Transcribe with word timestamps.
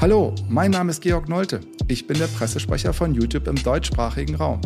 Hallo, 0.00 0.34
mein 0.48 0.70
Name 0.70 0.92
ist 0.92 1.02
Georg 1.02 1.28
Nolte. 1.28 1.60
Ich 1.86 2.06
bin 2.06 2.18
der 2.18 2.26
Pressesprecher 2.28 2.94
von 2.94 3.12
YouTube 3.12 3.46
im 3.46 3.62
deutschsprachigen 3.62 4.34
Raum. 4.34 4.62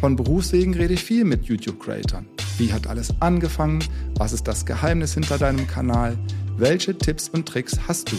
Von 0.00 0.16
Berufswegen 0.16 0.72
rede 0.72 0.94
ich 0.94 1.04
viel 1.04 1.26
mit 1.26 1.44
YouTube-Creatern. 1.44 2.26
Wie 2.56 2.72
hat 2.72 2.86
alles 2.86 3.12
angefangen? 3.20 3.84
Was 4.14 4.32
ist 4.32 4.48
das 4.48 4.64
Geheimnis 4.64 5.12
hinter 5.12 5.36
deinem 5.36 5.66
Kanal? 5.66 6.16
Welche 6.56 6.96
Tipps 6.96 7.28
und 7.28 7.46
Tricks 7.46 7.78
hast 7.86 8.10
du? 8.10 8.16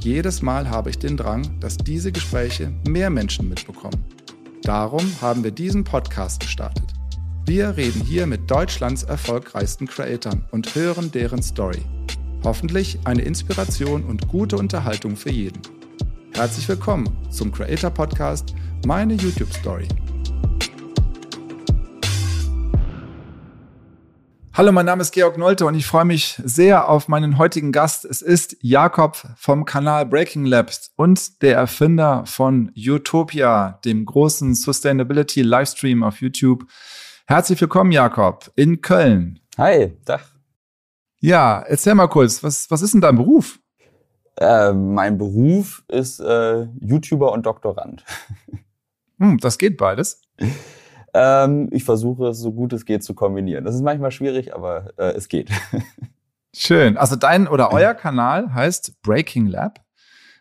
Jedes 0.00 0.42
Mal 0.42 0.68
habe 0.68 0.90
ich 0.90 0.98
den 0.98 1.16
Drang, 1.16 1.58
dass 1.60 1.78
diese 1.78 2.12
Gespräche 2.12 2.74
mehr 2.86 3.08
Menschen 3.08 3.48
mitbekommen. 3.48 4.04
Darum 4.62 5.10
haben 5.22 5.42
wir 5.44 5.50
diesen 5.50 5.84
Podcast 5.84 6.40
gestartet. 6.40 6.92
Wir 7.46 7.78
reden 7.78 8.02
hier 8.02 8.26
mit 8.26 8.50
Deutschlands 8.50 9.04
erfolgreichsten 9.04 9.86
Creatoren 9.86 10.44
und 10.50 10.74
hören 10.74 11.10
deren 11.10 11.42
Story. 11.42 11.80
Hoffentlich 12.42 12.98
eine 13.04 13.20
Inspiration 13.20 14.02
und 14.02 14.28
gute 14.28 14.56
Unterhaltung 14.56 15.14
für 15.14 15.30
jeden. 15.30 15.60
Herzlich 16.32 16.66
willkommen 16.68 17.06
zum 17.30 17.52
Creator 17.52 17.90
Podcast 17.90 18.54
Meine 18.86 19.12
YouTube 19.12 19.52
Story. 19.52 19.86
Hallo, 24.54 24.72
mein 24.72 24.86
Name 24.86 25.02
ist 25.02 25.12
Georg 25.12 25.36
Nolte 25.36 25.66
und 25.66 25.74
ich 25.74 25.84
freue 25.84 26.06
mich 26.06 26.40
sehr 26.42 26.88
auf 26.88 27.08
meinen 27.08 27.36
heutigen 27.36 27.72
Gast. 27.72 28.06
Es 28.06 28.22
ist 28.22 28.56
Jakob 28.62 29.22
vom 29.36 29.66
Kanal 29.66 30.06
Breaking 30.06 30.46
Labs 30.46 30.92
und 30.96 31.42
der 31.42 31.56
Erfinder 31.56 32.24
von 32.24 32.72
Utopia, 32.74 33.78
dem 33.84 34.06
großen 34.06 34.54
Sustainability 34.54 35.42
Livestream 35.42 36.02
auf 36.02 36.22
YouTube. 36.22 36.64
Herzlich 37.26 37.60
willkommen, 37.60 37.92
Jakob, 37.92 38.50
in 38.56 38.80
Köln. 38.80 39.40
Hi, 39.58 39.94
Dach. 40.06 40.39
Ja, 41.20 41.60
erzähl 41.60 41.94
mal 41.94 42.08
kurz, 42.08 42.42
was, 42.42 42.70
was 42.70 42.80
ist 42.80 42.94
denn 42.94 43.02
dein 43.02 43.16
Beruf? 43.16 43.60
Äh, 44.38 44.72
mein 44.72 45.18
Beruf 45.18 45.84
ist 45.88 46.18
äh, 46.20 46.66
YouTuber 46.80 47.32
und 47.32 47.46
Doktorand. 47.46 48.04
Hm, 49.18 49.36
das 49.36 49.58
geht 49.58 49.76
beides. 49.76 50.22
ähm, 51.12 51.68
ich 51.72 51.84
versuche 51.84 52.28
es 52.28 52.38
so 52.38 52.52
gut 52.52 52.72
es 52.72 52.86
geht 52.86 53.04
zu 53.04 53.12
kombinieren. 53.12 53.66
Das 53.66 53.74
ist 53.74 53.82
manchmal 53.82 54.12
schwierig, 54.12 54.54
aber 54.54 54.94
äh, 54.96 55.12
es 55.12 55.28
geht. 55.28 55.50
Schön. 56.54 56.96
Also 56.96 57.16
dein 57.16 57.46
oder 57.46 57.70
euer 57.74 57.92
Kanal 57.92 58.54
heißt 58.54 59.02
Breaking 59.02 59.46
Lab. 59.46 59.84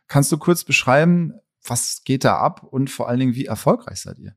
Kannst 0.07 0.31
du 0.31 0.37
kurz 0.37 0.63
beschreiben, 0.63 1.33
was 1.67 2.03
geht 2.05 2.23
da 2.23 2.37
ab 2.37 2.63
und 2.63 2.89
vor 2.89 3.09
allen 3.09 3.19
Dingen, 3.19 3.35
wie 3.35 3.47
erfolgreich 3.47 3.99
seid 3.99 4.17
ihr? 4.17 4.33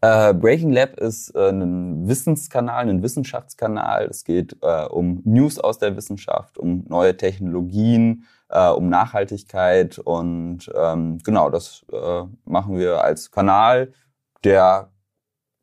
Äh, 0.00 0.32
Breaking 0.34 0.70
Lab 0.70 0.98
ist 1.00 1.34
äh, 1.34 1.50
ein 1.50 2.06
Wissenskanal, 2.06 2.88
ein 2.88 3.02
Wissenschaftskanal. 3.02 4.06
Es 4.06 4.22
geht 4.22 4.56
äh, 4.62 4.84
um 4.84 5.22
News 5.24 5.58
aus 5.58 5.78
der 5.78 5.96
Wissenschaft, 5.96 6.56
um 6.56 6.84
neue 6.88 7.16
Technologien, 7.16 8.24
äh, 8.48 8.68
um 8.68 8.88
Nachhaltigkeit 8.88 9.98
und 9.98 10.70
ähm, 10.74 11.18
genau, 11.24 11.50
das 11.50 11.84
äh, 11.92 12.22
machen 12.44 12.78
wir 12.78 13.02
als 13.02 13.32
Kanal, 13.32 13.92
der 14.44 14.92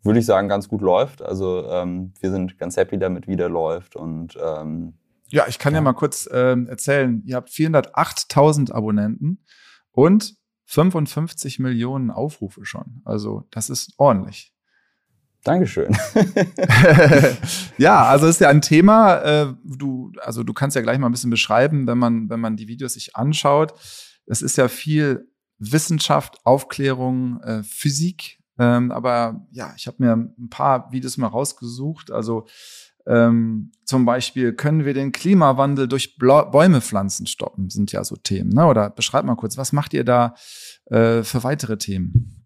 würde 0.03 0.19
ich 0.19 0.25
sagen 0.25 0.49
ganz 0.49 0.67
gut 0.67 0.81
läuft. 0.81 1.21
Also 1.21 1.65
ähm, 1.69 2.13
wir 2.19 2.29
sind 2.29 2.59
ganz 2.59 2.75
happy 2.75 2.97
damit, 2.97 3.27
wie 3.27 3.37
der 3.37 3.49
läuft 3.49 3.95
und 3.95 4.37
ähm, 4.43 4.95
ja, 5.29 5.45
ich 5.47 5.59
kann 5.59 5.73
ja, 5.73 5.77
ja 5.77 5.81
mal 5.81 5.93
kurz 5.93 6.29
ähm, 6.31 6.67
erzählen. 6.67 7.23
Ihr 7.25 7.37
habt 7.37 7.49
408.000 7.49 8.71
Abonnenten 8.71 9.43
und 9.91 10.35
55 10.65 11.59
Millionen 11.59 12.11
Aufrufe 12.11 12.65
schon. 12.65 13.01
Also 13.05 13.47
das 13.51 13.69
ist 13.69 13.93
ordentlich. 13.97 14.53
Dankeschön. 15.43 15.95
ja, 17.77 18.03
also 18.05 18.25
ist 18.25 18.41
ja 18.41 18.49
ein 18.49 18.61
Thema. 18.61 19.17
Äh, 19.21 19.53
du, 19.63 20.11
also 20.19 20.41
du 20.41 20.53
kannst 20.53 20.75
ja 20.75 20.81
gleich 20.81 20.97
mal 20.97 21.07
ein 21.07 21.11
bisschen 21.11 21.29
beschreiben, 21.29 21.85
wenn 21.85 21.99
man, 21.99 22.29
wenn 22.31 22.39
man 22.39 22.57
die 22.57 22.67
Videos 22.67 22.93
sich 22.93 23.15
anschaut. 23.15 23.73
Es 24.25 24.41
ist 24.41 24.57
ja 24.57 24.67
viel 24.67 25.29
Wissenschaft, 25.59 26.39
Aufklärung, 26.45 27.41
äh, 27.41 27.61
Physik. 27.61 28.39
Ähm, 28.57 28.91
aber 28.91 29.45
ja, 29.51 29.71
ich 29.77 29.85
habe 29.85 29.97
mir 29.99 30.13
ein 30.13 30.49
paar 30.49 30.91
Videos 30.91 31.17
mal 31.17 31.27
rausgesucht. 31.27 32.09
Also 32.09 32.47
ähm, 33.07 33.71
zum 33.83 34.05
Beispiel, 34.05 34.53
können 34.53 34.85
wir 34.85 34.93
den 34.93 35.11
Klimawandel 35.11 35.87
durch 35.87 36.17
Bla 36.17 36.43
Bäume 36.43 36.81
pflanzen 36.81 37.27
stoppen, 37.27 37.69
sind 37.69 37.91
ja 37.91 38.03
so 38.03 38.15
Themen. 38.15 38.49
Ne? 38.49 38.65
Oder 38.65 38.89
beschreibt 38.89 39.25
mal 39.25 39.35
kurz, 39.35 39.57
was 39.57 39.73
macht 39.73 39.93
ihr 39.93 40.03
da 40.03 40.35
äh, 40.85 41.23
für 41.23 41.43
weitere 41.43 41.77
Themen? 41.77 42.45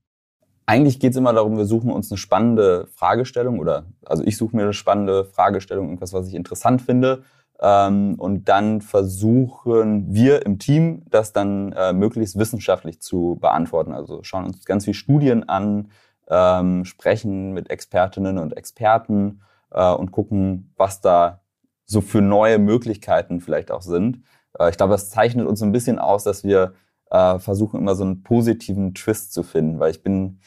Eigentlich 0.66 1.00
geht 1.00 1.12
es 1.12 1.18
immer 1.18 1.34
darum, 1.34 1.58
wir 1.58 1.66
suchen 1.66 1.92
uns 1.92 2.12
eine 2.12 2.18
spannende 2.18 2.88
Fragestellung 2.94 3.60
oder 3.60 3.86
also 4.06 4.24
ich 4.24 4.38
suche 4.38 4.56
mir 4.56 4.64
eine 4.64 4.74
spannende 4.74 5.26
Fragestellung, 5.26 5.88
irgendwas, 5.88 6.14
was 6.14 6.28
ich 6.28 6.36
interessant 6.36 6.82
finde. 6.82 7.24
Ähm, 7.62 8.16
und 8.18 8.48
dann 8.50 8.82
versuchen 8.82 10.14
wir 10.14 10.46
im 10.46 10.60
Team, 10.60 11.04
das 11.10 11.34
dann 11.34 11.72
äh, 11.72 11.92
möglichst 11.94 12.38
wissenschaftlich 12.38 13.02
zu 13.02 13.38
beantworten. 13.42 13.94
Also 13.94 14.24
schauen 14.24 14.46
uns 14.46 14.64
ganz 14.66 14.86
viele 14.86 14.94
Studien 14.94 15.48
an, 15.50 15.90
ähm, 16.30 16.86
sprechen 16.86 17.54
mit 17.54 17.70
Expertinnen 17.70 18.38
und 18.38 18.56
Experten 18.56 19.42
äh, 19.72 19.94
und 19.94 20.12
gucken, 20.12 20.74
was 20.78 21.02
da 21.02 21.42
so 21.86 22.02
für 22.02 22.22
neue 22.22 22.60
Möglichkeiten 22.60 23.42
vielleicht 23.42 23.72
auch 23.72 23.82
sind. 23.82 24.24
Äh, 24.58 24.70
ich 24.70 24.78
glaube, 24.78 24.92
das 24.92 25.10
zeichnet 25.10 25.48
uns 25.48 25.62
ein 25.62 25.72
bisschen 25.72 26.00
aus, 26.00 26.24
dass 26.24 26.44
wir 26.44 26.74
äh, 27.12 27.40
versuchen 27.40 27.80
immer 27.80 27.96
so 27.96 28.04
einen 28.04 28.24
positiven 28.24 28.94
Twist 28.94 29.34
zu 29.34 29.44
finden, 29.44 29.80
weil 29.80 29.92
ich 29.92 30.04
bin 30.04 30.40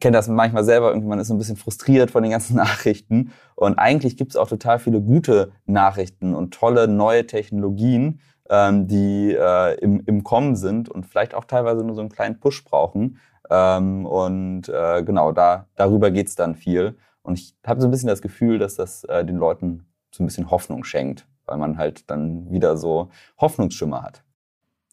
kenne 0.00 0.16
das 0.16 0.28
manchmal 0.28 0.64
selber, 0.64 0.88
irgendwie 0.88 1.08
man 1.08 1.18
ist 1.18 1.28
so 1.28 1.34
ein 1.34 1.38
bisschen 1.38 1.56
frustriert 1.56 2.10
von 2.10 2.22
den 2.22 2.32
ganzen 2.32 2.56
Nachrichten. 2.56 3.32
Und 3.54 3.78
eigentlich 3.78 4.16
gibt 4.16 4.32
es 4.32 4.36
auch 4.36 4.48
total 4.48 4.78
viele 4.78 5.00
gute 5.00 5.52
Nachrichten 5.66 6.34
und 6.34 6.54
tolle 6.54 6.88
neue 6.88 7.26
Technologien, 7.26 8.20
ähm, 8.48 8.86
die 8.86 9.34
äh, 9.38 9.78
im, 9.80 10.02
im 10.06 10.22
Kommen 10.24 10.56
sind 10.56 10.88
und 10.88 11.06
vielleicht 11.06 11.34
auch 11.34 11.44
teilweise 11.44 11.84
nur 11.84 11.94
so 11.94 12.00
einen 12.00 12.10
kleinen 12.10 12.40
Push 12.40 12.64
brauchen. 12.64 13.18
Ähm, 13.50 14.06
und 14.06 14.68
äh, 14.68 15.02
genau, 15.02 15.32
da, 15.32 15.66
darüber 15.76 16.10
geht's 16.10 16.36
dann 16.36 16.54
viel. 16.54 16.96
Und 17.26 17.38
ich 17.38 17.56
habe 17.66 17.80
so 17.80 17.88
ein 17.88 17.90
bisschen 17.90 18.08
das 18.08 18.22
Gefühl, 18.22 18.58
dass 18.58 18.76
das 18.76 19.04
äh, 19.04 19.24
den 19.24 19.36
Leuten 19.36 19.86
so 20.12 20.22
ein 20.22 20.26
bisschen 20.26 20.50
Hoffnung 20.50 20.84
schenkt, 20.84 21.26
weil 21.44 21.58
man 21.58 21.76
halt 21.76 22.08
dann 22.08 22.50
wieder 22.52 22.76
so 22.76 23.10
Hoffnungsschimmer 23.38 24.02
hat. 24.02 24.22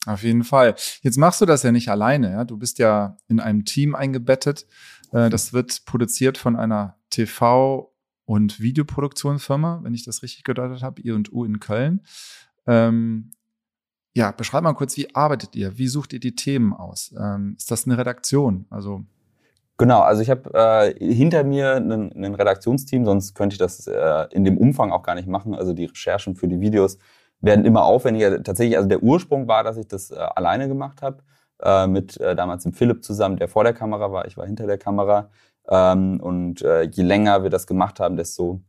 Auf 0.07 0.23
jeden 0.23 0.43
Fall. 0.43 0.75
Jetzt 1.01 1.17
machst 1.17 1.41
du 1.41 1.45
das 1.45 1.63
ja 1.63 1.71
nicht 1.71 1.89
alleine. 1.89 2.31
Ja? 2.31 2.43
Du 2.43 2.57
bist 2.57 2.79
ja 2.79 3.17
in 3.27 3.39
einem 3.39 3.65
Team 3.65 3.93
eingebettet. 3.95 4.65
Äh, 5.11 5.29
das 5.29 5.53
wird 5.53 5.85
produziert 5.85 6.37
von 6.39 6.55
einer 6.55 6.97
TV- 7.11 7.91
und 8.25 8.59
Videoproduktionsfirma, 8.59 9.81
wenn 9.83 9.93
ich 9.93 10.03
das 10.03 10.23
richtig 10.23 10.43
gedeutet 10.43 10.81
habe, 10.81 11.01
I&U 11.01 11.45
in 11.45 11.59
Köln. 11.59 12.01
Ähm, 12.65 13.31
ja, 14.15 14.31
beschreib 14.31 14.63
mal 14.63 14.73
kurz, 14.73 14.97
wie 14.97 15.13
arbeitet 15.13 15.55
ihr? 15.55 15.77
Wie 15.77 15.87
sucht 15.87 16.13
ihr 16.13 16.19
die 16.19 16.35
Themen 16.35 16.73
aus? 16.73 17.13
Ähm, 17.17 17.55
ist 17.57 17.69
das 17.69 17.85
eine 17.85 17.97
Redaktion? 17.97 18.65
Also 18.69 19.05
Genau, 19.77 20.01
also 20.01 20.21
ich 20.21 20.29
habe 20.29 20.53
äh, 20.53 21.13
hinter 21.13 21.43
mir 21.43 21.75
ein 21.77 22.35
Redaktionsteam, 22.35 23.05
sonst 23.05 23.33
könnte 23.33 23.55
ich 23.55 23.57
das 23.57 23.87
äh, 23.87 24.27
in 24.31 24.43
dem 24.45 24.57
Umfang 24.57 24.91
auch 24.91 25.01
gar 25.01 25.15
nicht 25.15 25.27
machen. 25.27 25.55
Also 25.55 25.73
die 25.73 25.85
Recherchen 25.85 26.35
für 26.35 26.47
die 26.47 26.61
Videos 26.61 26.99
werden 27.41 27.65
immer 27.65 27.83
aufwendiger. 27.83 28.41
Tatsächlich, 28.43 28.77
also 28.77 28.87
der 28.87 29.01
Ursprung 29.01 29.47
war, 29.47 29.63
dass 29.63 29.77
ich 29.77 29.87
das 29.87 30.11
äh, 30.11 30.15
alleine 30.15 30.67
gemacht 30.67 31.01
habe, 31.01 31.23
äh, 31.61 31.87
mit 31.87 32.19
äh, 32.21 32.35
damals 32.35 32.63
dem 32.63 32.73
Philipp 32.73 33.03
zusammen, 33.03 33.37
der 33.37 33.47
vor 33.47 33.63
der 33.63 33.73
Kamera 33.73 34.11
war, 34.11 34.27
ich 34.27 34.37
war 34.37 34.45
hinter 34.45 34.67
der 34.67 34.77
Kamera. 34.77 35.29
Ähm, 35.67 36.19
und 36.21 36.61
äh, 36.61 36.83
je 36.83 37.03
länger 37.03 37.41
wir 37.41 37.49
das 37.49 37.65
gemacht 37.65 37.99
haben, 37.99 38.15
desto 38.15 38.61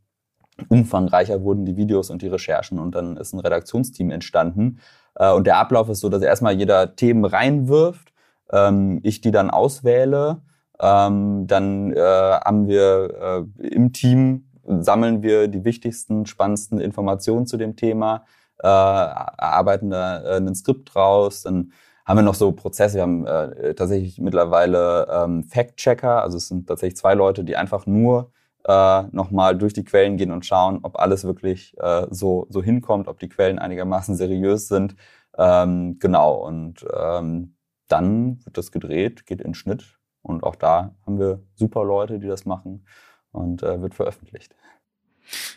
umfangreicher 0.69 1.42
wurden 1.42 1.66
die 1.66 1.76
Videos 1.76 2.10
und 2.10 2.22
die 2.22 2.28
Recherchen 2.28 2.78
und 2.78 2.94
dann 2.94 3.16
ist 3.16 3.32
ein 3.34 3.41
Redaktionsteam 3.41 4.10
entstanden. 4.10 4.78
Und 5.16 5.47
der 5.47 5.59
Ablauf 5.59 5.88
ist 5.88 6.00
so, 6.00 6.09
dass 6.09 6.22
erstmal 6.22 6.54
jeder 6.54 6.97
Themen 6.97 7.25
reinwirft, 7.25 8.12
ähm, 8.53 9.00
ich 9.04 9.21
die 9.21 9.31
dann 9.31 9.50
auswähle 9.50 10.42
ähm, 10.81 11.47
dann 11.47 11.93
äh, 11.93 12.01
haben 12.01 12.67
wir 12.67 13.47
äh, 13.61 13.67
im 13.69 13.93
Team 13.93 14.47
sammeln 14.67 15.23
wir 15.23 15.49
die 15.49 15.65
wichtigsten, 15.65 16.27
spannendsten 16.27 16.81
Informationen 16.81 17.47
zu 17.47 17.57
dem 17.57 17.77
Thema, 17.77 18.25
äh, 18.62 18.67
erarbeiten 18.67 19.91
da 19.91 20.23
äh, 20.23 20.37
ein 20.37 20.54
Skript 20.54 20.95
draus, 20.95 21.43
dann 21.43 21.72
haben 22.04 22.19
wir 22.19 22.22
noch 22.22 22.34
so 22.34 22.53
Prozesse. 22.53 22.97
Wir 22.97 23.03
haben 23.03 23.27
äh, 23.27 23.75
tatsächlich 23.75 24.19
mittlerweile 24.19 25.07
ähm, 25.10 25.45
Fact-Checker, 25.45 26.22
also 26.22 26.37
es 26.37 26.48
sind 26.48 26.66
tatsächlich 26.66 26.97
zwei 26.97 27.15
Leute, 27.15 27.45
die 27.45 27.57
einfach 27.57 27.87
nur 27.87 28.31
äh, 28.65 29.03
nochmal 29.13 29.57
durch 29.57 29.72
die 29.72 29.84
Quellen 29.84 30.16
gehen 30.16 30.31
und 30.31 30.45
schauen, 30.47 30.81
ob 30.83 30.98
alles 30.98 31.25
wirklich 31.25 31.77
äh, 31.78 32.07
so, 32.10 32.47
so 32.51 32.63
hinkommt, 32.63 33.09
ob 33.09 33.19
die 33.21 33.28
Quellen 33.28 33.59
einigermaßen 33.59 34.16
seriös 34.16 34.69
sind. 34.69 34.97
Ähm, 35.37 35.98
genau, 35.98 36.34
und 36.47 36.84
ähm, 36.95 37.57
dann 37.89 38.45
wird 38.45 38.57
das 38.59 38.71
gedreht, 38.71 39.27
geht 39.27 39.41
in 39.41 39.54
Schnitt 39.54 39.94
und 40.24 40.42
auch 40.42 40.56
da 40.56 40.94
haben 41.06 41.18
wir 41.18 41.42
super 41.54 41.84
Leute, 41.84 42.18
die 42.18 42.26
das 42.26 42.47
machen 42.47 42.86
und 43.30 43.62
äh, 43.62 43.80
wird 43.80 43.94
veröffentlicht. 43.94 44.56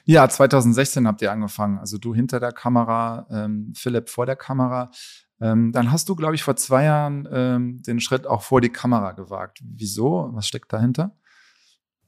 Ja, 0.06 0.28
2016 0.28 1.08
habt 1.08 1.22
ihr 1.22 1.32
angefangen. 1.32 1.80
Also 1.80 1.98
du 1.98 2.14
hinter 2.14 2.40
der 2.40 2.52
Kamera, 2.52 3.28
ähm, 3.32 3.74
Philipp 3.76 4.10
vor 4.10 4.26
der 4.26 4.36
Kamera. 4.36 4.92
Ähm, 5.40 5.72
dann 5.72 5.92
hast 5.92 6.10
du, 6.10 6.16
glaube 6.16 6.36
ich, 6.36 6.44
vor 6.44 6.56
zwei 6.56 6.86
Jahren 6.86 7.28
ähm, 7.32 7.82
den 7.84 8.00
Schritt 8.00 8.28
auch 8.28 8.42
vor 8.42 8.62
die 8.62 8.70
Kamera 8.72 9.12
gewagt. 9.12 9.60
Wieso? 9.64 10.30
Was 10.34 10.48
steckt 10.48 10.72
dahinter? 10.74 11.16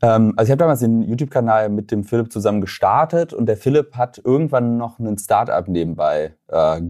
Ähm, 0.01 0.33
also 0.35 0.49
ich 0.49 0.51
habe 0.51 0.59
damals 0.59 0.79
den 0.79 1.01
YouTube-Kanal 1.01 1.69
mit 1.69 1.91
dem 1.91 2.03
Philipp 2.03 2.31
zusammen 2.31 2.61
gestartet 2.61 3.33
und 3.33 3.45
der 3.45 3.57
Philipp 3.57 3.95
hat 3.95 4.19
irgendwann 4.23 4.77
noch 4.77 4.99
ein 4.99 5.17
Startup 5.17 5.67
nebenbei 5.67 6.35
äh, 6.47 6.81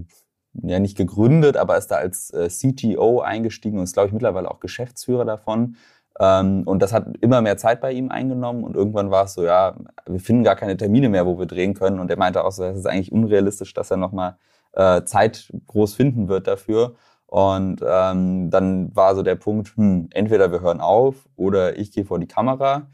ja 0.54 0.80
nicht 0.80 0.98
gegründet, 0.98 1.58
aber 1.58 1.78
ist 1.78 1.88
da 1.88 1.96
als 1.96 2.32
äh, 2.32 2.50
CTO 2.50 3.22
eingestiegen 3.22 3.78
und 3.78 3.84
ist, 3.84 3.94
glaube 3.94 4.08
ich, 4.08 4.14
mittlerweile 4.14 4.50
auch 4.50 4.60
Geschäftsführer 4.60 5.26
davon. 5.26 5.76
Ähm, 6.20 6.64
und 6.66 6.82
das 6.82 6.92
hat 6.92 7.06
immer 7.22 7.42
mehr 7.42 7.58
Zeit 7.58 7.82
bei 7.82 7.92
ihm 7.94 8.10
eingenommen 8.10 8.64
und 8.64 8.76
irgendwann 8.76 9.12
war 9.12 9.26
es 9.26 9.34
so, 9.34 9.44
ja, 9.44 9.76
wir 10.06 10.20
finden 10.20 10.44
gar 10.44 10.56
keine 10.56 10.76
Termine 10.76 11.10
mehr, 11.10 11.26
wo 11.26 11.40
wir 11.40 11.46
drehen 11.46 11.74
können. 11.74 12.00
Und 12.00 12.12
er 12.12 12.18
meinte 12.18 12.44
auch 12.44 12.52
so, 12.52 12.64
es 12.64 12.80
ist 12.80 12.88
eigentlich 12.88 13.12
unrealistisch, 13.12 13.74
dass 13.74 13.92
er 13.92 13.98
nochmal 13.98 14.38
äh, 14.74 15.04
Zeit 15.04 15.52
groß 15.68 15.96
finden 15.96 16.28
wird 16.28 16.48
dafür. 16.48 16.96
Und 17.28 17.82
ähm, 17.88 18.50
dann 18.50 18.96
war 18.96 19.16
so 19.16 19.22
der 19.24 19.36
Punkt, 19.36 19.76
hm, 19.78 20.10
entweder 20.12 20.52
wir 20.52 20.62
hören 20.62 20.82
auf 20.82 21.16
oder 21.36 21.78
ich 21.78 21.92
gehe 21.92 22.06
vor 22.06 22.20
die 22.20 22.28
Kamera. 22.28 22.88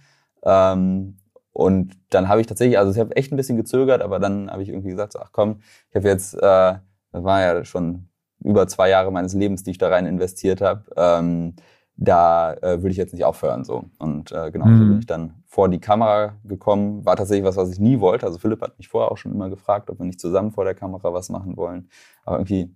Ähm, 0.44 1.18
und 1.54 1.94
dann 2.10 2.28
habe 2.28 2.42
ich 2.42 2.48
tatsächlich, 2.48 2.78
also 2.78 2.92
ich 2.92 3.00
habe 3.00 3.16
echt 3.16 3.32
ein 3.32 3.38
bisschen 3.38 3.56
gezögert, 3.56 4.02
aber 4.02 4.20
dann 4.20 4.52
habe 4.52 4.62
ich 4.62 4.70
irgendwie 4.70 4.90
gesagt, 4.90 5.14
so, 5.14 5.20
ach 5.20 5.30
komm, 5.32 5.62
ich 5.90 5.96
habe 5.96 6.10
jetzt, 6.10 6.34
äh, 6.36 6.76
das 7.16 7.24
war 7.24 7.42
ja 7.42 7.64
schon 7.64 8.10
über 8.44 8.68
zwei 8.68 8.90
Jahre 8.90 9.12
meines 9.12 9.34
Lebens, 9.34 9.64
die 9.64 9.72
ich 9.72 9.78
da 9.78 9.88
rein 9.88 10.06
investiert 10.06 10.62
habe. 10.62 10.84
Ähm, 10.98 11.56
da 11.98 12.54
äh, 12.56 12.82
würde 12.82 12.90
ich 12.90 12.98
jetzt 12.98 13.14
nicht 13.14 13.24
aufhören 13.24 13.64
so. 13.64 13.86
Und 14.00 14.34
äh, 14.34 14.52
genau, 14.52 14.66
mhm. 14.66 14.78
so 14.78 14.86
bin 14.86 15.00
ich 15.00 15.06
dann 15.06 15.44
vor 15.46 15.70
die 15.70 15.80
Kamera 15.80 16.36
gekommen. 16.44 17.06
War 17.06 17.16
tatsächlich 17.16 17.46
was, 17.46 17.56
was 17.56 17.72
ich 17.72 17.80
nie 17.80 18.02
wollte. 18.02 18.26
Also 18.26 18.38
Philipp 18.38 18.62
hat 18.62 18.78
mich 18.78 18.90
vorher 18.90 19.12
auch 19.12 19.18
schon 19.18 19.32
immer 19.32 19.50
gefragt, 19.50 19.90
ob 19.90 20.00
wir 20.00 20.06
nicht 20.06 20.20
zusammen 20.20 20.52
vor 20.52 20.66
der 20.66 20.76
Kamera 20.76 21.14
was 21.14 21.30
machen 21.30 21.56
wollen. 21.56 21.90
Aber 22.26 22.38
irgendwie 22.38 22.76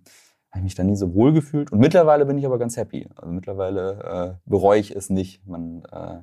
habe 0.50 0.60
ich 0.60 0.64
mich 0.64 0.74
da 0.74 0.84
nie 0.84 0.96
so 0.96 1.14
wohl 1.14 1.34
gefühlt. 1.34 1.70
Und 1.70 1.80
mittlerweile 1.80 2.24
bin 2.24 2.38
ich 2.38 2.46
aber 2.46 2.58
ganz 2.58 2.78
happy. 2.78 3.08
Also 3.14 3.30
mittlerweile 3.30 4.38
äh, 4.46 4.48
bereue 4.48 4.80
ich 4.80 4.96
es 4.96 5.10
nicht. 5.10 5.46
Man, 5.46 5.82
äh, 5.92 6.20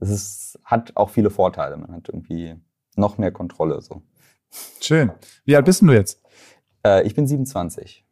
es 0.00 0.08
ist, 0.08 0.58
hat 0.64 0.96
auch 0.96 1.10
viele 1.10 1.28
Vorteile. 1.28 1.76
Man 1.76 1.92
hat 1.92 2.08
irgendwie 2.08 2.56
noch 2.96 3.18
mehr 3.18 3.32
Kontrolle. 3.32 3.82
So. 3.82 4.00
Schön. 4.80 5.12
Wie 5.44 5.56
alt 5.56 5.66
bist 5.66 5.82
du 5.82 5.92
jetzt? 5.92 6.23
Äh, 6.84 7.06
ich 7.06 7.14
bin 7.14 7.26
27. 7.26 8.04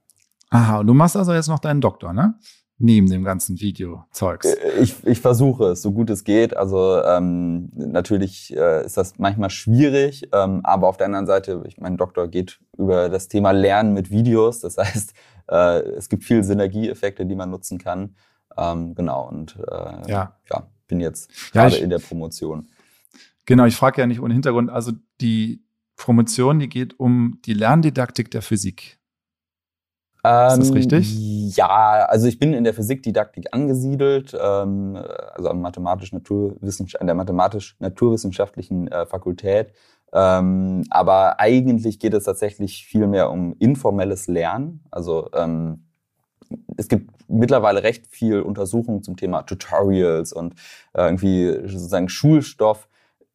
Aha, 0.51 0.81
und 0.81 0.87
du 0.87 0.95
machst 0.95 1.17
also 1.17 1.33
jetzt 1.33 1.49
noch 1.49 1.59
deinen 1.59 1.81
Doktor, 1.81 2.13
ne? 2.13 2.35
Neben 2.79 3.09
dem 3.09 3.23
ganzen 3.23 3.61
Video-Zeugs. 3.61 4.47
Äh, 4.47 4.81
ich, 4.81 5.07
ich 5.07 5.21
versuche 5.21 5.67
es, 5.67 5.83
so 5.83 5.93
gut 5.93 6.11
es 6.11 6.25
geht. 6.25 6.57
Also 6.57 7.03
ähm, 7.03 7.71
natürlich 7.75 8.55
äh, 8.57 8.85
ist 8.85 8.97
das 8.97 9.19
manchmal 9.19 9.51
schwierig, 9.51 10.29
ähm, 10.33 10.61
aber 10.65 10.89
auf 10.89 10.97
der 10.97 11.07
anderen 11.07 11.27
Seite, 11.27 11.63
ich, 11.67 11.79
mein 11.79 11.97
Doktor 11.97 12.29
geht 12.29 12.61
über 12.77 13.09
das 13.09 13.29
Thema 13.29 13.53
Lernen 13.53 13.95
mit 13.95 14.11
Videos. 14.11 14.61
Das 14.61 14.79
heißt, 14.79 15.15
äh, 15.51 15.81
es 15.81 16.09
gibt 16.09 16.25
viele 16.25 16.43
Synergieeffekte, 16.43 17.25
die 17.25 17.37
man 17.37 17.51
nutzen 17.51 17.79
kann. 17.79 18.17
Ähm, 18.57 18.95
genau, 18.95 19.29
und 19.29 19.57
äh, 19.71 20.11
ja. 20.11 20.37
ja, 20.51 20.67
bin 20.87 21.01
jetzt 21.01 21.31
ja, 21.55 21.63
gerade 21.63 21.77
in 21.77 21.89
der 21.89 21.99
Promotion. 21.99 22.69
Genau, 23.47 23.65
ich 23.65 23.77
frage 23.77 24.01
ja 24.01 24.07
nicht 24.07 24.21
ohne 24.21 24.35
Hintergrund. 24.35 24.71
Also 24.71 24.93
die 25.21 25.65
Promotion, 26.03 26.59
die 26.59 26.69
geht 26.69 26.99
um 26.99 27.39
die 27.45 27.55
Lerndidaktik 27.55 28.29
der 28.33 28.43
Physik. 28.43 28.99
Ist 30.17 30.23
das 30.25 30.69
ähm, 30.69 30.75
richtig? 30.75 31.57
Ja, 31.57 32.07
also 32.09 32.27
ich 32.27 32.41
bin 32.41 32.55
in 32.55 32.65
der 32.65 32.75
Physikdidaktik 32.75 33.47
angesiedelt, 33.53 34.37
ähm, 34.41 34.97
also 35.35 35.49
an, 35.49 35.61
mathematisch 35.61 36.13
-Naturwissenschaft, 36.13 37.01
an 37.01 37.07
der 37.07 37.15
mathematisch-naturwissenschaftlichen 37.15 38.89
äh, 38.89 39.07
Fakultät. 39.07 39.73
Ähm, 40.13 40.85
aber 40.91 41.39
eigentlich 41.39 42.01
geht 42.01 42.15
es 42.15 42.25
tatsächlich 42.25 42.85
viel 42.85 43.07
mehr 43.07 43.31
um 43.31 43.55
informelles 43.61 44.27
Lernen. 44.27 44.85
Also 44.91 45.31
ähm, 45.35 45.87
es 46.77 46.89
gibt 46.89 47.11
mittlerweile 47.29 47.85
recht 47.85 48.09
viel 48.09 48.43
Untersuchungen 48.43 49.05
zum 49.05 49.17
Thema 49.17 49.43
Tutorials 49.43 50.33
und 50.33 50.55
äh, 50.95 51.03
irgendwie 51.03 51.47
sozusagen 51.69 52.09
Schulstoff 52.09 52.89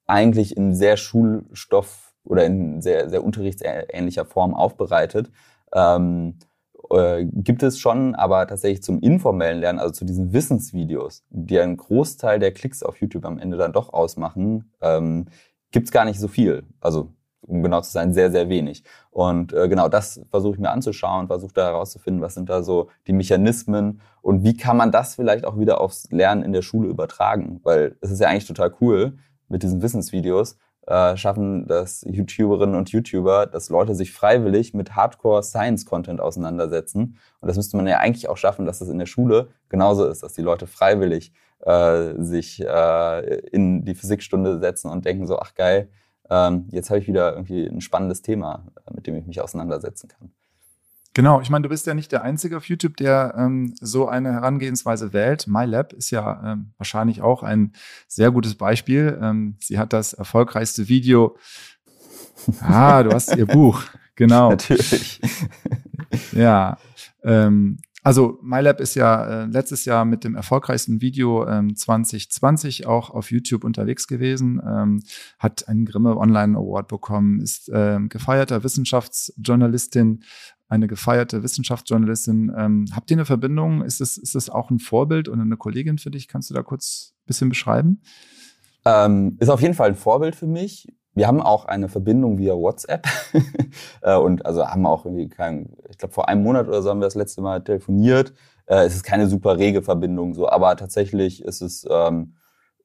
eigentlich 0.06 0.56
in 0.56 0.76
sehr 0.76 0.98
Schulstoff 0.98 2.07
oder 2.28 2.46
in 2.46 2.82
sehr, 2.82 3.10
sehr 3.10 3.24
unterrichtsähnlicher 3.24 4.26
Form 4.26 4.54
aufbereitet. 4.54 5.32
Ähm, 5.74 6.36
äh, 6.90 7.26
gibt 7.26 7.64
es 7.64 7.80
schon, 7.80 8.16
aber 8.16 8.48
tatsächlich 8.48 8.84
zum 8.84 9.00
informellen 9.00 9.60
Lernen, 9.60 9.80
also 9.80 9.92
zu 9.94 10.06
diesen 10.06 10.34
Wissensvideos, 10.34 11.24
die 11.30 11.60
einen 11.60 11.78
Großteil 11.78 12.40
der 12.40 12.54
Klicks 12.54 12.84
auf 12.84 13.00
YouTube 13.02 13.26
am 13.26 13.40
Ende 13.40 13.58
dann 13.58 13.74
doch 13.74 13.92
ausmachen, 13.94 14.72
ähm, 14.82 15.26
gibt 15.72 15.88
es 15.88 15.92
gar 15.92 16.06
nicht 16.06 16.20
so 16.20 16.28
viel. 16.28 16.64
Also 16.80 17.12
um 17.42 17.64
genau 17.64 17.82
zu 17.82 17.92
sein, 17.92 18.14
sehr, 18.14 18.32
sehr 18.32 18.50
wenig. 18.50 18.84
Und 19.10 19.54
äh, 19.54 19.70
genau 19.70 19.88
das 19.88 20.22
versuche 20.30 20.56
ich 20.56 20.60
mir 20.60 20.70
anzuschauen, 20.70 21.28
versuche 21.28 21.54
da 21.54 21.66
herauszufinden, 21.68 22.22
was 22.22 22.34
sind 22.34 22.50
da 22.50 22.62
so 22.62 22.90
die 23.08 23.14
Mechanismen 23.14 24.02
und 24.22 24.44
wie 24.44 24.58
kann 24.58 24.78
man 24.78 24.92
das 24.92 25.16
vielleicht 25.16 25.46
auch 25.46 25.58
wieder 25.58 25.80
aufs 25.80 26.10
Lernen 26.12 26.44
in 26.44 26.54
der 26.54 26.62
Schule 26.62 26.90
übertragen. 26.90 27.62
Weil 27.64 27.96
es 28.02 28.12
ist 28.12 28.20
ja 28.20 28.28
eigentlich 28.28 28.48
total 28.48 28.74
cool 28.82 29.18
mit 29.48 29.64
diesen 29.64 29.82
Wissensvideos, 29.82 30.58
äh, 30.88 31.18
schaffen 31.18 31.68
das 31.68 32.04
YouTuberinnen 32.08 32.76
und 32.76 32.90
YouTuber, 32.90 33.46
dass 33.46 33.70
Leute 33.70 33.94
sich 33.94 34.12
freiwillig 34.12 34.74
mit 34.74 34.96
Hardcore-Science-Content 34.96 36.22
auseinandersetzen. 36.22 37.18
Und 37.42 37.48
das 37.48 37.58
müsste 37.58 37.78
man 37.78 37.88
ja 37.88 38.00
eigentlich 38.00 38.30
auch 38.30 38.38
schaffen, 38.38 38.66
dass 38.66 38.80
das 38.80 38.90
in 38.90 38.98
der 38.98 39.06
Schule 39.06 39.50
genauso 39.70 40.06
ist, 40.08 40.24
dass 40.24 40.34
die 40.34 40.42
Leute 40.42 40.66
freiwillig 40.66 41.34
äh, 41.60 42.14
sich 42.18 42.62
äh, 42.66 43.36
in 43.52 43.84
die 43.84 43.96
Physikstunde 43.96 44.60
setzen 44.60 44.90
und 44.90 45.06
denken 45.06 45.28
so, 45.28 45.38
ach 45.40 45.56
geil, 45.56 45.90
ähm, 46.30 46.68
jetzt 46.72 46.90
habe 46.90 47.00
ich 47.00 47.08
wieder 47.08 47.34
irgendwie 47.34 47.66
ein 47.66 47.82
spannendes 47.82 48.22
Thema, 48.22 48.66
mit 48.94 49.08
dem 49.08 49.16
ich 49.16 49.26
mich 49.26 49.42
auseinandersetzen 49.42 50.08
kann. 50.08 50.32
Genau, 51.18 51.42
ich 51.42 51.50
meine, 51.50 51.64
du 51.64 51.70
bist 51.70 51.88
ja 51.88 51.96
nicht 51.96 52.12
der 52.12 52.22
Einzige 52.22 52.58
auf 52.58 52.70
YouTube, 52.70 52.96
der 52.96 53.34
ähm, 53.36 53.74
so 53.82 54.08
eine 54.08 54.34
Herangehensweise 54.34 55.14
wählt. 55.14 55.48
MyLab 55.48 55.94
ist 55.94 56.12
ja 56.12 56.54
ähm, 56.54 56.74
wahrscheinlich 56.78 57.24
auch 57.24 57.42
ein 57.42 57.74
sehr 58.08 58.30
gutes 58.30 58.54
Beispiel. 58.54 59.18
Ähm, 59.20 59.56
sie 59.60 59.80
hat 59.80 59.94
das 59.94 60.14
erfolgreichste 60.14 60.90
Video. 60.90 61.36
Ah, 62.62 63.02
du 63.02 63.14
hast 63.14 63.36
ihr 63.36 63.48
Buch, 63.48 63.82
genau. 64.16 64.52
Natürlich. 64.52 65.20
Ja, 66.34 66.78
ähm, 67.24 67.80
also 68.08 68.40
MyLab 68.42 68.80
ist 68.80 68.96
ja 68.96 69.44
äh, 69.44 69.46
letztes 69.48 69.84
Jahr 69.84 70.06
mit 70.06 70.24
dem 70.24 70.36
erfolgreichsten 70.36 71.02
Video 71.02 71.46
ähm, 71.46 71.76
2020 71.76 72.88
auch 72.88 73.10
auf 73.10 73.32
YouTube 73.32 73.66
unterwegs 73.66 74.08
gewesen, 74.08 74.62
ähm, 74.66 75.04
hat 75.40 75.68
einen 75.68 75.84
Grimme 75.84 76.16
Online 76.16 76.58
Award 76.58 76.88
bekommen, 76.88 77.42
ist 77.42 77.70
ähm, 77.74 78.08
gefeierter 78.08 78.64
Wissenschaftsjournalistin, 78.64 80.24
eine 80.70 80.88
gefeierte 80.88 81.44
Wissenschaftsjournalistin. 81.44 82.54
Ähm, 82.58 82.86
habt 82.94 83.10
ihr 83.10 83.18
eine 83.18 83.26
Verbindung? 83.26 83.84
Ist 83.84 84.02
es 84.02 84.18
ist 84.18 84.36
es 84.36 84.50
auch 84.50 84.70
ein 84.70 84.80
Vorbild 84.80 85.28
und 85.30 85.40
eine 85.40 85.58
Kollegin 85.58 85.98
für 85.98 86.12
dich? 86.12 86.28
Kannst 86.28 86.50
du 86.50 86.54
da 86.54 86.64
kurz 86.64 87.14
ein 87.14 87.28
bisschen 87.28 87.50
beschreiben? 87.50 88.02
Ähm, 88.86 89.38
ist 89.40 89.50
auf 89.50 89.62
jeden 89.62 89.74
Fall 89.74 89.90
ein 89.90 89.96
Vorbild 89.96 90.36
für 90.36 90.48
mich. 90.48 90.88
Wir 91.14 91.28
haben 91.28 91.42
auch 91.42 91.66
eine 91.66 91.90
Verbindung 91.90 92.38
via 92.38 92.54
WhatsApp 92.54 93.08
äh, 94.02 94.16
und 94.16 94.46
also 94.46 94.68
haben 94.68 94.86
auch 94.86 95.06
irgendwie 95.06 95.30
kein, 95.30 95.74
ich 95.90 95.98
glaube 95.98 96.14
vor 96.14 96.30
einem 96.30 96.44
Monat 96.44 96.68
oder 96.68 96.82
so 96.82 96.90
haben 96.90 97.00
wir 97.00 97.08
das 97.08 97.16
letzte 97.16 97.42
Mal 97.42 97.64
telefoniert. 97.64 98.34
Äh, 98.68 98.86
es 98.86 98.96
ist 98.96 99.04
keine 99.04 99.28
super 99.28 99.58
rege 99.58 99.82
Verbindung 99.82 100.34
so, 100.36 100.48
aber 100.48 100.76
tatsächlich 100.76 101.44
ist 101.44 101.62
es 101.62 101.88
ähm, 101.90 102.36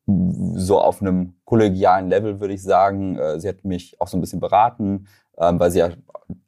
so 0.07 0.81
auf 0.81 1.01
einem 1.01 1.35
kollegialen 1.45 2.09
Level, 2.09 2.41
würde 2.41 2.55
ich 2.55 2.62
sagen. 2.62 3.17
Äh, 3.19 3.39
sie 3.39 3.49
hat 3.49 3.65
mich 3.65 4.01
auch 4.01 4.09
so 4.09 4.17
ein 4.17 4.21
bisschen 4.21 4.41
beraten, 4.41 5.09
ähm, 5.39 5.59
weil 5.59 5.71
sie 5.71 5.81
ja 5.81 5.91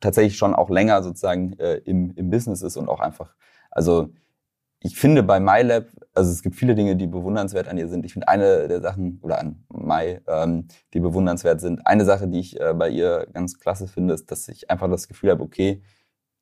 tatsächlich 0.01 0.37
schon 0.37 0.55
auch 0.55 0.71
länger 0.71 1.03
sozusagen 1.03 1.59
äh, 1.59 1.77
im, 1.85 2.13
im 2.17 2.31
Business 2.31 2.63
ist 2.63 2.77
und 2.77 2.89
auch 2.89 3.01
einfach, 3.01 3.35
also 3.71 4.11
ich 4.81 4.99
finde 4.99 5.23
bei 5.23 5.41
MyLab, 5.41 5.87
also 6.13 6.31
es 6.31 6.43
gibt 6.43 6.57
viele 6.57 6.75
Dinge, 6.75 6.95
die 6.95 7.07
bewundernswert 7.07 7.69
an 7.69 7.79
ihr 7.79 7.89
sind. 7.89 8.05
Ich 8.05 8.13
finde 8.13 8.29
eine 8.29 8.69
der 8.69 8.83
Sachen, 8.83 9.19
oder 9.23 9.41
an 9.41 9.65
My, 9.73 10.21
ähm, 10.29 10.69
die 10.93 11.01
bewundernswert 11.01 11.61
sind, 11.61 11.87
eine 11.87 12.05
Sache, 12.05 12.29
die 12.29 12.41
ich 12.41 12.61
äh, 12.61 12.75
bei 12.75 12.91
ihr 12.91 13.27
ganz 13.33 13.59
klasse 13.59 13.89
finde, 13.89 14.13
ist, 14.13 14.31
dass 14.31 14.47
ich 14.49 14.71
einfach 14.71 14.91
das 14.91 15.09
Gefühl 15.09 15.31
habe, 15.31 15.43
okay, 15.43 15.83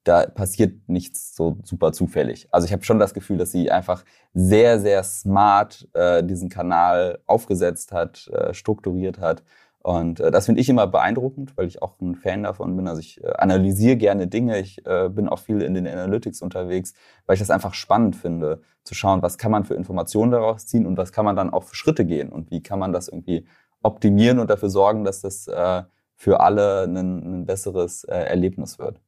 da 0.04 0.26
passiert 0.26 0.88
nichts 0.88 1.36
so 1.36 1.58
super 1.62 1.92
zufällig. 1.92 2.48
Also 2.50 2.66
ich 2.66 2.72
habe 2.72 2.82
schon 2.82 2.98
das 2.98 3.14
Gefühl, 3.14 3.38
dass 3.38 3.52
sie 3.52 3.70
einfach 3.70 4.04
sehr, 4.34 4.80
sehr 4.80 5.04
smart 5.04 5.88
äh, 5.92 6.24
diesen 6.24 6.48
Kanal 6.48 7.20
aufgesetzt 7.26 7.92
hat, 7.92 8.26
äh, 8.28 8.52
strukturiert 8.52 9.20
hat 9.20 9.44
und 9.82 10.20
äh, 10.20 10.30
das 10.30 10.46
finde 10.46 10.60
ich 10.60 10.68
immer 10.68 10.86
beeindruckend, 10.86 11.56
weil 11.56 11.66
ich 11.66 11.82
auch 11.82 12.00
ein 12.00 12.14
Fan 12.14 12.44
davon 12.44 12.76
bin. 12.76 12.86
Also 12.86 13.00
ich 13.00 13.22
äh, 13.22 13.32
analysiere 13.32 13.96
gerne 13.96 14.28
Dinge, 14.28 14.60
ich 14.60 14.86
äh, 14.86 15.08
bin 15.08 15.28
auch 15.28 15.40
viel 15.40 15.60
in 15.60 15.74
den 15.74 15.86
Analytics 15.86 16.40
unterwegs, 16.40 16.94
weil 17.26 17.34
ich 17.34 17.40
das 17.40 17.50
einfach 17.50 17.74
spannend 17.74 18.14
finde, 18.14 18.62
zu 18.84 18.94
schauen, 18.94 19.22
was 19.22 19.38
kann 19.38 19.50
man 19.50 19.64
für 19.64 19.74
Informationen 19.74 20.30
daraus 20.30 20.66
ziehen 20.66 20.86
und 20.86 20.96
was 20.96 21.10
kann 21.10 21.24
man 21.24 21.34
dann 21.34 21.50
auch 21.50 21.64
für 21.64 21.74
Schritte 21.74 22.04
gehen 22.04 22.30
und 22.30 22.50
wie 22.50 22.62
kann 22.62 22.78
man 22.78 22.92
das 22.92 23.08
irgendwie 23.08 23.46
optimieren 23.82 24.38
und 24.38 24.50
dafür 24.50 24.70
sorgen, 24.70 25.04
dass 25.04 25.20
das 25.20 25.48
äh, 25.48 25.82
für 26.14 26.38
alle 26.38 26.84
ein, 26.84 26.96
ein 26.96 27.46
besseres 27.46 28.04
äh, 28.04 28.14
Erlebnis 28.14 28.78
wird. 28.78 29.00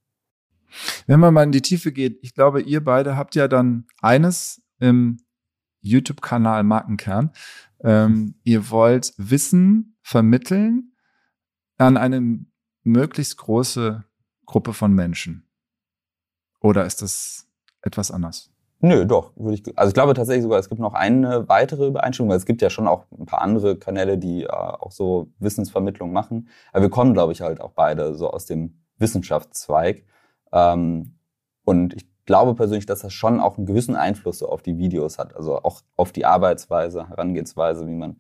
Wenn 1.07 1.21
man 1.21 1.33
mal 1.33 1.45
in 1.45 1.53
die 1.53 1.63
Tiefe 1.63 1.93
geht, 1.93 2.19
ich 2.23 2.35
glaube, 2.35 2.61
ihr 2.61 2.83
beide 2.83 3.17
habt 3.17 3.37
ja 3.37 3.47
dann 3.47 3.87
eines 4.01 4.61
im 4.81 5.19
YouTube-Kanal 5.83 6.65
Markenkern. 6.65 7.31
Ähm, 7.85 8.35
ihr 8.43 8.71
wollt 8.71 9.13
Wissen 9.19 9.94
vermitteln 10.05 10.93
an 11.79 11.97
eine 11.97 12.45
möglichst 12.83 13.39
große 13.39 14.05
Gruppe 14.45 14.75
von 14.75 14.93
Menschen? 14.93 15.49
Oder 16.61 16.85
ist 16.85 17.03
das 17.03 17.49
etwas 17.83 18.11
anders? 18.11 18.51
Nö, 18.81 19.07
doch, 19.07 19.33
würde 19.37 19.55
ich. 19.55 19.79
Also 19.79 19.89
ich 19.89 19.95
glaube 19.95 20.13
tatsächlich 20.13 20.43
sogar, 20.43 20.59
es 20.59 20.69
gibt 20.69 20.81
noch 20.81 20.93
eine 20.93 21.49
weitere 21.49 21.87
Übereinstimmung, 21.87 22.31
weil 22.31 22.37
es 22.37 22.45
gibt 22.45 22.61
ja 22.61 22.69
schon 22.69 22.87
auch 22.87 23.07
ein 23.19 23.25
paar 23.25 23.41
andere 23.41 23.79
Kanäle, 23.79 24.19
die 24.19 24.43
äh, 24.43 24.49
auch 24.49 24.93
so 24.93 25.33
Wissensvermittlung 25.39 26.13
machen. 26.13 26.49
Aber 26.73 26.83
wir 26.83 26.91
kommen, 26.91 27.15
glaube 27.15 27.33
ich, 27.33 27.41
halt 27.41 27.63
auch 27.63 27.73
beide 27.73 28.15
so 28.15 28.31
aus 28.31 28.45
dem 28.45 28.83
Wissenschaftszweig. 28.99 30.05
Ähm, 30.53 31.19
und 31.65 31.95
ich 31.95 32.07
glaube 32.27 32.55
persönlich, 32.55 32.85
dass 32.85 33.01
das 33.01 33.13
schon 33.13 33.41
auch 33.41 33.57
einen 33.57 33.67
gewissen 33.67 33.97
Einfluss 33.97 34.39
so 34.39 34.49
auf 34.49 34.63
die 34.63 34.79
Videos 34.79 35.19
hat, 35.19 35.35
also 35.37 35.59
auch 35.63 35.83
auf 35.97 36.13
die 36.13 36.25
Arbeitsweise, 36.25 37.09
Herangehensweise, 37.09 37.87
wie 37.87 37.95
man, 37.95 38.19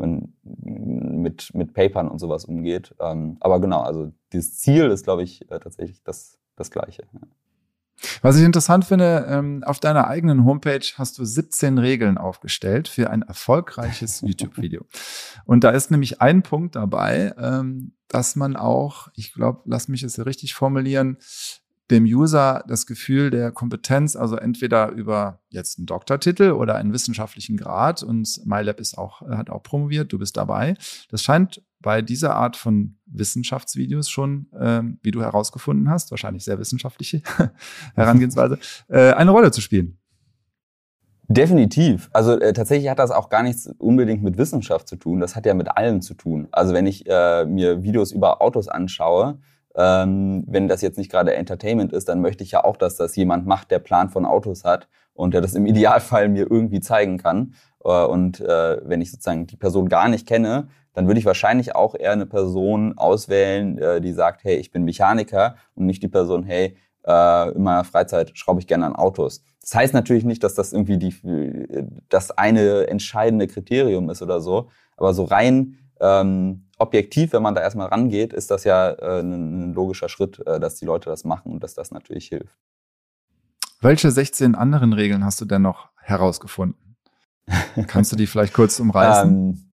man 0.00 0.32
mit, 0.42 1.54
mit 1.54 1.74
Papern 1.74 2.08
und 2.08 2.18
sowas 2.18 2.44
umgeht. 2.44 2.94
Ähm, 3.00 3.36
aber 3.40 3.60
genau, 3.60 3.82
also 3.82 4.12
dieses 4.32 4.58
Ziel 4.58 4.90
ist, 4.90 5.04
glaube 5.04 5.22
ich, 5.22 5.42
äh, 5.50 5.60
tatsächlich 5.60 6.02
das, 6.02 6.38
das 6.56 6.70
Gleiche. 6.70 7.04
Ja. 7.12 7.20
Was 8.22 8.36
ich 8.36 8.44
interessant 8.44 8.84
finde, 8.84 9.26
ähm, 9.28 9.62
auf 9.64 9.78
deiner 9.78 10.06
eigenen 10.08 10.44
Homepage 10.44 10.86
hast 10.96 11.18
du 11.18 11.24
17 11.24 11.78
Regeln 11.78 12.18
aufgestellt 12.18 12.88
für 12.88 13.10
ein 13.10 13.22
erfolgreiches 13.22 14.20
YouTube-Video. 14.26 14.84
Und 15.44 15.64
da 15.64 15.70
ist 15.70 15.90
nämlich 15.90 16.20
ein 16.20 16.42
Punkt 16.42 16.76
dabei, 16.76 17.34
ähm, 17.38 17.92
dass 18.08 18.36
man 18.36 18.56
auch, 18.56 19.08
ich 19.14 19.32
glaube, 19.34 19.62
lass 19.66 19.88
mich 19.88 20.02
es 20.02 20.24
richtig 20.24 20.54
formulieren, 20.54 21.18
dem 21.90 22.04
User 22.04 22.64
das 22.66 22.86
Gefühl 22.86 23.30
der 23.30 23.50
Kompetenz, 23.50 24.16
also 24.16 24.36
entweder 24.36 24.90
über 24.90 25.40
jetzt 25.48 25.78
einen 25.78 25.86
Doktortitel 25.86 26.52
oder 26.52 26.76
einen 26.76 26.92
wissenschaftlichen 26.92 27.56
Grad 27.56 28.02
und 28.02 28.40
MyLab 28.44 28.80
ist 28.80 28.96
auch, 28.96 29.22
hat 29.22 29.50
auch 29.50 29.62
promoviert, 29.62 30.12
du 30.12 30.18
bist 30.18 30.36
dabei. 30.36 30.74
Das 31.10 31.22
scheint 31.22 31.62
bei 31.80 32.02
dieser 32.02 32.36
Art 32.36 32.56
von 32.56 32.96
Wissenschaftsvideos 33.06 34.08
schon, 34.08 34.46
ähm, 34.58 34.98
wie 35.02 35.10
du 35.10 35.22
herausgefunden 35.22 35.90
hast, 35.90 36.10
wahrscheinlich 36.10 36.44
sehr 36.44 36.58
wissenschaftliche 36.58 37.22
Herangehensweise, 37.94 38.58
äh, 38.88 39.12
eine 39.12 39.30
Rolle 39.30 39.50
zu 39.50 39.60
spielen. 39.60 39.98
Definitiv. 41.28 42.10
Also 42.12 42.38
äh, 42.40 42.52
tatsächlich 42.52 42.90
hat 42.90 42.98
das 42.98 43.12
auch 43.12 43.28
gar 43.28 43.44
nichts 43.44 43.68
unbedingt 43.78 44.22
mit 44.22 44.36
Wissenschaft 44.36 44.88
zu 44.88 44.96
tun. 44.96 45.20
Das 45.20 45.36
hat 45.36 45.46
ja 45.46 45.54
mit 45.54 45.76
allem 45.76 46.02
zu 46.02 46.14
tun. 46.14 46.48
Also 46.50 46.74
wenn 46.74 46.86
ich 46.86 47.08
äh, 47.08 47.46
mir 47.46 47.84
Videos 47.84 48.10
über 48.10 48.42
Autos 48.42 48.66
anschaue, 48.66 49.38
ähm, 49.76 50.44
wenn 50.46 50.68
das 50.68 50.82
jetzt 50.82 50.98
nicht 50.98 51.10
gerade 51.10 51.34
Entertainment 51.34 51.92
ist, 51.92 52.08
dann 52.08 52.20
möchte 52.20 52.42
ich 52.42 52.52
ja 52.52 52.64
auch, 52.64 52.76
dass 52.76 52.96
das 52.96 53.14
jemand 53.16 53.46
macht, 53.46 53.70
der 53.70 53.78
Plan 53.78 54.08
von 54.08 54.24
Autos 54.24 54.64
hat 54.64 54.88
und 55.14 55.34
der 55.34 55.40
das 55.40 55.54
im 55.54 55.66
Idealfall 55.66 56.28
mir 56.28 56.50
irgendwie 56.50 56.80
zeigen 56.80 57.18
kann. 57.18 57.54
Äh, 57.84 58.04
und 58.04 58.40
äh, 58.40 58.78
wenn 58.84 59.00
ich 59.00 59.10
sozusagen 59.10 59.46
die 59.46 59.56
Person 59.56 59.88
gar 59.88 60.08
nicht 60.08 60.26
kenne, 60.26 60.68
dann 60.92 61.06
würde 61.06 61.20
ich 61.20 61.26
wahrscheinlich 61.26 61.74
auch 61.76 61.94
eher 61.94 62.12
eine 62.12 62.26
Person 62.26 62.98
auswählen, 62.98 63.78
äh, 63.78 64.00
die 64.00 64.12
sagt, 64.12 64.42
hey, 64.44 64.56
ich 64.56 64.72
bin 64.72 64.84
Mechaniker 64.84 65.54
und 65.74 65.86
nicht 65.86 66.02
die 66.02 66.08
Person, 66.08 66.42
hey, 66.42 66.76
äh, 67.06 67.50
in 67.52 67.62
meiner 67.62 67.84
Freizeit 67.84 68.36
schraube 68.36 68.60
ich 68.60 68.66
gerne 68.66 68.86
an 68.86 68.96
Autos. 68.96 69.44
Das 69.60 69.74
heißt 69.74 69.94
natürlich 69.94 70.24
nicht, 70.24 70.42
dass 70.42 70.54
das 70.54 70.72
irgendwie 70.72 70.98
die, 70.98 71.14
das 72.08 72.30
eine 72.32 72.88
entscheidende 72.88 73.46
Kriterium 73.46 74.10
ist 74.10 74.22
oder 74.22 74.40
so, 74.40 74.68
aber 74.96 75.14
so 75.14 75.24
rein 75.24 75.76
ähm, 76.00 76.64
objektiv, 76.80 77.32
wenn 77.32 77.42
man 77.42 77.54
da 77.54 77.60
erstmal 77.60 77.88
rangeht, 77.88 78.32
ist 78.32 78.50
das 78.50 78.64
ja 78.64 78.90
äh, 78.90 79.20
ein, 79.20 79.70
ein, 79.70 79.74
logischer 79.74 80.08
Schritt, 80.08 80.44
äh, 80.46 80.58
dass 80.58 80.76
die 80.76 80.84
Leute 80.84 81.10
das 81.10 81.24
machen 81.24 81.52
und 81.52 81.62
dass 81.62 81.74
das 81.74 81.90
natürlich 81.90 82.28
hilft. 82.28 82.56
Welche 83.80 84.10
16 84.10 84.54
anderen 84.54 84.92
Regeln 84.92 85.24
hast 85.24 85.40
du 85.40 85.44
denn 85.44 85.62
noch 85.62 85.88
herausgefunden? 85.96 86.96
Kannst 87.86 88.12
du 88.12 88.16
die 88.16 88.26
vielleicht 88.26 88.52
kurz 88.52 88.78
umreißen? 88.80 89.30
ähm, 89.30 89.70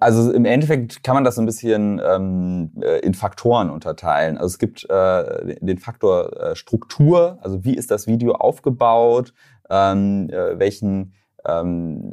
also 0.00 0.32
im 0.32 0.44
Endeffekt 0.46 1.02
kann 1.02 1.14
man 1.14 1.24
das 1.24 1.34
so 1.34 1.42
ein 1.42 1.46
bisschen 1.46 2.00
ähm, 2.02 2.72
äh, 2.80 3.00
in 3.00 3.12
Faktoren 3.12 3.70
unterteilen. 3.70 4.38
Also 4.38 4.54
es 4.54 4.58
gibt 4.58 4.88
äh, 4.88 5.56
den 5.60 5.78
Faktor 5.78 6.40
äh, 6.40 6.56
Struktur, 6.56 7.38
also 7.42 7.64
wie 7.64 7.74
ist 7.74 7.90
das 7.90 8.06
Video 8.06 8.32
aufgebaut, 8.32 9.34
ähm, 9.68 10.30
äh, 10.30 10.58
welchen 10.58 11.12
ähm, 11.46 12.10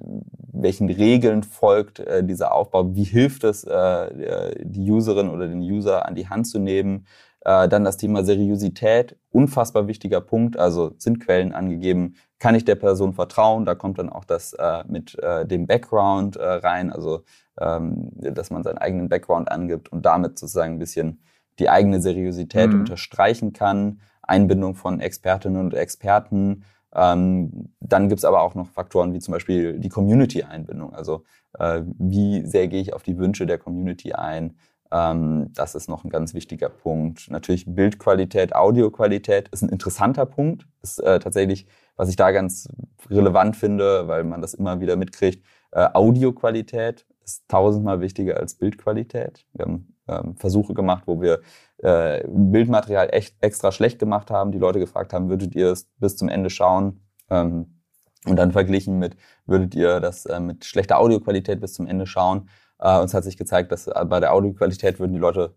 welchen 0.54 0.90
Regeln 0.90 1.44
folgt 1.44 2.00
äh, 2.00 2.24
dieser 2.24 2.54
Aufbau, 2.54 2.96
wie 2.96 3.04
hilft 3.04 3.44
es, 3.44 3.64
äh, 3.64 4.56
die 4.64 4.92
Userin 4.92 5.30
oder 5.30 5.48
den 5.48 5.62
User 5.62 6.06
an 6.06 6.16
die 6.16 6.28
Hand 6.28 6.48
zu 6.48 6.60
nehmen. 6.60 7.06
Äh, 7.44 7.68
dann 7.68 7.84
das 7.84 7.98
Thema 7.98 8.24
Seriosität, 8.24 9.18
unfassbar 9.32 9.88
wichtiger 9.88 10.22
Punkt, 10.22 10.58
also 10.58 10.94
sind 10.98 11.20
Quellen 11.20 11.54
angegeben, 11.54 12.16
kann 12.38 12.56
ich 12.56 12.66
der 12.66 12.76
Person 12.76 13.14
vertrauen, 13.14 13.66
da 13.66 13.74
kommt 13.74 13.98
dann 13.98 14.10
auch 14.10 14.26
das 14.26 14.54
äh, 14.54 14.84
mit 14.88 15.18
äh, 15.20 15.46
dem 15.46 15.66
Background 15.66 16.36
äh, 16.36 16.44
rein, 16.44 16.92
also 16.92 17.24
ähm, 17.60 18.12
dass 18.14 18.52
man 18.52 18.64
seinen 18.64 18.78
eigenen 18.78 19.10
Background 19.10 19.52
angibt 19.52 19.92
und 19.92 20.06
damit 20.06 20.38
sozusagen 20.38 20.74
ein 20.74 20.80
bisschen 20.80 21.22
die 21.60 21.70
eigene 21.70 22.02
Seriosität 22.02 22.72
mhm. 22.72 22.82
unterstreichen 22.82 23.54
kann, 23.54 24.02
Einbindung 24.22 24.76
von 24.76 25.00
Expertinnen 25.00 25.60
und 25.60 25.74
Experten, 25.74 26.64
ähm, 26.94 27.74
dann 27.80 28.10
gibt's 28.10 28.26
aber 28.26 28.42
auch 28.42 28.56
noch 28.56 28.70
Faktoren 28.70 29.14
wie 29.14 29.20
zum 29.20 29.34
Beispiel 29.34 29.80
die 29.80 29.90
Community-Einbindung. 29.90 30.94
Also 30.94 31.24
äh, 31.58 31.82
wie 31.98 32.46
sehr 32.46 32.68
gehe 32.68 32.82
ich 32.82 32.94
auf 32.94 33.04
die 33.04 33.18
Wünsche 33.18 33.46
der 33.46 33.58
Community 33.58 34.14
ein? 34.14 34.58
Ähm, 34.92 35.52
das 35.54 35.76
ist 35.76 35.90
noch 35.90 36.04
ein 36.04 36.10
ganz 36.10 36.34
wichtiger 36.34 36.70
Punkt. 36.70 37.30
Natürlich 37.30 37.66
Bildqualität, 37.68 38.56
Audioqualität 38.56 39.48
ist 39.50 39.62
ein 39.62 39.70
interessanter 39.70 40.26
Punkt. 40.26 40.68
Ist 40.82 41.00
äh, 41.00 41.20
tatsächlich, 41.20 41.66
was 41.96 42.10
ich 42.10 42.18
da 42.18 42.32
ganz 42.32 42.68
relevant 43.10 43.56
finde, 43.56 44.08
weil 44.08 44.24
man 44.24 44.42
das 44.42 44.54
immer 44.54 44.82
wieder 44.82 44.98
mitkriegt. 44.98 45.46
Äh, 45.72 45.88
Audioqualität 45.94 47.06
ist 47.24 47.48
tausendmal 47.48 48.02
wichtiger 48.02 48.38
als 48.38 48.56
Bildqualität. 48.56 49.46
Wir 49.54 49.66
haben 49.66 49.91
ähm, 50.08 50.36
Versuche 50.36 50.74
gemacht, 50.74 51.04
wo 51.06 51.22
wir 51.22 51.42
äh, 51.78 52.24
Bildmaterial 52.28 53.10
echt 53.12 53.36
extra 53.42 53.72
schlecht 53.72 54.00
gemacht 54.00 54.32
haben, 54.32 54.52
die 54.52 54.60
Leute 54.60 54.80
gefragt 54.80 55.14
haben, 55.14 55.30
würdet 55.30 55.56
ihr 55.56 55.72
es 55.72 55.86
bis 56.00 56.18
zum 56.18 56.30
Ende 56.30 56.50
schauen? 56.50 57.02
Ähm, 57.30 57.78
und 58.26 58.36
dann 58.36 58.52
verglichen 58.52 59.00
mit, 59.00 59.16
würdet 59.46 59.74
ihr 59.74 60.00
das 60.00 60.26
äh, 60.26 60.40
mit 60.40 60.66
schlechter 60.66 61.00
Audioqualität 61.00 61.60
bis 61.60 61.74
zum 61.74 61.88
Ende 61.88 62.06
schauen? 62.06 62.50
Äh, 62.80 63.00
uns 63.00 63.14
hat 63.14 63.24
sich 63.24 63.38
gezeigt, 63.38 63.72
dass 63.72 63.88
äh, 63.88 64.06
bei 64.06 64.20
der 64.20 64.34
Audioqualität 64.34 65.00
würden 65.00 65.14
die 65.14 65.20
Leute 65.20 65.56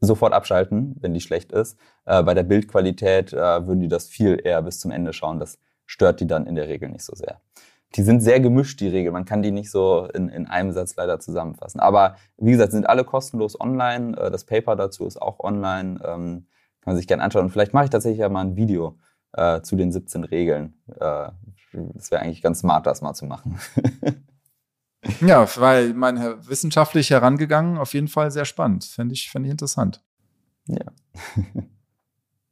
sofort 0.00 0.32
abschalten, 0.32 0.96
wenn 1.00 1.14
die 1.14 1.20
schlecht 1.20 1.52
ist. 1.52 1.78
Äh, 2.06 2.22
bei 2.22 2.34
der 2.34 2.42
Bildqualität 2.42 3.32
äh, 3.32 3.66
würden 3.66 3.80
die 3.80 3.88
das 3.88 4.06
viel 4.06 4.40
eher 4.42 4.62
bis 4.62 4.80
zum 4.80 4.90
Ende 4.90 5.12
schauen. 5.12 5.40
Das 5.40 5.58
stört 5.86 6.20
die 6.20 6.26
dann 6.26 6.46
in 6.46 6.54
der 6.54 6.68
Regel 6.68 6.88
nicht 6.88 7.04
so 7.04 7.14
sehr 7.14 7.40
die 7.94 8.02
sind 8.02 8.20
sehr 8.20 8.40
gemischt, 8.40 8.80
die 8.80 8.88
Regeln. 8.88 9.12
Man 9.12 9.24
kann 9.24 9.42
die 9.42 9.52
nicht 9.52 9.70
so 9.70 10.08
in, 10.12 10.28
in 10.28 10.46
einem 10.46 10.72
Satz 10.72 10.96
leider 10.96 11.20
zusammenfassen. 11.20 11.80
Aber 11.80 12.16
wie 12.36 12.50
gesagt, 12.50 12.72
sind 12.72 12.88
alle 12.88 13.04
kostenlos 13.04 13.60
online. 13.60 14.16
Äh, 14.18 14.30
das 14.30 14.44
Paper 14.44 14.76
dazu 14.76 15.06
ist 15.06 15.20
auch 15.20 15.40
online. 15.40 16.00
Ähm, 16.04 16.46
kann 16.80 16.92
man 16.92 16.96
sich 16.96 17.06
gerne 17.06 17.22
anschauen. 17.22 17.44
Und 17.44 17.50
vielleicht 17.50 17.72
mache 17.72 17.84
ich 17.84 17.90
tatsächlich 17.90 18.20
ja 18.20 18.28
mal 18.28 18.42
ein 18.42 18.56
Video 18.56 18.98
äh, 19.32 19.62
zu 19.62 19.76
den 19.76 19.92
17 19.92 20.24
Regeln. 20.24 20.74
Äh, 20.88 21.30
das 21.72 22.10
wäre 22.10 22.22
eigentlich 22.22 22.42
ganz 22.42 22.60
smart, 22.60 22.86
das 22.86 23.00
mal 23.00 23.14
zu 23.14 23.26
machen. 23.26 23.58
ja, 25.20 25.46
weil 25.56 25.94
mein 25.94 26.18
wissenschaftlich 26.46 27.10
herangegangen, 27.10 27.78
auf 27.78 27.94
jeden 27.94 28.08
Fall 28.08 28.30
sehr 28.30 28.44
spannend. 28.44 28.84
Fände 28.84 29.14
ich, 29.14 29.30
fänd 29.30 29.46
ich 29.46 29.52
interessant. 29.52 30.04
Ja. 30.66 30.84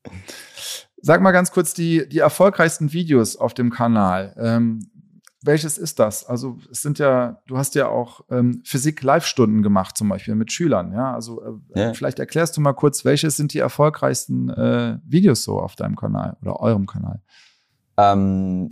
Sag 1.04 1.20
mal 1.20 1.32
ganz 1.32 1.50
kurz 1.50 1.74
die, 1.74 2.08
die 2.08 2.20
erfolgreichsten 2.20 2.92
Videos 2.92 3.36
auf 3.36 3.54
dem 3.54 3.70
Kanal. 3.70 4.36
Ähm, 4.38 4.91
welches 5.44 5.78
ist 5.78 5.98
das? 5.98 6.24
Also 6.24 6.58
es 6.70 6.82
sind 6.82 6.98
ja, 6.98 7.40
du 7.46 7.58
hast 7.58 7.74
ja 7.74 7.88
auch 7.88 8.22
ähm, 8.30 8.62
Physik-Live-Stunden 8.64 9.62
gemacht, 9.62 9.96
zum 9.96 10.08
Beispiel 10.08 10.34
mit 10.34 10.52
Schülern. 10.52 10.92
Ja, 10.92 11.14
also 11.14 11.42
äh, 11.74 11.80
ja. 11.80 11.94
vielleicht 11.94 12.18
erklärst 12.18 12.56
du 12.56 12.60
mal 12.60 12.72
kurz, 12.72 13.04
welches 13.04 13.36
sind 13.36 13.52
die 13.54 13.58
erfolgreichsten 13.58 14.50
äh, 14.50 14.98
Videos 15.04 15.44
so 15.44 15.58
auf 15.58 15.76
deinem 15.76 15.96
Kanal 15.96 16.36
oder 16.42 16.60
eurem 16.60 16.86
Kanal? 16.86 17.20
Ähm, 17.96 18.68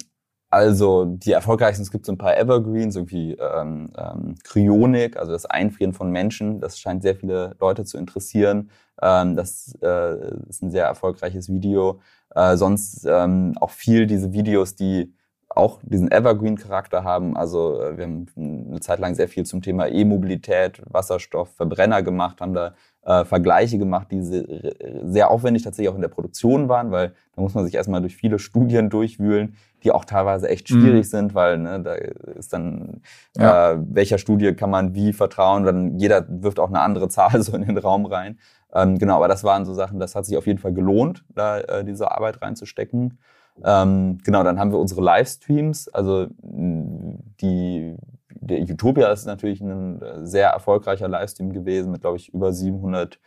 also 0.51 1.05
die 1.05 1.33
erfolgreichsten, 1.33 1.83
es 1.83 1.93
gibt 1.93 2.07
so 2.07 2.13
ein 2.13 2.19
paar 2.19 2.37
Evergreens, 2.37 2.97
irgendwie 2.97 3.35
ähm, 3.35 3.93
ähm, 3.97 4.35
Kryonik, 4.43 5.17
also 5.17 5.31
das 5.31 5.47
Einfrieren 5.47 5.93
von 5.93 6.11
Menschen, 6.11 6.61
das 6.61 6.81
scheint 6.81 7.03
sehr 7.03 7.15
viele 7.15 7.55
Leute 7.61 7.85
zu 7.85 7.99
interessieren. 7.99 8.71
Ähm, 9.01 9.37
das 9.37 9.79
äh, 9.81 10.35
ist 10.49 10.63
ein 10.63 10.73
sehr 10.73 10.87
erfolgreiches 10.87 11.49
Video. 11.49 12.01
Äh, 12.35 12.57
sonst 12.57 13.07
ähm, 13.09 13.55
auch 13.61 13.71
viel 13.71 14.07
diese 14.07 14.33
Videos, 14.33 14.75
die 14.75 15.15
auch 15.51 15.81
diesen 15.83 16.11
Evergreen-Charakter 16.11 17.03
haben. 17.03 17.37
Also 17.37 17.81
äh, 17.83 17.97
wir 17.97 18.05
haben 18.05 18.27
eine 18.37 18.81
Zeit 18.81 19.01
lang 19.01 19.15
sehr 19.15 19.29
viel 19.29 19.45
zum 19.45 19.63
Thema 19.63 19.89
E-Mobilität, 19.89 20.81
Wasserstoff, 20.89 21.51
Verbrenner 21.57 22.03
gemacht, 22.03 22.41
haben 22.41 22.55
da 22.55 22.75
äh, 23.05 23.25
Vergleiche 23.25 23.77
gemacht, 23.77 24.09
die 24.13 24.23
sehr, 24.23 25.31
aufwendig 25.31 25.63
tatsächlich 25.63 25.89
auch 25.89 25.97
in 25.97 26.03
der 26.03 26.09
Produktion 26.09 26.69
waren, 26.69 26.91
weil 26.93 27.15
da 27.35 27.43
muss 27.43 27.55
man 27.55 27.65
sich 27.65 27.75
erstmal 27.75 28.01
durch 28.01 28.15
viele 28.15 28.39
Studien 28.39 28.91
durchwühlen, 28.91 29.57
die 29.83 29.91
auch 29.91 30.05
teilweise 30.05 30.49
echt 30.49 30.71
mhm. 30.71 30.81
schwierig 30.81 31.07
mhm. 31.07 31.11
sind, 31.11 31.35
weil 31.35 31.59
ne, 31.59 31.81
da 31.81 31.95
ist 31.95 32.53
dann, 32.53 33.01
ja. 33.37 33.73
äh, 33.73 33.79
welcher 33.91 34.19
Studie 34.19 34.55
kann 34.55 34.71
man 34.71 34.95
wie 34.95 35.13
vertrauen, 35.13 35.65
dann 35.65 35.99
jeder 35.99 36.25
wirft 36.29 36.61
auch 36.61 36.69
eine 36.69 36.81
andere 36.81 37.09
Zahl 37.11 37.43
so 37.43 37.57
in 37.57 37.63
den 37.63 37.79
Raum 37.79 38.07
rein. 38.07 38.39
Ähm, 38.73 38.99
genau, 38.99 39.17
aber 39.17 39.27
das 39.27 39.43
waren 39.43 39.65
so 39.65 39.75
Sachen, 39.75 39.99
das 39.99 40.15
hat 40.15 40.27
sich 40.27 40.37
auf 40.37 40.47
jeden 40.47 40.61
Fall 40.61 40.73
gelohnt, 40.73 41.25
da 41.35 41.59
äh, 41.59 41.85
diese 41.85 42.13
Arbeit 42.13 42.41
reinzustecken. 42.41 43.19
Ähm, 43.65 44.19
genau, 44.25 44.43
dann 44.43 44.59
haben 44.59 44.73
wir 44.73 44.79
unsere 44.79 45.03
Livestreams. 45.03 45.89
Also 45.89 46.27
die, 46.41 47.97
der 48.31 48.61
Utopia 48.63 49.13
ist 49.13 49.27
natürlich 49.27 49.61
ein 49.61 50.01
äh, 50.01 50.27
sehr 50.27 50.51
erfolgreicher 50.51 51.09
Livestream 51.09 51.53
gewesen 51.53 51.93
mit, 51.93 52.01
glaube 52.01 52.17
ich, 52.17 52.33
über 52.33 52.49
700.000 52.49 53.19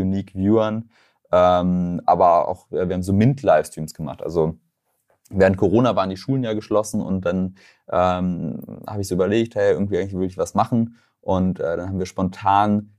Unique 0.00 0.34
Viewern. 0.34 0.90
Ähm, 1.32 2.00
aber 2.06 2.48
auch, 2.48 2.66
wir 2.70 2.80
haben 2.82 3.02
so 3.02 3.12
Mint-Livestreams 3.12 3.94
gemacht. 3.94 4.22
Also 4.22 4.56
während 5.30 5.56
Corona 5.56 5.94
waren 5.94 6.10
die 6.10 6.16
Schulen 6.16 6.42
ja 6.42 6.54
geschlossen 6.54 7.00
und 7.00 7.24
dann 7.24 7.56
ähm, 7.90 8.60
habe 8.86 9.00
ich 9.00 9.08
so 9.08 9.14
überlegt, 9.14 9.54
hey, 9.54 9.72
irgendwie 9.72 9.98
eigentlich 9.98 10.18
will 10.18 10.26
ich 10.26 10.38
was 10.38 10.54
machen. 10.54 10.96
Und 11.20 11.60
äh, 11.60 11.76
dann 11.76 11.88
haben 11.88 11.98
wir 11.98 12.06
spontan 12.06 12.94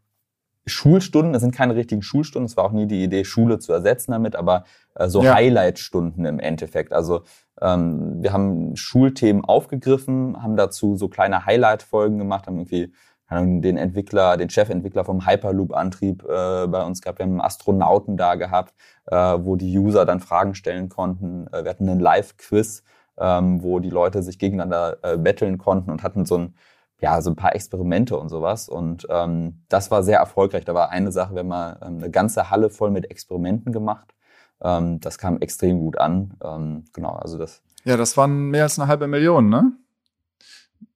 Schulstunden, 0.66 1.34
es 1.34 1.42
sind 1.42 1.56
keine 1.56 1.76
richtigen 1.76 2.02
Schulstunden, 2.02 2.46
es 2.46 2.58
war 2.58 2.66
auch 2.66 2.72
nie 2.72 2.86
die 2.86 3.04
Idee, 3.04 3.24
Schule 3.24 3.60
zu 3.60 3.74
ersetzen 3.74 4.12
damit, 4.12 4.36
aber 4.36 4.66
äh, 4.96 5.08
so 5.08 5.24
ja. 5.24 5.34
Highlight-Stunden 5.34 6.26
im 6.26 6.40
Endeffekt. 6.40 6.94
Also 6.94 7.24
ähm, 7.60 8.22
wir 8.22 8.34
haben 8.34 8.76
Schulthemen 8.76 9.44
aufgegriffen, 9.44 10.42
haben 10.42 10.58
dazu 10.58 10.96
so 10.96 11.08
kleine 11.08 11.46
Highlight-Folgen 11.46 12.18
gemacht, 12.18 12.48
haben 12.48 12.58
irgendwie 12.60 12.94
den 13.32 13.78
Entwickler, 13.78 14.36
den 14.36 14.50
Chefentwickler 14.50 15.06
vom 15.06 15.26
Hyperloop-Antrieb 15.26 16.24
äh, 16.24 16.68
bei 16.68 16.84
uns 16.84 17.02
gehabt. 17.02 17.20
Wir 17.20 17.24
haben 17.24 17.32
einen 17.32 17.42
Astronauten 17.42 18.18
da 18.18 18.36
gehabt, 18.36 18.74
äh, 19.06 19.16
wo 19.16 19.56
die 19.56 19.78
User 19.78 20.06
dann 20.06 20.20
Fragen 20.20 20.54
stellen 20.54 20.90
konnten. 20.90 21.48
Äh, 21.48 21.64
wir 21.64 21.70
hatten 21.70 21.88
einen 21.88 22.02
Live-Quiz, 22.02 22.84
ähm, 23.18 23.64
wo 23.64 23.80
die 23.80 23.90
Leute 23.90 24.22
sich 24.22 24.38
gegeneinander 24.38 24.98
äh, 25.04 25.18
betteln 25.18 25.58
konnten 25.58 25.92
und 25.92 26.04
hatten 26.04 26.26
so 26.26 26.38
ein, 26.38 26.56
ja, 27.02 27.20
so 27.22 27.32
ein 27.32 27.36
paar 27.36 27.56
Experimente 27.56 28.18
und 28.18 28.30
sowas. 28.30 28.70
Und 28.70 29.08
ähm, 29.10 29.64
das 29.70 29.90
war 29.90 30.04
sehr 30.04 30.20
erfolgreich. 30.20 30.66
Da 30.66 30.76
war 30.76 30.92
eine 30.92 31.12
Sache, 31.12 31.34
wir 31.34 31.40
haben 31.40 31.48
mal 31.48 31.78
ähm, 31.82 31.98
eine 31.98 32.12
ganze 32.12 32.52
Halle 32.52 32.70
voll 32.70 32.92
mit 32.92 33.10
Experimenten 33.10 33.74
gemacht. 33.74 34.14
Ähm, 34.62 35.00
das 35.00 35.18
kam 35.18 35.40
extrem 35.40 35.80
gut 35.80 35.98
an. 35.98 36.36
Ähm, 36.44 36.86
genau, 36.94 37.14
also 37.14 37.40
das. 37.40 37.64
Ja, 37.84 37.98
das 37.98 38.16
waren 38.18 38.50
mehr 38.52 38.64
als 38.64 38.80
eine 38.80 38.88
halbe 38.88 39.08
Million, 39.08 39.50
ne? 39.50 39.74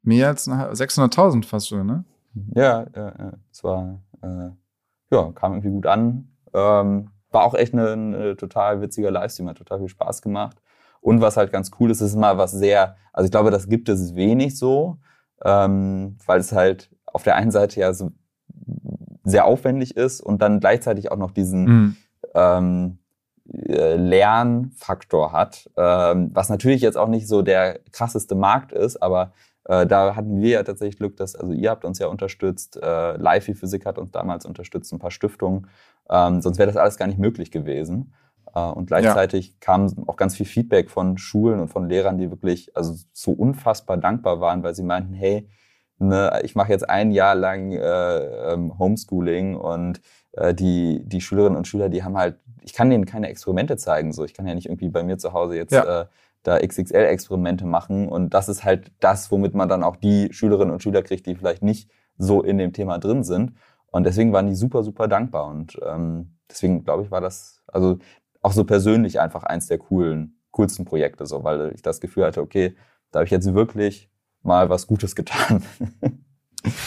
Mehr 0.03 0.27
als 0.27 0.47
600.000 0.47 1.43
fast 1.43 1.69
schon, 1.69 1.87
ne? 1.87 2.05
Ja, 2.53 2.85
ja, 2.95 3.13
ja. 3.17 3.33
Es 3.51 3.63
war, 3.63 3.99
äh, 4.21 4.49
ja, 5.09 5.31
kam 5.33 5.53
irgendwie 5.53 5.71
gut 5.71 5.87
an. 5.87 6.29
Ähm, 6.53 7.09
war 7.31 7.43
auch 7.43 7.55
echt 7.55 7.73
eine 7.73 8.35
total 8.37 8.81
witziger 8.81 9.09
Livestream, 9.09 9.49
hat 9.49 9.57
total 9.57 9.79
viel 9.79 9.89
Spaß 9.89 10.21
gemacht. 10.21 10.61
Und 11.01 11.21
was 11.21 11.35
halt 11.35 11.51
ganz 11.51 11.71
cool 11.79 11.89
ist, 11.89 12.01
ist 12.01 12.15
mal 12.15 12.37
was 12.37 12.51
sehr, 12.51 12.95
also 13.11 13.25
ich 13.25 13.31
glaube, 13.31 13.49
das 13.49 13.67
gibt 13.67 13.89
es 13.89 14.15
wenig 14.15 14.57
so, 14.57 14.97
ähm, 15.43 16.17
weil 16.25 16.39
es 16.39 16.51
halt 16.51 16.89
auf 17.05 17.23
der 17.23 17.35
einen 17.35 17.51
Seite 17.51 17.79
ja 17.79 17.93
so 17.93 18.11
sehr 19.23 19.45
aufwendig 19.45 19.97
ist 19.97 20.21
und 20.21 20.41
dann 20.41 20.59
gleichzeitig 20.59 21.11
auch 21.11 21.17
noch 21.17 21.31
diesen 21.31 21.63
mhm. 21.65 21.95
ähm, 22.35 22.99
äh, 23.51 23.95
Lernfaktor 23.95 25.31
hat, 25.31 25.69
ähm, 25.77 26.29
was 26.33 26.49
natürlich 26.49 26.81
jetzt 26.81 26.97
auch 26.97 27.07
nicht 27.07 27.27
so 27.27 27.41
der 27.41 27.79
krasseste 27.91 28.35
Markt 28.35 28.71
ist, 28.71 29.01
aber 29.01 29.33
äh, 29.65 29.85
da 29.85 30.15
hatten 30.15 30.41
wir 30.41 30.49
ja 30.49 30.63
tatsächlich 30.63 30.97
Glück, 30.97 31.17
dass, 31.17 31.35
also 31.35 31.53
ihr 31.53 31.69
habt 31.69 31.85
uns 31.85 31.99
ja 31.99 32.07
unterstützt, 32.07 32.77
äh, 32.81 33.17
Life 33.17 33.53
Physik 33.53 33.85
hat 33.85 33.97
uns 33.97 34.11
damals 34.11 34.45
unterstützt, 34.45 34.93
ein 34.93 34.99
paar 34.99 35.11
Stiftungen, 35.11 35.67
ähm, 36.09 36.41
sonst 36.41 36.57
wäre 36.57 36.67
das 36.67 36.77
alles 36.77 36.97
gar 36.97 37.07
nicht 37.07 37.19
möglich 37.19 37.51
gewesen. 37.51 38.13
Äh, 38.55 38.59
und 38.61 38.87
gleichzeitig 38.87 39.49
ja. 39.49 39.53
kam 39.59 39.93
auch 40.07 40.15
ganz 40.15 40.35
viel 40.35 40.45
Feedback 40.45 40.89
von 40.89 41.17
Schulen 41.17 41.59
und 41.59 41.67
von 41.67 41.87
Lehrern, 41.87 42.17
die 42.17 42.31
wirklich 42.31 42.75
also 42.75 42.95
so 43.13 43.31
unfassbar 43.31 43.97
dankbar 43.97 44.39
waren, 44.39 44.63
weil 44.63 44.73
sie 44.73 44.83
meinten, 44.83 45.13
hey, 45.13 45.47
ne, 45.99 46.39
ich 46.43 46.55
mache 46.55 46.71
jetzt 46.71 46.89
ein 46.89 47.11
Jahr 47.11 47.35
lang 47.35 47.73
äh, 47.73 48.53
ähm, 48.53 48.79
Homeschooling 48.79 49.55
und 49.55 50.01
äh, 50.31 50.53
die, 50.53 51.01
die 51.05 51.21
Schülerinnen 51.21 51.57
und 51.57 51.67
Schüler, 51.67 51.89
die 51.89 52.03
haben 52.03 52.17
halt, 52.17 52.37
ich 52.61 52.73
kann 52.73 52.89
denen 52.89 53.05
keine 53.05 53.27
Experimente 53.27 53.77
zeigen, 53.77 54.11
so 54.11 54.23
ich 54.23 54.33
kann 54.33 54.47
ja 54.47 54.55
nicht 54.55 54.67
irgendwie 54.67 54.89
bei 54.89 55.03
mir 55.03 55.17
zu 55.17 55.33
Hause 55.33 55.55
jetzt 55.55 55.73
ja. 55.73 56.01
äh, 56.01 56.05
da 56.43 56.57
XXL-Experimente 56.57 57.65
machen. 57.65 58.07
Und 58.07 58.33
das 58.33 58.49
ist 58.49 58.63
halt 58.63 58.91
das, 58.99 59.31
womit 59.31 59.53
man 59.53 59.67
dann 59.67 59.83
auch 59.83 59.95
die 59.95 60.31
Schülerinnen 60.31 60.73
und 60.73 60.81
Schüler 60.81 61.01
kriegt, 61.01 61.25
die 61.25 61.35
vielleicht 61.35 61.63
nicht 61.63 61.89
so 62.17 62.41
in 62.41 62.57
dem 62.57 62.71
Thema 62.71 62.99
drin 62.99 63.23
sind. 63.23 63.53
Und 63.87 64.05
deswegen 64.05 64.31
waren 64.33 64.47
die 64.47 64.55
super, 64.55 64.83
super 64.83 65.07
dankbar. 65.07 65.47
Und 65.47 65.79
ähm, 65.85 66.37
deswegen, 66.49 66.83
glaube 66.83 67.03
ich, 67.03 67.11
war 67.11 67.21
das 67.21 67.63
also 67.67 67.97
auch 68.45 68.53
so 68.53 68.63
persönlich 68.63 69.19
einfach 69.19 69.43
eins 69.43 69.65
der 69.65 69.79
coolen, 69.79 70.39
coolsten 70.51 70.85
Projekte, 70.85 71.25
so, 71.25 71.43
weil 71.43 71.71
ich 71.73 71.81
das 71.81 71.99
Gefühl 71.99 72.25
hatte, 72.25 72.41
okay, 72.41 72.75
da 73.09 73.19
habe 73.19 73.25
ich 73.25 73.31
jetzt 73.31 73.51
wirklich 73.55 74.11
mal 74.43 74.69
was 74.69 74.87
Gutes 74.87 75.15
getan. 75.15 75.63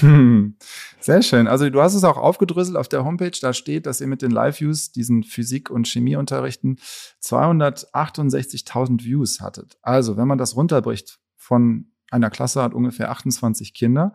Hm. 0.01 0.57
Sehr 0.99 1.23
schön. 1.23 1.47
Also 1.47 1.71
du 1.71 1.81
hast 1.81 1.95
es 1.95 2.03
auch 2.03 2.17
aufgedröselt 2.17 2.77
auf 2.77 2.89
der 2.89 3.05
Homepage. 3.05 3.39
Da 3.41 3.53
steht, 3.53 3.87
dass 3.87 4.01
ihr 4.01 4.09
mit 4.09 4.23
den 4.23 4.33
Live-Views, 4.33 4.91
diesen 4.91 5.23
Physik- 5.23 5.71
und 5.71 5.87
Chemieunterrichten, 5.87 6.81
268.000 7.23 9.05
Views 9.05 9.41
hattet. 9.41 9.79
Also 9.81 10.17
wenn 10.17 10.27
man 10.27 10.37
das 10.37 10.57
runterbricht 10.57 11.21
von 11.37 11.93
einer 12.11 12.29
Klasse 12.29 12.61
hat 12.61 12.75
ungefähr 12.75 13.13
28 13.13 13.73
Kinder, 13.73 14.15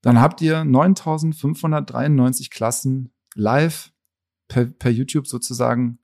dann 0.00 0.18
habt 0.18 0.40
ihr 0.40 0.62
9.593 0.62 2.50
Klassen 2.50 3.12
live 3.34 3.92
per, 4.48 4.64
per 4.64 4.90
YouTube 4.90 5.26
sozusagen 5.26 5.98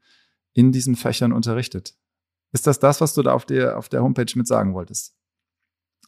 in 0.52 0.72
diesen 0.72 0.96
Fächern 0.96 1.32
unterrichtet. 1.32 1.94
Ist 2.52 2.66
das 2.66 2.78
das, 2.78 3.00
was 3.00 3.14
du 3.14 3.22
da 3.22 3.32
auf 3.32 3.44
der, 3.44 3.78
auf 3.78 3.88
der 3.88 4.02
Homepage 4.02 4.32
mit 4.34 4.46
sagen 4.46 4.74
wolltest? 4.74 5.14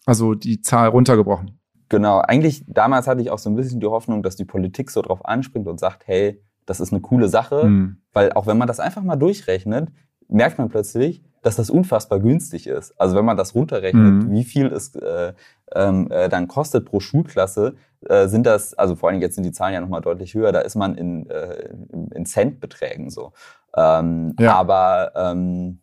Also 0.04 0.34
die 0.34 0.60
Zahl 0.60 0.88
runtergebrochen. 0.88 1.60
Genau, 1.88 2.20
eigentlich 2.20 2.64
damals 2.66 3.06
hatte 3.06 3.20
ich 3.20 3.30
auch 3.30 3.38
so 3.38 3.50
ein 3.50 3.54
bisschen 3.54 3.80
die 3.80 3.86
Hoffnung, 3.86 4.22
dass 4.22 4.34
die 4.34 4.44
Politik 4.44 4.90
so 4.90 5.02
drauf 5.02 5.24
anspringt 5.24 5.68
und 5.68 5.78
sagt, 5.78 6.06
hey, 6.06 6.42
das 6.66 6.80
ist 6.80 6.92
eine 6.92 7.02
coole 7.02 7.28
Sache, 7.28 7.64
mhm. 7.64 7.98
weil 8.12 8.32
auch 8.32 8.46
wenn 8.46 8.58
man 8.58 8.68
das 8.68 8.80
einfach 8.80 9.02
mal 9.02 9.16
durchrechnet, 9.16 9.90
merkt 10.28 10.58
man 10.58 10.68
plötzlich, 10.68 11.22
dass 11.42 11.56
das 11.56 11.70
unfassbar 11.70 12.20
günstig 12.20 12.66
ist. 12.66 12.98
Also 13.00 13.16
wenn 13.16 13.24
man 13.24 13.36
das 13.36 13.54
runterrechnet, 13.54 14.24
mhm. 14.24 14.30
wie 14.30 14.44
viel 14.44 14.66
es 14.66 14.94
äh, 14.94 15.34
ähm, 15.74 16.08
äh, 16.10 16.28
dann 16.28 16.48
kostet 16.48 16.86
pro 16.86 17.00
Schulklasse, 17.00 17.74
äh, 18.08 18.28
sind 18.28 18.46
das, 18.46 18.74
also 18.74 18.96
vor 18.96 19.10
allem 19.10 19.20
jetzt 19.20 19.34
sind 19.34 19.44
die 19.44 19.52
Zahlen 19.52 19.74
ja 19.74 19.80
nochmal 19.80 20.00
deutlich 20.00 20.34
höher, 20.34 20.52
da 20.52 20.60
ist 20.60 20.76
man 20.76 20.94
in, 20.94 21.28
äh, 21.28 21.68
in 22.14 22.26
Centbeträgen 22.26 23.10
so. 23.10 23.32
Ähm, 23.76 24.34
ja. 24.38 24.54
Aber 24.54 25.12
ähm, 25.14 25.80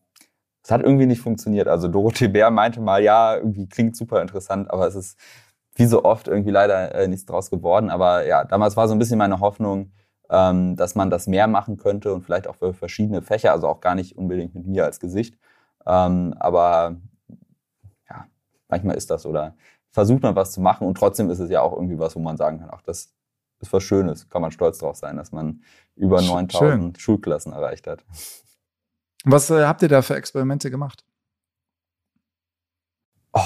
es 0.63 0.71
hat 0.71 0.83
irgendwie 0.83 1.05
nicht 1.05 1.21
funktioniert. 1.21 1.67
Also 1.67 1.87
Dorothee 1.87 2.27
Bär 2.27 2.51
meinte 2.51 2.81
mal, 2.81 3.01
ja, 3.01 3.35
irgendwie 3.35 3.67
klingt 3.67 3.95
super 3.95 4.21
interessant, 4.21 4.69
aber 4.71 4.87
es 4.87 4.95
ist 4.95 5.19
wie 5.75 5.85
so 5.85 6.03
oft 6.03 6.27
irgendwie 6.27 6.51
leider 6.51 6.93
äh, 6.93 7.07
nichts 7.07 7.25
draus 7.25 7.49
geworden. 7.49 7.89
Aber 7.89 8.25
ja, 8.27 8.43
damals 8.43 8.77
war 8.77 8.87
so 8.87 8.93
ein 8.93 8.99
bisschen 8.99 9.17
meine 9.17 9.39
Hoffnung, 9.39 9.91
ähm, 10.29 10.75
dass 10.75 10.95
man 10.95 11.09
das 11.09 11.27
mehr 11.27 11.47
machen 11.47 11.77
könnte 11.77 12.13
und 12.13 12.21
vielleicht 12.21 12.47
auch 12.47 12.55
für 12.55 12.73
verschiedene 12.73 13.21
Fächer, 13.21 13.51
also 13.51 13.67
auch 13.67 13.79
gar 13.79 13.95
nicht 13.95 14.17
unbedingt 14.17 14.53
mit 14.53 14.67
mir 14.67 14.85
als 14.85 14.99
Gesicht. 14.99 15.37
Ähm, 15.87 16.35
aber 16.39 16.97
ja, 18.09 18.27
manchmal 18.67 18.95
ist 18.95 19.09
das 19.09 19.25
oder 19.25 19.55
versucht 19.91 20.21
man 20.21 20.35
was 20.35 20.51
zu 20.51 20.61
machen 20.61 20.85
und 20.85 20.95
trotzdem 20.97 21.29
ist 21.29 21.39
es 21.39 21.49
ja 21.49 21.61
auch 21.61 21.73
irgendwie 21.73 21.97
was, 21.97 22.15
wo 22.15 22.19
man 22.19 22.37
sagen 22.37 22.59
kann, 22.59 22.69
ach, 22.71 22.81
das 22.83 23.13
ist 23.59 23.73
was 23.73 23.83
Schönes, 23.83 24.29
kann 24.29 24.41
man 24.41 24.51
stolz 24.51 24.77
drauf 24.77 24.95
sein, 24.95 25.17
dass 25.17 25.31
man 25.31 25.63
über 25.99 26.21
9000 26.21 26.99
Schulklassen 26.99 27.53
erreicht 27.53 27.87
hat. 27.87 28.03
Was 29.25 29.49
äh, 29.49 29.65
habt 29.65 29.81
ihr 29.81 29.89
da 29.89 30.01
für 30.01 30.15
Experimente 30.15 30.71
gemacht? 30.71 31.05
Oh, 33.33 33.41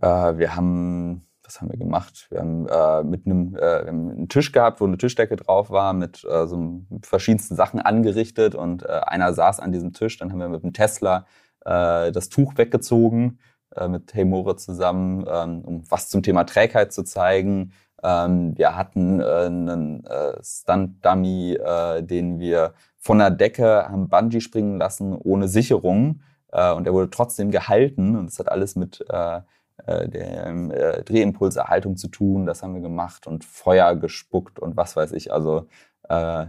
äh, 0.00 0.38
wir 0.38 0.56
haben 0.56 1.26
was 1.46 1.60
haben 1.60 1.70
wir 1.70 1.78
gemacht? 1.78 2.26
Wir 2.30 2.40
haben 2.40 2.66
äh, 2.66 3.04
mit 3.04 3.24
einem 3.24 3.56
äh, 3.56 3.86
einen 3.86 4.28
Tisch 4.28 4.52
gehabt, 4.52 4.80
wo 4.80 4.84
eine 4.84 4.98
Tischdecke 4.98 5.36
drauf 5.36 5.70
war, 5.70 5.92
mit 5.92 6.24
äh, 6.24 6.46
so 6.46 6.82
verschiedensten 7.02 7.54
Sachen 7.54 7.80
angerichtet 7.80 8.54
und 8.54 8.82
äh, 8.82 9.00
einer 9.06 9.32
saß 9.32 9.60
an 9.60 9.72
diesem 9.72 9.92
Tisch. 9.92 10.18
Dann 10.18 10.32
haben 10.32 10.40
wir 10.40 10.48
mit 10.48 10.62
dem 10.62 10.72
Tesla 10.72 11.26
das 11.68 12.28
Tuch 12.28 12.56
weggezogen 12.58 13.40
mit 13.88 14.14
Hey 14.14 14.24
More 14.24 14.54
zusammen, 14.54 15.26
ähm, 15.28 15.64
um 15.64 15.90
was 15.90 16.08
zum 16.08 16.22
Thema 16.22 16.44
Trägheit 16.44 16.92
zu 16.92 17.02
zeigen. 17.02 17.72
Ähm, 18.02 18.56
wir 18.56 18.76
hatten 18.76 19.20
äh, 19.20 19.24
einen 19.24 20.04
äh, 20.04 20.42
Stunt-Dummy, 20.42 21.54
äh, 21.54 22.02
den 22.02 22.38
wir 22.38 22.74
von 22.98 23.18
der 23.18 23.30
Decke 23.30 23.88
haben 23.88 24.08
Bungee 24.08 24.40
springen 24.40 24.78
lassen 24.78 25.16
ohne 25.16 25.48
Sicherung. 25.48 26.20
Äh, 26.52 26.72
und 26.72 26.86
er 26.86 26.92
wurde 26.92 27.10
trotzdem 27.10 27.50
gehalten 27.50 28.16
und 28.16 28.28
es 28.28 28.38
hat 28.38 28.50
alles 28.50 28.76
mit 28.76 29.04
äh, 29.08 29.40
äh, 29.86 30.08
der 30.08 30.46
äh, 30.46 31.02
Drehimpulserhaltung 31.04 31.96
zu 31.96 32.08
tun. 32.08 32.46
Das 32.46 32.62
haben 32.62 32.74
wir 32.74 32.80
gemacht 32.80 33.26
und 33.26 33.44
Feuer 33.44 33.94
gespuckt 33.96 34.58
und 34.58 34.76
was 34.76 34.96
weiß 34.96 35.12
ich. 35.12 35.32
Also 35.32 35.68
äh, 36.08 36.46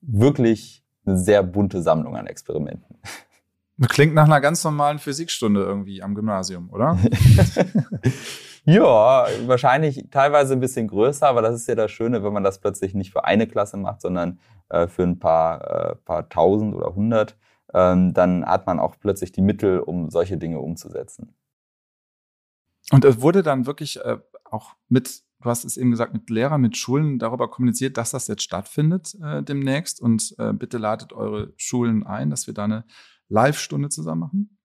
wirklich 0.00 0.84
eine 1.04 1.18
sehr 1.18 1.42
bunte 1.42 1.82
Sammlung 1.82 2.16
an 2.16 2.26
Experimenten. 2.26 2.96
Klingt 3.88 4.14
nach 4.14 4.24
einer 4.24 4.40
ganz 4.40 4.62
normalen 4.64 4.98
Physikstunde 4.98 5.62
irgendwie 5.62 6.02
am 6.02 6.14
Gymnasium, 6.14 6.70
oder? 6.70 6.98
ja, 8.64 9.26
wahrscheinlich 9.46 10.06
teilweise 10.10 10.54
ein 10.54 10.60
bisschen 10.60 10.88
größer, 10.88 11.26
aber 11.26 11.42
das 11.42 11.54
ist 11.54 11.68
ja 11.68 11.74
das 11.74 11.90
Schöne, 11.90 12.22
wenn 12.22 12.32
man 12.32 12.44
das 12.44 12.60
plötzlich 12.60 12.94
nicht 12.94 13.12
für 13.12 13.24
eine 13.24 13.46
Klasse 13.46 13.76
macht, 13.76 14.00
sondern 14.00 14.38
äh, 14.68 14.86
für 14.86 15.02
ein 15.02 15.18
paar, 15.18 15.92
äh, 15.92 15.96
paar 15.96 16.28
tausend 16.28 16.74
oder 16.74 16.94
hundert. 16.94 17.36
Ähm, 17.74 18.12
dann 18.14 18.44
hat 18.44 18.66
man 18.66 18.78
auch 18.78 18.96
plötzlich 19.00 19.32
die 19.32 19.42
Mittel, 19.42 19.80
um 19.80 20.10
solche 20.10 20.36
Dinge 20.36 20.60
umzusetzen. 20.60 21.34
Und 22.90 23.04
es 23.04 23.20
wurde 23.20 23.42
dann 23.42 23.66
wirklich 23.66 24.00
äh, 24.00 24.18
auch 24.44 24.74
mit, 24.88 25.22
du 25.40 25.48
hast 25.48 25.64
es 25.64 25.76
eben 25.76 25.90
gesagt, 25.90 26.12
mit 26.12 26.28
Lehrern, 26.30 26.60
mit 26.60 26.76
Schulen 26.76 27.18
darüber 27.18 27.48
kommuniziert, 27.50 27.96
dass 27.96 28.10
das 28.10 28.28
jetzt 28.28 28.42
stattfindet 28.42 29.16
äh, 29.22 29.42
demnächst. 29.42 30.00
Und 30.00 30.34
äh, 30.38 30.52
bitte 30.52 30.78
ladet 30.78 31.12
eure 31.12 31.52
Schulen 31.56 32.06
ein, 32.06 32.30
dass 32.30 32.46
wir 32.46 32.54
da 32.54 32.64
eine 32.64 32.84
Live-Stunde 33.28 33.88
zusammen 33.88 34.20
machen. 34.20 34.58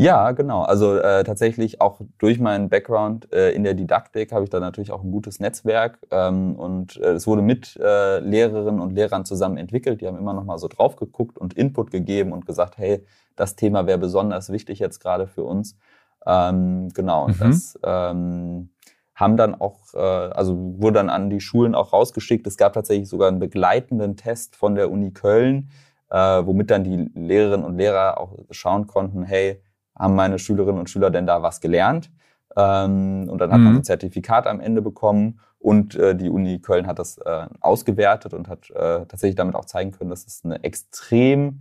Ja, 0.00 0.32
genau. 0.32 0.62
Also 0.62 0.96
äh, 0.96 1.24
tatsächlich 1.24 1.82
auch 1.82 2.00
durch 2.16 2.40
meinen 2.40 2.70
Background 2.70 3.30
äh, 3.34 3.50
in 3.50 3.64
der 3.64 3.74
Didaktik 3.74 4.32
habe 4.32 4.44
ich 4.44 4.50
da 4.50 4.58
natürlich 4.58 4.92
auch 4.92 5.04
ein 5.04 5.10
gutes 5.10 5.40
Netzwerk 5.40 5.98
ähm, 6.10 6.56
und 6.56 6.96
äh, 6.96 7.10
es 7.10 7.26
wurde 7.26 7.42
mit 7.42 7.76
äh, 7.76 8.18
Lehrerinnen 8.20 8.80
und 8.80 8.94
Lehrern 8.94 9.26
zusammen 9.26 9.58
entwickelt. 9.58 10.00
Die 10.00 10.06
haben 10.06 10.16
immer 10.16 10.32
noch 10.32 10.44
mal 10.44 10.56
so 10.56 10.68
drauf 10.68 10.96
geguckt 10.96 11.36
und 11.36 11.52
Input 11.52 11.90
gegeben 11.90 12.32
und 12.32 12.46
gesagt, 12.46 12.78
hey, 12.78 13.04
das 13.36 13.56
Thema 13.56 13.86
wäre 13.86 13.98
besonders 13.98 14.50
wichtig 14.50 14.78
jetzt 14.78 15.00
gerade 15.00 15.26
für 15.26 15.44
uns. 15.44 15.76
Ähm, 16.24 16.88
genau, 16.94 17.26
und 17.26 17.38
mhm. 17.38 17.44
das 17.44 17.78
ähm, 17.84 18.70
haben 19.14 19.36
dann 19.36 19.54
auch, 19.60 19.92
äh, 19.92 19.98
also 19.98 20.56
wurde 20.78 20.94
dann 20.94 21.10
an 21.10 21.28
die 21.28 21.40
Schulen 21.40 21.74
auch 21.74 21.92
rausgeschickt. 21.92 22.46
Es 22.46 22.56
gab 22.56 22.72
tatsächlich 22.72 23.10
sogar 23.10 23.28
einen 23.28 23.38
begleitenden 23.38 24.16
Test 24.16 24.56
von 24.56 24.76
der 24.76 24.90
Uni 24.90 25.10
Köln, 25.10 25.68
äh, 26.08 26.16
womit 26.16 26.70
dann 26.70 26.84
die 26.84 27.10
Lehrerinnen 27.14 27.66
und 27.66 27.76
Lehrer 27.76 28.18
auch 28.18 28.38
schauen 28.50 28.86
konnten, 28.86 29.24
hey, 29.24 29.60
haben 30.00 30.14
meine 30.14 30.38
Schülerinnen 30.38 30.80
und 30.80 30.90
Schüler 30.90 31.10
denn 31.10 31.26
da 31.26 31.42
was 31.42 31.60
gelernt? 31.60 32.10
Ähm, 32.56 33.28
und 33.28 33.38
dann 33.38 33.52
hat 33.52 33.58
mhm. 33.58 33.64
man 33.64 33.76
ein 33.76 33.84
Zertifikat 33.84 34.46
am 34.46 34.60
Ende 34.60 34.82
bekommen 34.82 35.40
und 35.58 35.94
äh, 35.94 36.16
die 36.16 36.30
Uni 36.30 36.58
Köln 36.58 36.86
hat 36.86 36.98
das 36.98 37.18
äh, 37.18 37.46
ausgewertet 37.60 38.34
und 38.34 38.48
hat 38.48 38.70
äh, 38.70 39.04
tatsächlich 39.06 39.36
damit 39.36 39.54
auch 39.54 39.66
zeigen 39.66 39.92
können, 39.92 40.10
dass 40.10 40.26
es 40.26 40.44
eine 40.44 40.64
extrem 40.64 41.60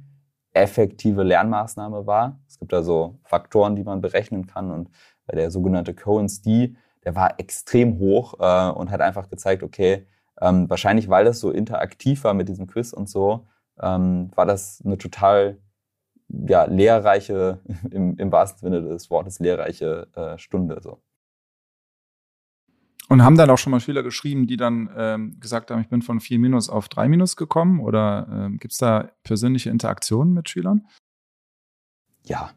effektive 0.53 1.23
Lernmaßnahme 1.23 2.07
war. 2.07 2.39
Es 2.47 2.57
gibt 2.57 2.73
da 2.73 2.81
so 2.81 3.19
Faktoren, 3.23 3.75
die 3.75 3.83
man 3.83 4.01
berechnen 4.01 4.47
kann 4.47 4.71
und 4.71 4.89
der 5.31 5.51
sogenannte 5.51 5.93
Cohen's 5.93 6.41
D, 6.41 6.75
der 7.03 7.15
war 7.15 7.39
extrem 7.39 7.99
hoch 7.99 8.35
äh, 8.39 8.71
und 8.71 8.89
hat 8.89 9.01
einfach 9.01 9.29
gezeigt, 9.29 9.63
okay, 9.63 10.07
ähm, 10.41 10.69
wahrscheinlich 10.69 11.09
weil 11.09 11.25
das 11.25 11.39
so 11.39 11.51
interaktiv 11.51 12.23
war 12.23 12.33
mit 12.33 12.49
diesem 12.49 12.67
Quiz 12.67 12.93
und 12.93 13.09
so, 13.09 13.47
ähm, 13.81 14.31
war 14.35 14.45
das 14.45 14.81
eine 14.83 14.97
total 14.97 15.57
ja, 16.29 16.65
lehrreiche, 16.65 17.59
im, 17.91 18.17
im 18.17 18.31
wahrsten 18.31 18.59
Sinne 18.59 18.87
des 18.87 19.09
Wortes, 19.09 19.39
lehrreiche 19.39 20.07
äh, 20.15 20.37
Stunde. 20.37 20.79
So. 20.81 21.01
Und 23.09 23.23
haben 23.23 23.37
dann 23.37 23.49
auch 23.49 23.57
schon 23.57 23.71
mal 23.71 23.79
Schüler 23.79 24.03
geschrieben, 24.03 24.45
die 24.45 24.55
dann 24.55 24.89
ähm, 24.95 25.39
gesagt 25.39 25.71
haben, 25.71 25.81
ich 25.81 25.89
bin 25.89 26.03
von 26.03 26.19
4 26.19 26.37
Minus 26.37 26.69
auf 26.69 26.89
3 26.89 27.07
Minus 27.07 27.35
gekommen? 27.35 27.79
Oder 27.79 28.27
ähm, 28.31 28.57
gibt 28.57 28.71
es 28.71 28.77
da 28.77 29.09
persönliche 29.23 29.71
Interaktionen 29.71 30.33
mit 30.33 30.47
Schülern? 30.47 30.85
Ja, 32.23 32.51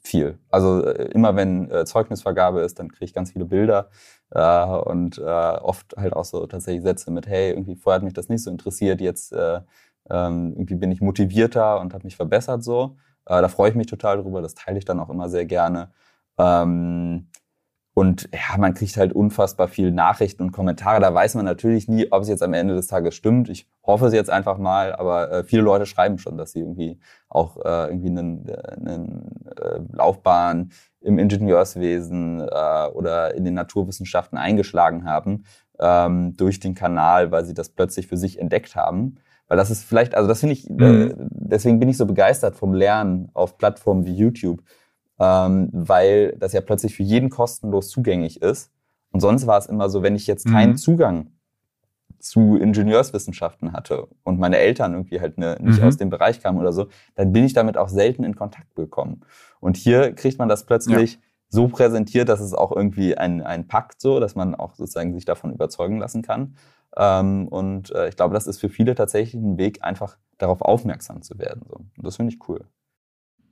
viel. 0.00 0.38
Also 0.50 0.82
äh, 0.84 1.10
immer 1.12 1.36
wenn 1.36 1.70
äh, 1.70 1.84
Zeugnisvergabe 1.84 2.62
ist, 2.62 2.78
dann 2.78 2.90
kriege 2.90 3.04
ich 3.04 3.12
ganz 3.12 3.32
viele 3.32 3.44
Bilder 3.44 3.90
äh, 4.30 4.64
und 4.64 5.18
äh, 5.18 5.22
oft 5.22 5.94
halt 5.98 6.14
auch 6.14 6.24
so 6.24 6.46
tatsächlich 6.46 6.82
Sätze 6.82 7.10
mit, 7.10 7.26
hey, 7.26 7.50
irgendwie 7.50 7.76
vorher 7.76 7.96
hat 7.96 8.04
mich 8.04 8.14
das 8.14 8.30
nicht 8.30 8.42
so 8.42 8.50
interessiert, 8.50 9.02
jetzt 9.02 9.32
äh, 9.34 9.60
ähm, 10.10 10.52
irgendwie 10.54 10.76
bin 10.76 10.92
ich 10.92 11.00
motivierter 11.00 11.80
und 11.80 11.94
habe 11.94 12.04
mich 12.04 12.16
verbessert 12.16 12.62
so. 12.62 12.96
Äh, 13.26 13.40
da 13.40 13.48
freue 13.48 13.70
ich 13.70 13.76
mich 13.76 13.86
total 13.86 14.22
drüber, 14.22 14.42
das 14.42 14.54
teile 14.54 14.78
ich 14.78 14.84
dann 14.84 15.00
auch 15.00 15.10
immer 15.10 15.28
sehr 15.28 15.46
gerne. 15.46 15.90
Ähm, 16.38 17.28
und 17.96 18.28
ja, 18.32 18.58
man 18.58 18.74
kriegt 18.74 18.96
halt 18.96 19.12
unfassbar 19.12 19.68
viel 19.68 19.92
Nachrichten 19.92 20.42
und 20.42 20.50
Kommentare. 20.50 21.00
Da 21.00 21.14
weiß 21.14 21.36
man 21.36 21.44
natürlich 21.44 21.86
nie, 21.86 22.10
ob 22.10 22.22
es 22.22 22.28
jetzt 22.28 22.42
am 22.42 22.52
Ende 22.52 22.74
des 22.74 22.88
Tages 22.88 23.14
stimmt. 23.14 23.48
Ich 23.48 23.68
hoffe 23.84 24.06
es 24.06 24.12
jetzt 24.12 24.30
einfach 24.30 24.58
mal, 24.58 24.92
aber 24.92 25.30
äh, 25.30 25.44
viele 25.44 25.62
Leute 25.62 25.86
schreiben 25.86 26.18
schon, 26.18 26.36
dass 26.36 26.50
sie 26.50 26.60
irgendwie 26.60 26.98
auch 27.28 27.56
äh, 27.64 27.90
irgendwie 27.90 28.08
einen 28.08 28.48
äh, 28.48 29.78
Laufbahn 29.92 30.72
im 31.00 31.18
Ingenieurswesen 31.18 32.40
oder 32.40 33.34
in 33.34 33.44
den 33.44 33.52
Naturwissenschaften 33.52 34.38
eingeschlagen 34.38 35.04
haben 35.04 35.44
ähm, 35.78 36.34
durch 36.34 36.60
den 36.60 36.74
Kanal, 36.74 37.30
weil 37.30 37.44
sie 37.44 37.52
das 37.52 37.68
plötzlich 37.68 38.06
für 38.06 38.16
sich 38.16 38.38
entdeckt 38.38 38.74
haben. 38.74 39.16
Weil 39.54 39.58
das 39.58 39.70
ist 39.70 39.84
vielleicht, 39.84 40.14
also 40.14 40.28
das 40.28 40.40
finde 40.40 40.54
ich, 40.54 40.68
äh, 40.68 40.72
mhm. 40.72 41.14
deswegen 41.30 41.78
bin 41.80 41.88
ich 41.88 41.96
so 41.96 42.06
begeistert 42.06 42.56
vom 42.56 42.74
Lernen 42.74 43.30
auf 43.34 43.56
Plattformen 43.56 44.04
wie 44.04 44.14
YouTube 44.14 44.62
ähm, 45.18 45.68
weil 45.72 46.36
das 46.38 46.52
ja 46.52 46.60
plötzlich 46.60 46.94
für 46.94 47.02
jeden 47.02 47.30
kostenlos 47.30 47.88
zugänglich 47.88 48.42
ist. 48.42 48.70
Und 49.10 49.20
sonst 49.20 49.46
war 49.46 49.58
es 49.58 49.66
immer 49.66 49.88
so, 49.88 50.02
wenn 50.02 50.16
ich 50.16 50.26
jetzt 50.26 50.46
keinen 50.46 50.72
mhm. 50.72 50.76
Zugang 50.76 51.30
zu 52.18 52.56
Ingenieurswissenschaften 52.56 53.72
hatte 53.72 54.08
und 54.24 54.40
meine 54.40 54.56
Eltern 54.56 54.94
irgendwie 54.94 55.20
halt 55.20 55.38
ne, 55.38 55.56
nicht 55.60 55.80
mhm. 55.80 55.88
aus 55.88 55.96
dem 55.98 56.10
Bereich 56.10 56.40
kamen 56.40 56.58
oder 56.58 56.72
so, 56.72 56.88
dann 57.14 57.32
bin 57.32 57.44
ich 57.44 57.52
damit 57.52 57.76
auch 57.76 57.88
selten 57.88 58.24
in 58.24 58.34
Kontakt 58.34 58.74
gekommen. 58.74 59.20
Und 59.60 59.76
hier 59.76 60.12
kriegt 60.14 60.38
man 60.38 60.48
das 60.48 60.66
plötzlich 60.66 61.14
ja. 61.14 61.18
so 61.48 61.68
präsentiert, 61.68 62.28
dass 62.28 62.40
es 62.40 62.54
auch 62.54 62.72
irgendwie 62.72 63.16
ein, 63.16 63.42
ein 63.42 63.68
Pakt 63.68 64.00
so, 64.00 64.20
dass 64.20 64.34
man 64.34 64.54
auch 64.54 64.74
sozusagen 64.74 65.14
sich 65.14 65.26
davon 65.26 65.52
überzeugen 65.52 65.98
lassen 65.98 66.22
kann. 66.22 66.56
Ähm, 66.96 67.48
und 67.48 67.90
äh, 67.90 68.08
ich 68.08 68.16
glaube, 68.16 68.34
das 68.34 68.46
ist 68.46 68.60
für 68.60 68.68
viele 68.68 68.94
tatsächlich 68.94 69.34
ein 69.34 69.58
Weg, 69.58 69.82
einfach 69.82 70.16
darauf 70.38 70.62
aufmerksam 70.62 71.22
zu 71.22 71.38
werden. 71.38 71.62
So. 71.68 71.76
Und 71.76 72.06
das 72.06 72.16
finde 72.16 72.32
ich 72.32 72.48
cool. 72.48 72.64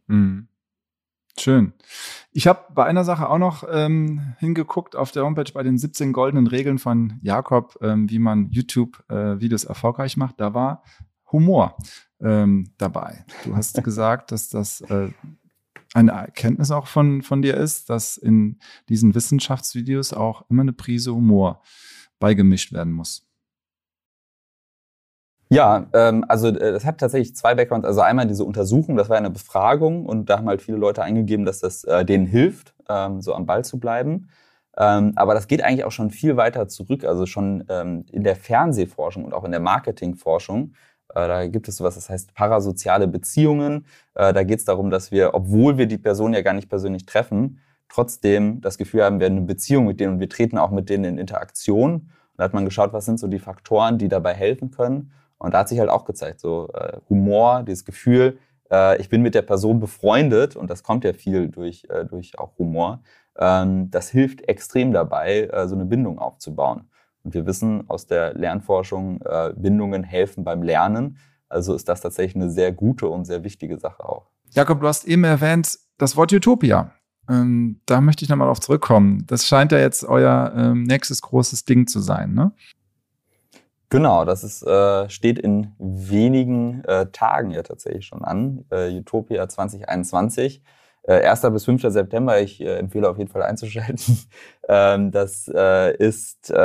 Mhm. 0.06 0.48
Schön. 1.38 1.72
Ich 2.30 2.46
habe 2.46 2.60
bei 2.74 2.84
einer 2.84 3.04
Sache 3.04 3.28
auch 3.28 3.38
noch 3.38 3.64
ähm, 3.70 4.34
hingeguckt 4.38 4.96
auf 4.96 5.12
der 5.12 5.24
Homepage 5.24 5.50
bei 5.52 5.62
den 5.62 5.78
17 5.78 6.12
goldenen 6.12 6.46
Regeln 6.46 6.78
von 6.78 7.18
Jakob, 7.22 7.78
ähm, 7.80 8.10
wie 8.10 8.18
man 8.18 8.50
YouTube-Videos 8.50 9.64
äh, 9.64 9.68
erfolgreich 9.68 10.18
macht. 10.18 10.40
Da 10.40 10.52
war 10.52 10.82
Humor 11.30 11.76
ähm, 12.20 12.72
dabei. 12.76 13.24
Du 13.44 13.56
hast 13.56 13.82
gesagt, 13.84 14.30
dass 14.30 14.50
das 14.50 14.82
äh, 14.82 15.08
eine 15.94 16.12
Erkenntnis 16.12 16.70
auch 16.70 16.86
von, 16.86 17.22
von 17.22 17.40
dir 17.40 17.56
ist, 17.56 17.88
dass 17.88 18.18
in 18.18 18.58
diesen 18.90 19.14
Wissenschaftsvideos 19.14 20.12
auch 20.12 20.44
immer 20.50 20.62
eine 20.62 20.74
Prise 20.74 21.14
Humor 21.14 21.62
beigemischt 22.18 22.72
werden 22.72 22.92
muss. 22.92 23.26
Ja, 25.52 25.86
ähm, 25.92 26.24
also 26.28 26.48
äh, 26.48 26.72
das 26.72 26.86
hat 26.86 26.96
tatsächlich 26.96 27.36
zwei 27.36 27.54
Backgrounds. 27.54 27.86
Also 27.86 28.00
einmal 28.00 28.26
diese 28.26 28.42
Untersuchung, 28.42 28.96
das 28.96 29.10
war 29.10 29.18
eine 29.18 29.28
Befragung 29.28 30.06
und 30.06 30.30
da 30.30 30.38
haben 30.38 30.48
halt 30.48 30.62
viele 30.62 30.78
Leute 30.78 31.02
eingegeben, 31.02 31.44
dass 31.44 31.60
das 31.60 31.84
äh, 31.84 32.06
denen 32.06 32.24
hilft, 32.26 32.74
ähm, 32.88 33.20
so 33.20 33.34
am 33.34 33.44
Ball 33.44 33.62
zu 33.62 33.78
bleiben. 33.78 34.30
Ähm, 34.78 35.12
aber 35.14 35.34
das 35.34 35.48
geht 35.48 35.62
eigentlich 35.62 35.84
auch 35.84 35.92
schon 35.92 36.10
viel 36.10 36.38
weiter 36.38 36.68
zurück. 36.68 37.04
Also 37.04 37.26
schon 37.26 37.64
ähm, 37.68 38.06
in 38.10 38.24
der 38.24 38.34
Fernsehforschung 38.34 39.26
und 39.26 39.34
auch 39.34 39.44
in 39.44 39.50
der 39.50 39.60
Marketingforschung. 39.60 40.72
Äh, 41.10 41.28
da 41.28 41.46
gibt 41.46 41.68
es 41.68 41.76
sowas, 41.76 41.96
das 41.96 42.08
heißt 42.08 42.32
parasoziale 42.34 43.06
Beziehungen. 43.06 43.84
Äh, 44.14 44.32
da 44.32 44.44
geht 44.44 44.60
es 44.60 44.64
darum, 44.64 44.88
dass 44.88 45.10
wir, 45.12 45.34
obwohl 45.34 45.76
wir 45.76 45.84
die 45.84 45.98
Person 45.98 46.32
ja 46.32 46.40
gar 46.40 46.54
nicht 46.54 46.70
persönlich 46.70 47.04
treffen, 47.04 47.60
trotzdem 47.90 48.62
das 48.62 48.78
Gefühl 48.78 49.04
haben, 49.04 49.20
wir 49.20 49.26
haben 49.26 49.36
eine 49.36 49.46
Beziehung 49.46 49.84
mit 49.84 50.00
denen 50.00 50.14
und 50.14 50.20
wir 50.20 50.30
treten 50.30 50.56
auch 50.56 50.70
mit 50.70 50.88
denen 50.88 51.04
in 51.04 51.18
Interaktion. 51.18 51.92
Und 51.92 52.10
da 52.38 52.44
hat 52.44 52.54
man 52.54 52.64
geschaut, 52.64 52.94
was 52.94 53.04
sind 53.04 53.20
so 53.20 53.26
die 53.26 53.38
Faktoren, 53.38 53.98
die 53.98 54.08
dabei 54.08 54.32
helfen 54.32 54.70
können. 54.70 55.12
Und 55.42 55.54
da 55.54 55.58
hat 55.58 55.68
sich 55.68 55.80
halt 55.80 55.90
auch 55.90 56.04
gezeigt, 56.04 56.40
so 56.40 56.68
äh, 56.72 56.98
Humor, 57.10 57.64
dieses 57.64 57.84
Gefühl, 57.84 58.38
äh, 58.70 59.00
ich 59.00 59.08
bin 59.08 59.22
mit 59.22 59.34
der 59.34 59.42
Person 59.42 59.80
befreundet 59.80 60.54
und 60.54 60.70
das 60.70 60.84
kommt 60.84 61.02
ja 61.04 61.12
viel 61.12 61.48
durch, 61.48 61.84
äh, 61.90 62.04
durch 62.04 62.38
auch 62.38 62.56
Humor. 62.58 63.02
Ähm, 63.36 63.90
das 63.90 64.08
hilft 64.08 64.48
extrem 64.48 64.92
dabei, 64.92 65.48
äh, 65.52 65.66
so 65.66 65.74
eine 65.74 65.84
Bindung 65.84 66.20
aufzubauen. 66.20 66.88
Und 67.24 67.34
wir 67.34 67.44
wissen 67.44 67.88
aus 67.90 68.06
der 68.06 68.34
Lernforschung, 68.34 69.20
äh, 69.22 69.52
Bindungen 69.56 70.04
helfen 70.04 70.44
beim 70.44 70.62
Lernen. 70.62 71.18
Also 71.48 71.74
ist 71.74 71.88
das 71.88 72.00
tatsächlich 72.00 72.36
eine 72.36 72.50
sehr 72.50 72.70
gute 72.70 73.08
und 73.08 73.24
sehr 73.24 73.42
wichtige 73.42 73.78
Sache 73.78 74.04
auch. 74.08 74.30
Jakob, 74.50 74.80
du 74.80 74.86
hast 74.86 75.04
eben 75.06 75.24
erwähnt 75.24 75.76
das 75.98 76.16
Wort 76.16 76.32
Utopia. 76.32 76.92
Ähm, 77.28 77.80
da 77.86 78.00
möchte 78.00 78.24
ich 78.24 78.28
nochmal 78.28 78.46
drauf 78.46 78.60
zurückkommen. 78.60 79.24
Das 79.26 79.46
scheint 79.46 79.72
ja 79.72 79.78
jetzt 79.78 80.04
euer 80.04 80.52
ähm, 80.56 80.84
nächstes 80.84 81.20
großes 81.20 81.64
Ding 81.64 81.88
zu 81.88 81.98
sein, 81.98 82.32
ne? 82.34 82.52
Genau, 83.92 84.24
das 84.24 84.42
ist, 84.42 84.62
äh, 84.62 85.10
steht 85.10 85.38
in 85.38 85.74
wenigen 85.78 86.82
äh, 86.84 87.08
Tagen 87.12 87.50
ja 87.50 87.62
tatsächlich 87.62 88.06
schon 88.06 88.24
an. 88.24 88.64
Äh, 88.70 88.88
Utopia 88.96 89.46
2021. 89.46 90.62
Äh, 91.02 91.28
1. 91.28 91.42
bis 91.50 91.66
5. 91.66 91.82
September. 91.82 92.40
Ich 92.40 92.62
äh, 92.62 92.78
empfehle 92.78 93.06
auf 93.06 93.18
jeden 93.18 93.28
Fall 93.28 93.42
einzuschalten. 93.42 94.18
ähm, 94.68 95.10
das 95.10 95.46
äh, 95.54 95.94
ist 95.98 96.48
äh, 96.50 96.56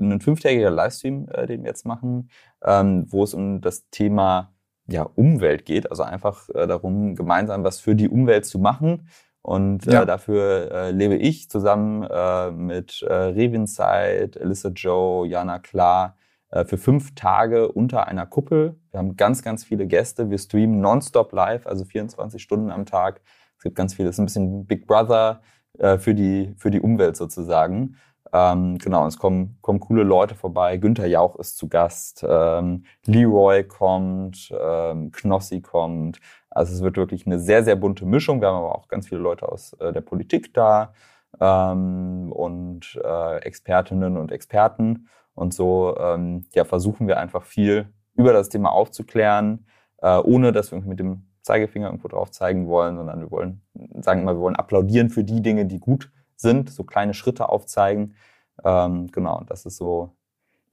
ein 0.00 0.20
fünftägiger 0.20 0.70
Livestream, 0.70 1.28
äh, 1.32 1.46
den 1.46 1.64
wir 1.64 1.70
jetzt 1.70 1.86
machen, 1.86 2.30
ähm, 2.64 3.04
wo 3.08 3.24
es 3.24 3.34
um 3.34 3.60
das 3.60 3.90
Thema 3.90 4.52
ja, 4.86 5.02
Umwelt 5.16 5.64
geht. 5.64 5.90
Also 5.90 6.04
einfach 6.04 6.50
äh, 6.50 6.68
darum, 6.68 7.16
gemeinsam 7.16 7.64
was 7.64 7.80
für 7.80 7.96
die 7.96 8.08
Umwelt 8.08 8.46
zu 8.46 8.60
machen. 8.60 9.08
Und 9.42 9.88
äh, 9.88 9.92
ja. 9.94 10.04
dafür 10.04 10.70
äh, 10.70 10.90
lebe 10.92 11.16
ich 11.16 11.50
zusammen 11.50 12.04
äh, 12.08 12.52
mit 12.52 13.02
äh, 13.02 13.12
Revinside, 13.12 14.38
Alyssa 14.40 14.68
Joe, 14.68 15.26
Jana 15.26 15.58
Klar, 15.58 16.14
äh, 16.16 16.19
für 16.52 16.78
fünf 16.78 17.14
Tage 17.14 17.70
unter 17.70 18.08
einer 18.08 18.26
Kuppel. 18.26 18.76
Wir 18.90 18.98
haben 18.98 19.16
ganz, 19.16 19.42
ganz 19.42 19.62
viele 19.62 19.86
Gäste. 19.86 20.30
Wir 20.30 20.38
streamen 20.38 20.80
nonstop 20.80 21.32
live, 21.32 21.66
also 21.66 21.84
24 21.84 22.42
Stunden 22.42 22.70
am 22.70 22.86
Tag. 22.86 23.20
Es 23.56 23.62
gibt 23.62 23.76
ganz 23.76 23.94
viele, 23.94 24.08
es 24.08 24.16
ist 24.16 24.18
ein 24.20 24.24
bisschen 24.24 24.66
Big 24.66 24.86
Brother 24.86 25.42
äh, 25.78 25.98
für, 25.98 26.14
die, 26.14 26.54
für 26.56 26.70
die 26.70 26.80
Umwelt 26.80 27.16
sozusagen. 27.16 27.96
Ähm, 28.32 28.78
genau, 28.78 29.06
es 29.06 29.18
kommen, 29.18 29.58
kommen 29.60 29.80
coole 29.80 30.02
Leute 30.02 30.34
vorbei. 30.34 30.76
Günther 30.76 31.06
Jauch 31.06 31.36
ist 31.36 31.56
zu 31.56 31.68
Gast, 31.68 32.24
ähm, 32.28 32.84
Leroy 33.06 33.64
kommt, 33.64 34.52
ähm, 34.58 35.10
Knossi 35.12 35.60
kommt. 35.60 36.20
Also 36.48 36.74
es 36.74 36.82
wird 36.82 36.96
wirklich 36.96 37.26
eine 37.26 37.38
sehr, 37.38 37.64
sehr 37.64 37.76
bunte 37.76 38.06
Mischung. 38.06 38.40
Wir 38.40 38.48
haben 38.48 38.56
aber 38.56 38.74
auch 38.74 38.88
ganz 38.88 39.08
viele 39.08 39.20
Leute 39.20 39.50
aus 39.50 39.72
äh, 39.74 39.92
der 39.92 40.00
Politik 40.00 40.54
da 40.54 40.92
ähm, 41.40 42.30
und 42.32 43.00
äh, 43.02 43.36
Expertinnen 43.38 44.16
und 44.16 44.32
Experten. 44.32 45.08
Und 45.40 45.54
so 45.54 45.96
ähm, 45.98 46.44
ja, 46.52 46.66
versuchen 46.66 47.08
wir 47.08 47.18
einfach 47.18 47.44
viel 47.44 47.88
über 48.14 48.34
das 48.34 48.50
Thema 48.50 48.72
aufzuklären, 48.72 49.64
äh, 50.02 50.18
ohne 50.18 50.52
dass 50.52 50.70
wir 50.70 50.78
mit 50.82 51.00
dem 51.00 51.30
Zeigefinger 51.40 51.86
irgendwo 51.86 52.08
drauf 52.08 52.30
zeigen 52.30 52.66
wollen, 52.66 52.96
sondern 52.96 53.20
wir 53.20 53.30
wollen, 53.30 53.62
sagen 54.02 54.24
mal, 54.24 54.34
wir 54.34 54.42
wollen 54.42 54.56
applaudieren 54.56 55.08
für 55.08 55.24
die 55.24 55.40
Dinge, 55.40 55.64
die 55.64 55.80
gut 55.80 56.12
sind, 56.36 56.68
so 56.68 56.84
kleine 56.84 57.14
Schritte 57.14 57.48
aufzeigen. 57.48 58.16
Ähm, 58.62 59.10
genau, 59.12 59.42
das 59.46 59.64
ist 59.64 59.78
so 59.78 60.14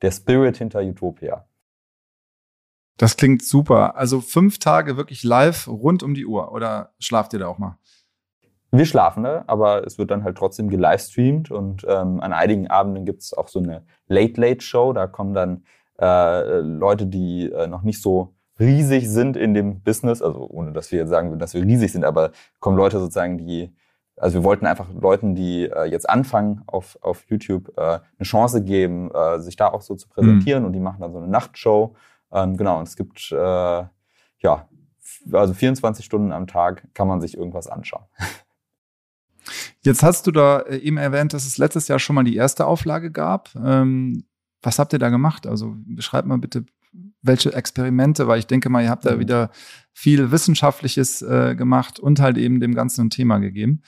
der 0.02 0.12
Spirit 0.12 0.58
hinter 0.58 0.82
Utopia. 0.82 1.46
Das 2.98 3.16
klingt 3.16 3.46
super. 3.46 3.96
Also 3.96 4.20
fünf 4.20 4.60
Tage 4.60 4.98
wirklich 4.98 5.24
live 5.24 5.70
rund 5.70 6.04
um 6.04 6.14
die 6.14 6.26
Uhr 6.26 6.52
oder 6.52 6.94
schlaft 7.00 7.32
ihr 7.32 7.40
da 7.40 7.48
auch 7.48 7.58
mal? 7.58 7.78
Wir 8.72 8.86
schlafen 8.86 9.24
da, 9.24 9.44
aber 9.48 9.86
es 9.86 9.98
wird 9.98 10.12
dann 10.12 10.24
halt 10.24 10.38
trotzdem 10.38 10.70
gelivestreamt 10.70 11.52
und 11.52 11.86
ähm, 11.88 12.20
an 12.20 12.34
einigen 12.34 12.68
Abenden 12.68 13.06
gibt 13.06 13.22
es 13.22 13.34
auch 13.34 13.48
so 13.48 13.60
eine 13.60 13.84
Late-Late-Show. 14.08 14.94
Da 14.94 15.08
kommen 15.08 15.34
dann 15.34 15.64
äh, 16.00 16.60
Leute, 16.60 17.08
die 17.08 17.50
äh, 17.50 17.68
noch 17.68 17.84
nicht 17.84 18.02
so 18.02 18.34
riesig 18.60 19.10
sind 19.10 19.38
in 19.38 19.54
dem 19.54 19.82
Business, 19.82 20.22
also 20.22 20.48
ohne 20.50 20.72
dass 20.72 20.92
wir 20.92 21.00
jetzt 21.00 21.10
sagen 21.10 21.30
würden, 21.30 21.40
dass 21.40 21.54
wir 21.54 21.64
riesig 21.64 21.92
sind, 21.92 22.04
aber 22.04 22.32
kommen 22.60 22.78
Leute 22.78 23.00
sozusagen, 23.00 23.38
die, 23.38 23.74
also 24.16 24.40
wir 24.40 24.44
wollten 24.44 24.66
einfach 24.66 24.88
Leuten, 24.94 25.36
die 25.36 25.66
äh, 25.66 25.86
jetzt 25.86 26.10
anfangen 26.10 26.64
auf, 26.66 26.98
auf 27.02 27.26
YouTube, 27.30 27.72
äh, 27.78 27.82
eine 27.82 28.24
Chance 28.24 28.64
geben, 28.64 29.12
äh, 29.12 29.40
sich 29.40 29.56
da 29.56 29.68
auch 29.68 29.82
so 29.82 29.96
zu 29.96 30.10
präsentieren 30.10 30.64
mhm. 30.64 30.68
und 30.68 30.74
die 30.74 30.80
machen 30.80 31.02
dann 31.02 31.14
so 31.14 31.20
eine 31.20 31.28
Nachtshow. 31.28 31.96
Ähm, 32.32 32.58
genau, 32.58 32.80
und 32.80 32.88
es 32.88 32.96
gibt, 32.96 33.32
äh, 33.32 33.36
ja, 33.36 34.68
also 35.32 35.54
24 35.54 36.04
Stunden 36.04 36.32
am 36.32 36.48
Tag 36.48 36.88
kann 36.94 37.08
man 37.08 37.22
sich 37.22 37.38
irgendwas 37.38 37.68
anschauen. 37.68 38.04
Jetzt 39.88 40.04
hast 40.04 40.28
du 40.28 40.32
da 40.32 40.60
äh, 40.60 40.80
eben 40.80 40.98
erwähnt, 40.98 41.32
dass 41.34 41.46
es 41.46 41.58
letztes 41.58 41.88
Jahr 41.88 41.98
schon 41.98 42.14
mal 42.14 42.26
die 42.26 42.36
erste 42.36 42.66
Auflage 42.66 43.10
gab. 43.10 43.56
Ähm, 43.56 44.26
was 44.62 44.80
habt 44.80 44.92
ihr 44.92 45.00
da 45.00 45.08
gemacht? 45.08 45.48
Also 45.48 45.78
beschreib 45.78 46.26
mal 46.26 46.38
bitte, 46.38 46.66
welche 47.22 47.54
Experimente, 47.54 48.28
weil 48.28 48.40
ich 48.40 48.48
denke 48.48 48.68
mal, 48.68 48.84
ihr 48.84 48.90
habt 48.90 49.06
da 49.06 49.16
mhm. 49.16 49.20
wieder 49.20 49.50
viel 49.94 50.30
Wissenschaftliches 50.30 51.22
äh, 51.22 51.56
gemacht 51.56 52.00
und 52.02 52.20
halt 52.20 52.38
eben 52.38 52.60
dem 52.60 52.76
Ganzen 52.76 53.06
ein 53.06 53.10
Thema 53.10 53.38
gegeben. 53.38 53.82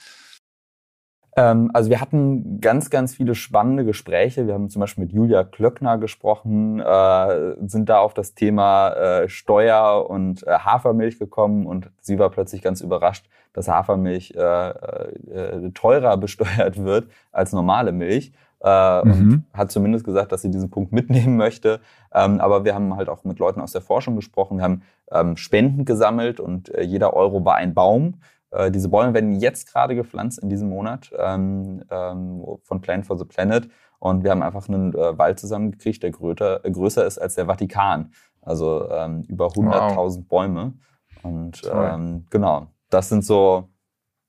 Ähm, 1.40 1.70
also 1.72 1.88
wir 1.88 2.00
hatten 2.00 2.60
ganz, 2.60 2.90
ganz 2.90 3.14
viele 3.14 3.34
spannende 3.34 3.84
Gespräche. 3.84 4.46
Wir 4.46 4.54
haben 4.54 4.68
zum 4.68 4.80
Beispiel 4.80 5.04
mit 5.04 5.12
Julia 5.12 5.42
Klöckner 5.44 5.96
gesprochen, 5.96 6.80
äh, 6.80 7.54
sind 7.66 7.88
da 7.88 8.00
auf 8.00 8.12
das 8.12 8.34
Thema 8.34 8.90
äh, 8.90 9.28
Steuer 9.28 10.08
und 10.08 10.46
äh, 10.46 10.50
Hafermilch 10.50 11.18
gekommen 11.18 11.66
und 11.66 11.90
sie 12.00 12.18
war 12.18 12.30
plötzlich 12.30 12.60
ganz 12.60 12.82
überrascht, 12.82 13.26
dass 13.54 13.68
Hafermilch 13.68 14.34
äh, 14.36 14.68
äh, 14.68 15.70
teurer 15.72 16.16
besteuert 16.18 16.84
wird 16.84 17.08
als 17.32 17.52
normale 17.52 17.92
Milch. 17.92 18.32
Äh, 18.62 19.06
mhm. 19.06 19.10
und 19.10 19.44
hat 19.54 19.72
zumindest 19.72 20.04
gesagt, 20.04 20.32
dass 20.32 20.42
sie 20.42 20.50
diesen 20.50 20.68
Punkt 20.68 20.92
mitnehmen 20.92 21.38
möchte. 21.38 21.80
Ähm, 22.12 22.40
aber 22.40 22.66
wir 22.66 22.74
haben 22.74 22.94
halt 22.94 23.08
auch 23.08 23.24
mit 23.24 23.38
Leuten 23.38 23.62
aus 23.62 23.72
der 23.72 23.80
Forschung 23.80 24.16
gesprochen. 24.16 24.58
Wir 24.58 24.64
haben 24.64 24.82
ähm, 25.10 25.38
Spenden 25.38 25.86
gesammelt 25.86 26.40
und 26.40 26.70
jeder 26.78 27.14
Euro 27.14 27.42
war 27.42 27.54
ein 27.54 27.72
Baum. 27.72 28.16
Äh, 28.50 28.70
diese 28.70 28.88
Bäume 28.88 29.14
werden 29.14 29.32
jetzt 29.32 29.72
gerade 29.72 29.94
gepflanzt 29.94 30.38
in 30.38 30.48
diesem 30.48 30.68
Monat 30.68 31.10
ähm, 31.18 31.82
ähm, 31.90 32.44
von 32.62 32.80
Plan 32.80 33.04
for 33.04 33.18
the 33.18 33.24
Planet. 33.24 33.68
Und 33.98 34.24
wir 34.24 34.30
haben 34.30 34.42
einfach 34.42 34.68
einen 34.68 34.94
äh, 34.94 35.18
Wald 35.18 35.38
zusammengekriegt, 35.38 36.02
der 36.02 36.10
größer, 36.10 36.64
äh, 36.64 36.70
größer 36.70 37.06
ist 37.06 37.18
als 37.18 37.34
der 37.34 37.46
Vatikan. 37.46 38.12
Also 38.42 38.88
ähm, 38.90 39.22
über 39.28 39.48
100.000 39.48 39.96
wow. 39.96 40.18
Bäume. 40.28 40.74
Und 41.22 41.62
ähm, 41.70 42.26
genau, 42.30 42.68
das 42.88 43.10
sind 43.10 43.24
so 43.24 43.68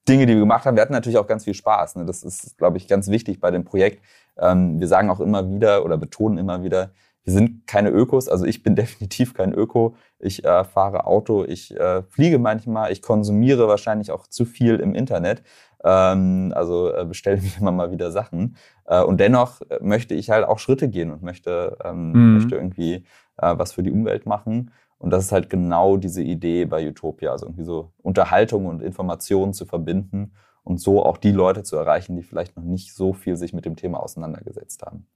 Dinge, 0.08 0.26
die 0.26 0.34
wir 0.34 0.42
gemacht 0.42 0.66
haben. 0.66 0.76
Wir 0.76 0.82
hatten 0.82 0.94
natürlich 0.94 1.18
auch 1.18 1.28
ganz 1.28 1.46
viel 1.46 1.54
Spaß. 1.54 1.96
Ne? 1.96 2.06
Das 2.06 2.24
ist, 2.24 2.58
glaube 2.58 2.78
ich, 2.78 2.88
ganz 2.88 3.08
wichtig 3.08 3.40
bei 3.40 3.52
dem 3.52 3.64
Projekt. 3.64 4.04
Ähm, 4.38 4.80
wir 4.80 4.88
sagen 4.88 5.10
auch 5.10 5.20
immer 5.20 5.50
wieder 5.50 5.86
oder 5.86 5.98
betonen 5.98 6.38
immer 6.38 6.64
wieder, 6.64 6.92
wir 7.24 7.34
sind 7.34 7.68
keine 7.68 7.90
Ökos, 7.90 8.28
also 8.28 8.46
ich 8.46 8.64
bin 8.64 8.76
definitiv 8.76 9.34
kein 9.34 9.54
Öko. 9.54 9.96
Ich 10.20 10.44
äh, 10.44 10.64
fahre 10.64 11.06
Auto, 11.06 11.44
ich 11.46 11.76
äh, 11.78 12.04
fliege 12.04 12.40
manchmal, 12.40 12.92
ich 12.92 13.02
konsumiere 13.02 13.68
wahrscheinlich 13.68 14.12
auch 14.12 14.28
zu 14.28 14.46
viel 14.46 14.76
im 14.78 14.94
Internet. 14.96 15.44
Ähm, 15.84 16.54
also 16.56 16.94
äh, 16.94 17.06
bestelle 17.06 17.42
mir 17.42 17.52
immer 17.60 17.72
mal 17.72 17.92
wieder 17.92 18.12
Sachen. 18.12 18.56
Äh, 18.86 19.02
und 19.04 19.20
dennoch 19.20 19.62
äh, 19.62 19.80
möchte 19.82 20.14
ich 20.14 20.30
halt 20.30 20.46
auch 20.46 20.60
Schritte 20.60 20.90
gehen 20.90 21.12
und 21.12 21.24
möchte, 21.24 21.78
ähm, 21.84 22.12
mhm. 22.12 22.34
möchte 22.36 22.56
irgendwie 22.56 23.06
äh, 23.38 23.58
was 23.58 23.74
für 23.74 23.84
die 23.84 23.92
Umwelt 23.92 24.26
machen. 24.26 24.72
Und 24.98 25.10
das 25.10 25.26
ist 25.26 25.32
halt 25.32 25.50
genau 25.50 25.98
diese 25.98 26.22
Idee 26.22 26.66
bei 26.66 26.88
Utopia, 26.88 27.32
also 27.32 27.48
irgendwie 27.48 27.64
so 27.64 27.92
Unterhaltung 28.04 28.68
und 28.68 28.84
Informationen 28.84 29.54
zu 29.54 29.66
verbinden 29.66 30.34
und 30.64 30.80
so 30.80 31.04
auch 31.04 31.18
die 31.18 31.32
Leute 31.32 31.64
zu 31.64 31.76
erreichen, 31.76 32.16
die 32.16 32.22
vielleicht 32.22 32.56
noch 32.56 32.64
nicht 32.64 32.94
so 32.94 33.14
viel 33.14 33.36
sich 33.36 33.52
mit 33.52 33.66
dem 33.66 33.76
Thema 33.76 34.00
auseinandergesetzt 34.00 34.84
haben. 34.84 35.08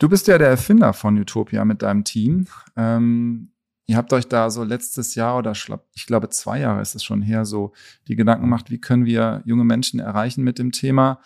Du 0.00 0.08
bist 0.08 0.28
ja 0.28 0.38
der 0.38 0.48
Erfinder 0.48 0.94
von 0.94 1.18
Utopia 1.18 1.62
mit 1.66 1.82
deinem 1.82 2.04
Team. 2.04 2.46
Ähm, 2.74 3.52
ihr 3.86 3.98
habt 3.98 4.14
euch 4.14 4.26
da 4.26 4.48
so 4.48 4.64
letztes 4.64 5.14
Jahr 5.14 5.36
oder 5.36 5.52
ich 5.52 6.06
glaube 6.06 6.30
zwei 6.30 6.58
Jahre 6.58 6.80
ist 6.80 6.94
es 6.94 7.04
schon 7.04 7.20
her, 7.20 7.44
so 7.44 7.74
die 8.08 8.16
Gedanken 8.16 8.44
gemacht, 8.44 8.70
wie 8.70 8.80
können 8.80 9.04
wir 9.04 9.42
junge 9.44 9.64
Menschen 9.64 10.00
erreichen 10.00 10.42
mit 10.42 10.58
dem 10.58 10.72
Thema. 10.72 11.20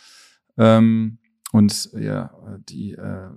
Ähm, 0.59 1.19
und 1.53 1.93
ja, 1.93 2.33
die 2.69 2.95
äh, 2.95 3.29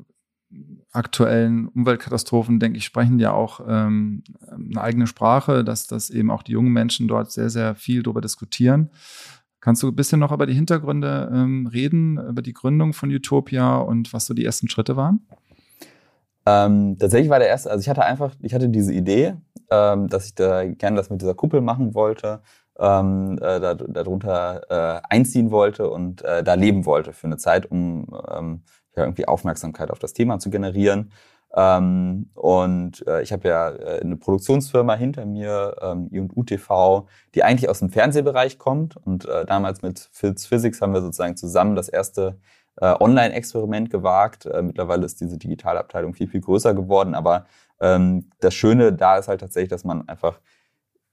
aktuellen 0.91 1.67
Umweltkatastrophen, 1.67 2.59
denke 2.59 2.79
ich, 2.79 2.85
sprechen 2.85 3.19
ja 3.19 3.31
auch 3.31 3.59
ähm, 3.67 4.23
eine 4.49 4.81
eigene 4.81 5.05
Sprache, 5.05 5.63
dass, 5.63 5.85
dass 5.85 6.09
eben 6.09 6.31
auch 6.31 6.41
die 6.41 6.53
jungen 6.53 6.73
Menschen 6.73 7.07
dort 7.07 7.31
sehr, 7.31 7.51
sehr 7.51 7.75
viel 7.75 8.01
darüber 8.01 8.21
diskutieren. 8.21 8.89
Kannst 9.59 9.81
du 9.83 9.87
ein 9.87 9.95
bisschen 9.95 10.19
noch 10.19 10.31
über 10.31 10.45
die 10.45 10.53
Hintergründe 10.53 11.31
ähm, 11.33 11.67
reden, 11.67 12.17
über 12.17 12.41
die 12.41 12.53
Gründung 12.53 12.93
von 12.93 13.09
Utopia 13.09 13.77
und 13.77 14.13
was 14.13 14.25
so 14.25 14.33
die 14.33 14.45
ersten 14.45 14.69
Schritte 14.69 14.95
waren? 14.95 15.27
Ähm, 16.45 16.97
tatsächlich 16.97 17.29
war 17.29 17.39
der 17.39 17.49
erste, 17.49 17.69
also 17.69 17.81
ich 17.81 17.89
hatte 17.89 18.05
einfach, 18.05 18.33
ich 18.41 18.53
hatte 18.53 18.69
diese 18.69 18.93
Idee, 18.93 19.35
ähm, 19.69 20.07
dass 20.07 20.27
ich 20.27 20.35
da 20.35 20.63
gerne 20.65 20.95
das 20.95 21.09
mit 21.09 21.21
dieser 21.21 21.33
Kuppel 21.33 21.59
machen 21.59 21.93
wollte, 21.93 22.41
ähm, 22.79 23.37
äh, 23.41 23.59
da, 23.59 23.73
darunter 23.73 24.61
äh, 24.69 25.01
einziehen 25.09 25.51
wollte 25.51 25.89
und 25.89 26.21
äh, 26.23 26.43
da 26.43 26.53
leben 26.53 26.85
wollte 26.85 27.11
für 27.11 27.27
eine 27.27 27.37
Zeit, 27.37 27.69
um 27.69 28.07
ähm, 28.31 28.61
ja, 28.95 29.03
irgendwie 29.03 29.27
Aufmerksamkeit 29.27 29.91
auf 29.91 29.99
das 29.99 30.13
Thema 30.13 30.39
zu 30.39 30.49
generieren. 30.49 31.11
Ähm, 31.57 32.29
und 32.35 33.05
äh, 33.07 33.23
ich 33.23 33.33
habe 33.33 33.47
ja 33.47 33.71
äh, 33.71 34.01
eine 34.01 34.15
Produktionsfirma 34.15 34.93
hinter 34.93 35.25
mir, 35.25 35.75
ähm, 35.81 36.07
I&U 36.13 36.43
die 37.33 37.43
eigentlich 37.43 37.67
aus 37.67 37.79
dem 37.79 37.89
Fernsehbereich 37.89 38.59
kommt. 38.59 38.95
Und 38.95 39.25
äh, 39.27 39.43
damals 39.43 39.81
mit 39.81 40.07
Phils 40.11 40.45
Physics 40.45 40.81
haben 40.81 40.93
wir 40.93 41.01
sozusagen 41.01 41.35
zusammen 41.35 41.75
das 41.75 41.89
erste 41.89 42.37
äh, 42.75 42.93
Online-Experiment 42.99 43.89
gewagt. 43.89 44.45
Äh, 44.45 44.61
mittlerweile 44.61 45.03
ist 45.03 45.19
diese 45.19 45.39
Digitalabteilung 45.39 46.13
viel, 46.13 46.27
viel 46.27 46.41
größer 46.41 46.75
geworden. 46.75 47.15
Aber 47.15 47.47
ähm, 47.81 48.29
das 48.39 48.53
Schöne 48.53 48.93
da 48.93 49.17
ist 49.17 49.27
halt 49.27 49.41
tatsächlich, 49.41 49.71
dass 49.71 49.83
man 49.83 50.07
einfach 50.07 50.39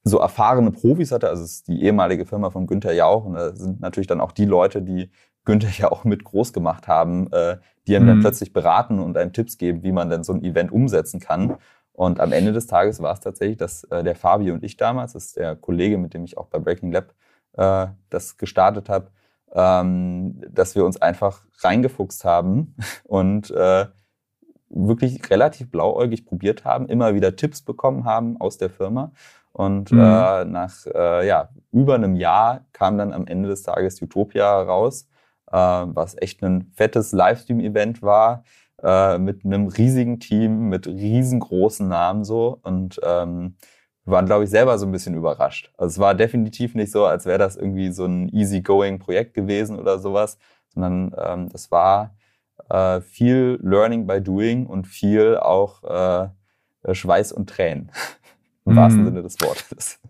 so 0.02 0.18
erfahrene 0.18 0.72
Profis 0.72 1.11
hatte. 1.11 1.30
Also 1.30 1.42
es 1.42 1.52
ist 1.52 1.68
die 1.68 1.83
ehemalige 1.83 2.26
Firma 2.26 2.50
von 2.50 2.66
Günther 2.66 2.92
Jauch. 2.92 3.24
Und 3.24 3.33
da 3.33 3.57
sind 3.57 3.80
natürlich 3.80 4.09
dann 4.09 4.20
auch 4.20 4.33
die 4.33 4.44
Leute, 4.44 4.83
die 4.83 5.11
Günther 5.44 5.70
ja 5.76 5.90
auch 5.90 6.04
mit 6.04 6.24
groß 6.24 6.52
gemacht 6.52 6.88
haben, 6.88 7.30
äh, 7.33 7.59
die 7.87 7.96
einem 7.96 8.07
mhm. 8.07 8.09
dann 8.09 8.20
plötzlich 8.20 8.52
beraten 8.52 8.98
und 8.98 9.16
einem 9.16 9.33
Tipps 9.33 9.59
geben, 9.59 9.83
wie 9.83 9.92
man 9.92 10.11
denn 10.11 10.24
so 10.24 10.33
ein 10.33 10.42
Event 10.42 10.72
umsetzen 10.72 11.20
kann. 11.20 11.57
Und 11.92 12.18
am 12.18 12.33
Ende 12.33 12.52
des 12.52 12.66
Tages 12.66 13.00
war 13.00 13.12
es 13.12 13.20
tatsächlich, 13.20 13.57
dass 13.57 13.85
äh, 13.85 14.02
der 14.02 14.16
Fabi 14.16 14.50
und 14.50 14.64
ich 14.64 14.76
damals, 14.76 15.12
das 15.12 15.26
ist 15.26 15.37
der 15.37 15.54
Kollege, 15.54 15.98
mit 15.98 16.14
dem 16.14 16.24
ich 16.24 16.37
auch 16.37 16.46
bei 16.46 16.59
Breaking 16.59 16.92
Lab 16.92 17.14
äh, 17.52 17.87
das 18.11 18.37
gestartet 18.37 18.88
habe, 18.88 19.11
ähm, 19.52 20.40
dass 20.50 20.74
wir 20.74 20.85
uns 20.85 21.00
einfach 21.00 21.44
reingefuchst 21.61 22.24
haben 22.24 22.74
und 23.04 23.50
äh, 23.50 23.87
wirklich 24.70 25.30
relativ 25.30 25.70
blauäugig 25.70 26.26
probiert 26.26 26.64
haben, 26.64 26.88
immer 26.88 27.14
wieder 27.14 27.37
Tipps 27.37 27.62
bekommen 27.62 28.04
haben 28.04 28.40
aus 28.40 28.59
der 28.59 28.70
Firma. 28.70 29.12
Und 29.52 29.92
mhm. 29.92 30.00
äh, 30.00 30.44
nach 30.46 30.85
äh, 30.87 31.28
ja, 31.28 31.50
über 31.70 31.94
einem 31.94 32.16
Jahr 32.16 32.64
kam 32.72 32.98
dann 32.98 33.12
am 33.12 33.28
Ende 33.28 33.48
des 33.48 33.62
Tages 33.62 34.02
Utopia 34.02 34.61
raus 34.62 35.07
was 35.56 36.16
echt 36.20 36.42
ein 36.42 36.70
fettes 36.74 37.12
Livestream-Event 37.12 38.02
war, 38.02 38.44
äh, 38.82 39.18
mit 39.18 39.44
einem 39.44 39.68
riesigen 39.68 40.20
Team, 40.20 40.68
mit 40.68 40.86
riesengroßen 40.86 41.88
Namen 41.88 42.24
so. 42.24 42.58
Und 42.62 43.00
ähm, 43.02 43.56
wir 44.04 44.12
waren, 44.12 44.26
glaube 44.26 44.44
ich, 44.44 44.50
selber 44.50 44.78
so 44.78 44.86
ein 44.86 44.92
bisschen 44.92 45.14
überrascht. 45.14 45.72
Also 45.78 45.94
es 45.94 45.98
war 45.98 46.14
definitiv 46.14 46.74
nicht 46.74 46.92
so, 46.92 47.06
als 47.06 47.24
wäre 47.24 47.38
das 47.38 47.56
irgendwie 47.56 47.90
so 47.92 48.04
ein 48.04 48.28
easy-going 48.28 48.98
Projekt 48.98 49.34
gewesen 49.34 49.78
oder 49.78 49.98
sowas, 49.98 50.38
sondern 50.68 51.14
ähm, 51.18 51.48
das 51.48 51.70
war 51.70 52.14
äh, 52.68 53.00
viel 53.00 53.58
Learning 53.62 54.06
by 54.06 54.20
Doing 54.20 54.66
und 54.66 54.86
viel 54.86 55.36
auch 55.38 55.82
äh, 55.84 56.28
Schweiß 56.94 57.32
und 57.32 57.48
Tränen. 57.48 57.90
Im 58.66 58.74
mm. 58.74 58.76
wahrsten 58.76 59.04
Sinne 59.04 59.22
des 59.22 59.40
Wortes. 59.40 60.00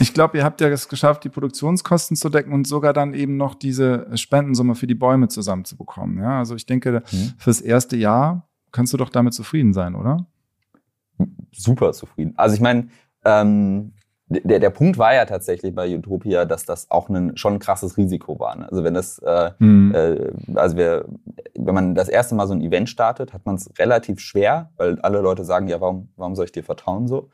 Ich 0.00 0.14
glaube, 0.14 0.38
ihr 0.38 0.44
habt 0.44 0.60
ja 0.60 0.68
es 0.68 0.88
geschafft, 0.88 1.24
die 1.24 1.28
Produktionskosten 1.28 2.16
zu 2.16 2.28
decken 2.28 2.52
und 2.52 2.66
sogar 2.66 2.92
dann 2.92 3.14
eben 3.14 3.36
noch 3.36 3.54
diese 3.54 4.06
Spendensumme 4.16 4.74
für 4.74 4.86
die 4.86 4.94
Bäume 4.94 5.28
zusammenzubekommen. 5.28 6.18
Ja, 6.18 6.38
also 6.38 6.54
ich 6.54 6.66
denke, 6.66 7.02
mhm. 7.10 7.34
fürs 7.38 7.60
erste 7.60 7.96
Jahr 7.96 8.48
kannst 8.72 8.92
du 8.92 8.96
doch 8.96 9.10
damit 9.10 9.34
zufrieden 9.34 9.72
sein, 9.72 9.94
oder? 9.94 10.26
Super 11.52 11.92
zufrieden. 11.92 12.34
Also 12.36 12.54
ich 12.54 12.60
meine, 12.60 12.88
ähm, 13.24 13.92
der, 14.28 14.58
der 14.58 14.70
Punkt 14.70 14.98
war 14.98 15.14
ja 15.14 15.24
tatsächlich 15.24 15.74
bei 15.74 15.94
Utopia, 15.94 16.44
dass 16.44 16.64
das 16.64 16.90
auch 16.90 17.08
ein, 17.08 17.36
schon 17.36 17.54
ein 17.54 17.58
krasses 17.60 17.96
Risiko 17.96 18.38
war. 18.40 18.56
Ne? 18.56 18.68
Also 18.68 18.82
wenn 18.82 18.94
das, 18.94 19.18
äh, 19.18 19.52
mhm. 19.58 19.94
äh, 19.94 20.32
also 20.54 20.76
wir, 20.76 21.04
wenn 21.54 21.74
man 21.74 21.94
das 21.94 22.08
erste 22.08 22.34
Mal 22.34 22.48
so 22.48 22.54
ein 22.54 22.60
Event 22.60 22.88
startet, 22.88 23.32
hat 23.32 23.46
man 23.46 23.54
es 23.54 23.70
relativ 23.78 24.18
schwer, 24.18 24.70
weil 24.76 25.00
alle 25.00 25.20
Leute 25.20 25.44
sagen, 25.44 25.68
ja, 25.68 25.80
warum, 25.80 26.08
warum 26.16 26.34
soll 26.34 26.46
ich 26.46 26.52
dir 26.52 26.64
vertrauen 26.64 27.06
so? 27.06 27.28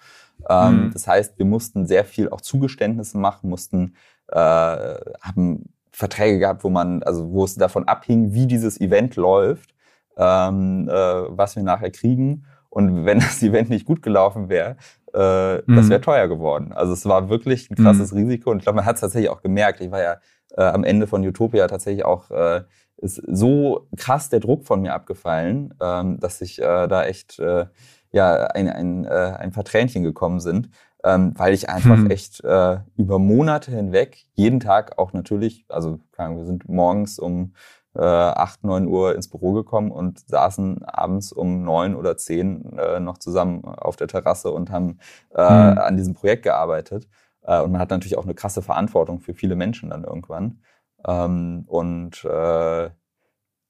Ähm, 0.50 0.87
mhm. 0.87 0.90
Das 0.92 1.07
heißt, 1.07 1.38
wir 1.38 1.46
mussten 1.46 1.87
sehr 1.87 2.05
viel 2.05 2.28
auch 2.28 2.42
Zugeständnisse 2.42 3.16
machen, 3.16 3.48
mussten, 3.48 3.94
äh, 4.28 4.37
haben 4.37 5.72
Verträge 5.92 6.38
gehabt, 6.38 6.62
wo 6.62 6.68
man, 6.68 7.02
also 7.02 7.31
wo 7.31 7.44
es 7.44 7.55
davon 7.55 7.88
abhing, 7.88 8.35
wie 8.35 8.46
dieses 8.46 8.81
Event 8.81 9.16
läuft, 9.16 9.74
ähm, 10.16 10.88
äh, 10.90 10.92
was 10.92 11.57
wir 11.57 11.62
nachher 11.62 11.90
kriegen. 11.90 12.44
Und 12.68 13.05
wenn 13.05 13.18
das 13.18 13.42
Event 13.42 13.70
nicht 13.70 13.87
gut 13.87 14.02
gelaufen 14.02 14.48
wäre, 14.48 14.76
äh, 15.14 15.57
mhm. 15.57 15.77
das 15.77 15.88
wäre 15.88 16.01
teuer 16.01 16.29
geworden. 16.29 16.72
Also 16.72 16.92
es 16.92 17.07
war 17.07 17.29
wirklich 17.29 17.70
ein 17.70 17.77
krasses 17.77 18.12
mhm. 18.12 18.18
Risiko 18.18 18.51
und 18.51 18.59
ich 18.59 18.64
glaube, 18.64 18.77
man 18.77 18.85
hat 18.87 18.96
es 18.96 19.01
tatsächlich 19.01 19.31
auch 19.31 19.42
gemerkt. 19.42 19.81
Ich 19.81 19.90
war 19.90 20.03
ja 20.03 20.16
äh, 20.57 20.62
am 20.62 20.85
Ende 20.85 21.07
von 21.07 21.27
Utopia 21.27 21.66
tatsächlich 21.66 22.05
auch 22.05 22.31
äh, 22.31 22.62
ist 22.98 23.20
so 23.27 23.88
krass 23.96 24.29
der 24.29 24.40
Druck 24.40 24.64
von 24.64 24.81
mir 24.81 24.94
abgefallen, 24.94 25.75
ähm, 25.81 26.20
dass 26.20 26.40
ich 26.40 26.61
äh, 26.61 26.87
da 26.87 27.05
echt 27.05 27.38
äh, 27.38 27.66
ja 28.12 28.46
ein, 28.46 28.68
ein, 28.68 29.05
äh, 29.05 29.37
ein 29.38 29.51
paar 29.51 29.64
Tränchen 29.64 30.05
gekommen 30.05 30.40
sind, 30.40 30.70
ähm, 31.05 31.33
weil 31.37 31.53
ich 31.53 31.68
einfach 31.68 31.96
hm. 31.96 32.11
echt 32.11 32.44
äh, 32.44 32.79
über 32.96 33.18
Monate 33.18 33.72
hinweg 33.72 34.25
jeden 34.35 34.61
Tag 34.61 34.98
auch 34.98 35.12
natürlich, 35.12 35.64
also 35.68 35.98
wir 36.16 36.44
sind 36.44 36.68
morgens 36.68 37.18
um 37.18 37.55
äh, 37.94 38.00
8, 38.00 38.64
9 38.64 38.87
Uhr 38.87 39.14
ins 39.14 39.28
Büro 39.28 39.52
gekommen 39.52 39.90
und 39.90 40.20
saßen 40.28 40.85
abends 40.85 41.33
um 41.33 41.62
9 41.62 41.94
oder 41.94 42.16
10 42.16 42.78
äh, 42.78 43.00
noch 43.00 43.18
zusammen 43.18 43.64
auf 43.64 43.96
der 43.96 44.09
Terrasse 44.09 44.50
und 44.50 44.70
haben 44.70 44.98
äh, 45.31 45.42
hm. 45.42 45.78
an 45.78 45.96
diesem 45.96 46.14
Projekt 46.14 46.42
gearbeitet. 46.42 47.09
Äh, 47.42 47.61
und 47.61 47.72
man 47.72 47.81
hat 47.81 47.90
natürlich 47.90 48.16
auch 48.16 48.24
eine 48.24 48.35
krasse 48.35 48.62
Verantwortung 48.62 49.20
für 49.20 49.35
viele 49.35 49.57
Menschen 49.57 49.90
dann 49.90 50.05
irgendwann. 50.05 50.61
Ähm, 51.07 51.64
und 51.66 52.24
äh, 52.24 52.90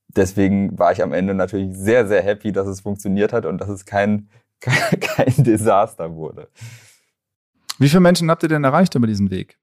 deswegen 0.08 0.78
war 0.78 0.92
ich 0.92 1.02
am 1.02 1.12
Ende 1.12 1.34
natürlich 1.34 1.76
sehr, 1.76 2.06
sehr 2.06 2.22
happy, 2.22 2.52
dass 2.52 2.66
es 2.66 2.80
funktioniert 2.80 3.32
hat 3.32 3.46
und 3.46 3.58
dass 3.58 3.68
es 3.68 3.84
kein, 3.84 4.28
kein, 4.60 5.00
kein 5.00 5.44
Desaster 5.44 6.14
wurde. 6.14 6.48
Wie 7.78 7.88
viele 7.88 8.00
Menschen 8.00 8.30
habt 8.30 8.42
ihr 8.42 8.48
denn 8.48 8.64
erreicht 8.64 8.94
über 8.94 9.06
diesen 9.06 9.30
Weg? 9.30 9.58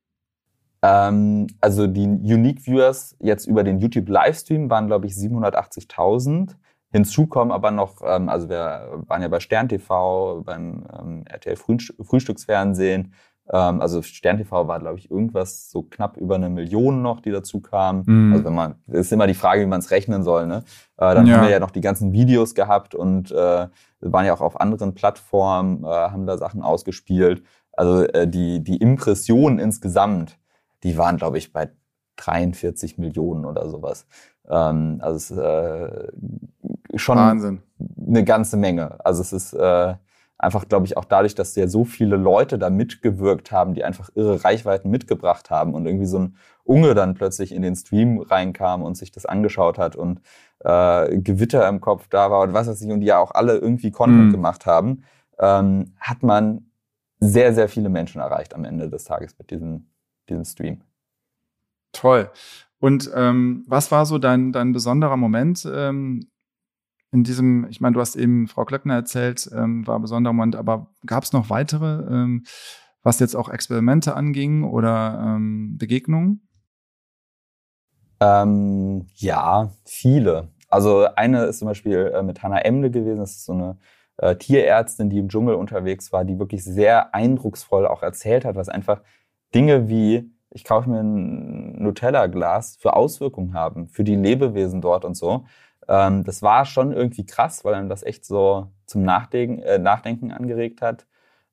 Ähm, 0.81 1.47
also 1.61 1.87
die 1.87 2.05
Unique 2.05 2.61
Viewers 2.65 3.15
jetzt 3.19 3.45
über 3.45 3.63
den 3.63 3.79
YouTube 3.79 4.09
Livestream 4.09 4.69
waren, 4.69 4.87
glaube 4.87 5.07
ich, 5.07 5.13
780.000. 5.13 6.55
Hinzu 6.91 7.27
kommen 7.27 7.51
aber 7.51 7.71
noch, 7.71 8.01
ähm, 8.03 8.29
also 8.29 8.49
wir 8.49 9.03
waren 9.07 9.21
ja 9.21 9.27
bei 9.27 9.39
Stern 9.39 9.69
TV, 9.69 10.41
beim 10.43 10.85
ähm, 10.99 11.23
RTL 11.27 11.55
Frühstücksfernsehen, 11.55 13.13
ähm, 13.51 13.81
also 13.81 14.01
Stern 14.01 14.37
TV 14.37 14.67
war, 14.67 14.79
glaube 14.79 14.99
ich, 14.99 15.09
irgendwas 15.09 15.71
so 15.71 15.83
knapp 15.83 16.17
über 16.17 16.35
eine 16.35 16.49
Million 16.49 17.01
noch, 17.01 17.19
die 17.19 17.31
dazu 17.31 17.61
kamen. 17.61 18.03
Mhm. 18.05 18.33
Also 18.33 18.45
wenn 18.45 18.53
man, 18.53 18.75
ist 18.87 19.11
immer 19.11 19.27
die 19.27 19.33
Frage, 19.33 19.61
wie 19.61 19.65
man 19.65 19.79
es 19.79 19.91
rechnen 19.91 20.23
soll. 20.23 20.45
Ne? 20.45 20.63
Äh, 20.97 21.15
dann 21.15 21.25
ja. 21.25 21.35
haben 21.35 21.43
wir 21.43 21.49
ja 21.49 21.59
noch 21.59 21.71
die 21.71 21.81
ganzen 21.81 22.11
Videos 22.11 22.53
gehabt 22.53 22.93
und 22.93 23.31
äh, 23.31 23.67
waren 24.01 24.25
ja 24.25 24.33
auch 24.33 24.41
auf 24.41 24.61
anderen 24.61 24.93
Plattformen, 24.93 25.83
äh, 25.83 25.87
haben 25.87 26.27
da 26.27 26.37
Sachen 26.37 26.61
ausgespielt. 26.61 27.43
Also 27.73 28.03
äh, 28.03 28.27
die, 28.27 28.63
die 28.63 28.77
Impressionen 28.77 29.57
insgesamt, 29.57 30.37
die 30.83 30.97
waren, 30.97 31.17
glaube 31.17 31.37
ich, 31.37 31.53
bei 31.53 31.69
43 32.17 32.97
Millionen 32.97 33.45
oder 33.45 33.69
sowas. 33.69 34.05
Ähm, 34.49 34.99
also 35.01 35.15
es 35.15 35.31
ist 35.31 35.37
äh, 35.37 36.97
schon 36.97 37.17
Wahnsinn. 37.17 37.61
eine 38.07 38.23
ganze 38.23 38.57
Menge. 38.57 39.03
Also 39.05 39.21
es 39.21 39.33
ist 39.33 39.53
äh, 39.53 39.95
einfach, 40.37 40.67
glaube 40.67 40.85
ich, 40.85 40.97
auch 40.97 41.05
dadurch, 41.05 41.35
dass 41.35 41.55
ja 41.55 41.67
so 41.67 41.83
viele 41.83 42.15
Leute 42.15 42.57
da 42.57 42.69
mitgewirkt 42.69 43.51
haben, 43.51 43.73
die 43.73 43.83
einfach 43.83 44.09
irre 44.15 44.43
Reichweiten 44.43 44.89
mitgebracht 44.89 45.49
haben 45.49 45.73
und 45.73 45.85
irgendwie 45.85 46.05
so 46.05 46.19
ein 46.19 46.37
Unge 46.63 46.95
dann 46.95 47.13
plötzlich 47.13 47.53
in 47.53 47.61
den 47.61 47.75
Stream 47.75 48.19
reinkam 48.19 48.81
und 48.81 48.95
sich 48.95 49.11
das 49.11 49.25
angeschaut 49.25 49.77
hat 49.77 49.95
und 49.95 50.21
äh, 50.59 51.17
Gewitter 51.19 51.67
im 51.67 51.81
Kopf 51.81 52.07
da 52.09 52.31
war 52.31 52.41
und 52.41 52.53
was 52.53 52.67
weiß 52.67 52.81
ich, 52.81 52.89
und 52.89 53.01
die 53.01 53.07
ja 53.07 53.19
auch 53.19 53.31
alle 53.31 53.57
irgendwie 53.57 53.91
Content 53.91 54.27
mhm. 54.27 54.31
gemacht 54.31 54.65
haben, 54.65 55.03
ähm, 55.39 55.93
hat 55.99 56.23
man 56.23 56.71
sehr, 57.19 57.53
sehr 57.53 57.67
viele 57.67 57.89
Menschen 57.89 58.21
erreicht 58.21 58.55
am 58.55 58.63
Ende 58.63 58.89
des 58.89 59.03
Tages 59.03 59.37
mit 59.37 59.51
diesem, 59.51 59.89
diesem 60.29 60.45
Stream. 60.45 60.81
Toll. 61.91 62.29
Und 62.79 63.11
ähm, 63.13 63.65
was 63.67 63.91
war 63.91 64.05
so 64.05 64.17
dein, 64.17 64.51
dein 64.51 64.71
besonderer 64.71 65.17
Moment 65.17 65.67
ähm, 65.71 66.29
in 67.11 67.23
diesem, 67.23 67.67
ich 67.69 67.81
meine, 67.81 67.93
du 67.93 67.99
hast 67.99 68.15
eben 68.15 68.47
Frau 68.47 68.65
Klöckner 68.65 68.93
erzählt, 68.93 69.49
ähm, 69.53 69.85
war 69.87 69.97
ein 69.97 70.01
besonderer 70.01 70.33
Moment, 70.33 70.55
aber 70.55 70.93
gab 71.05 71.23
es 71.23 71.33
noch 71.33 71.49
weitere, 71.49 72.03
ähm, 72.07 72.45
was 73.01 73.19
jetzt 73.19 73.35
auch 73.35 73.49
Experimente 73.49 74.15
anging 74.15 74.63
oder 74.63 75.19
ähm, 75.25 75.77
Begegnungen? 75.77 76.47
Ähm, 78.19 79.07
ja, 79.15 79.71
viele. 79.85 80.49
Also 80.67 81.07
eine 81.15 81.45
ist 81.45 81.59
zum 81.59 81.67
Beispiel 81.67 82.11
äh, 82.13 82.21
mit 82.21 82.43
Hannah 82.43 82.63
Emle 82.63 82.91
gewesen, 82.91 83.19
das 83.19 83.31
ist 83.31 83.45
so 83.45 83.53
eine 83.53 83.77
äh, 84.17 84.35
Tierärztin, 84.35 85.09
die 85.09 85.17
im 85.17 85.29
Dschungel 85.29 85.55
unterwegs 85.55 86.11
war, 86.11 86.25
die 86.25 86.37
wirklich 86.37 86.63
sehr 86.63 87.15
eindrucksvoll 87.15 87.87
auch 87.87 88.03
erzählt 88.03 88.45
hat, 88.45 88.55
was 88.55 88.69
einfach 88.69 89.01
Dinge 89.53 89.89
wie 89.89 90.31
ich 90.51 90.63
kaufe 90.63 90.89
mir 90.89 91.01
ein 91.01 91.81
Nutella-Glas 91.81 92.77
für 92.79 92.95
Auswirkungen 92.95 93.53
haben, 93.53 93.87
für 93.87 94.03
die 94.03 94.15
Lebewesen 94.15 94.81
dort 94.81 95.05
und 95.05 95.15
so. 95.15 95.45
Ähm, 95.87 96.23
das 96.23 96.41
war 96.41 96.65
schon 96.65 96.91
irgendwie 96.91 97.25
krass, 97.25 97.63
weil 97.63 97.73
dann 97.73 97.89
das 97.89 98.03
echt 98.03 98.25
so 98.25 98.67
zum 98.85 99.03
Nachdenken, 99.03 99.61
äh, 99.61 99.77
Nachdenken 99.77 100.31
angeregt 100.31 100.81
hat. 100.81 101.05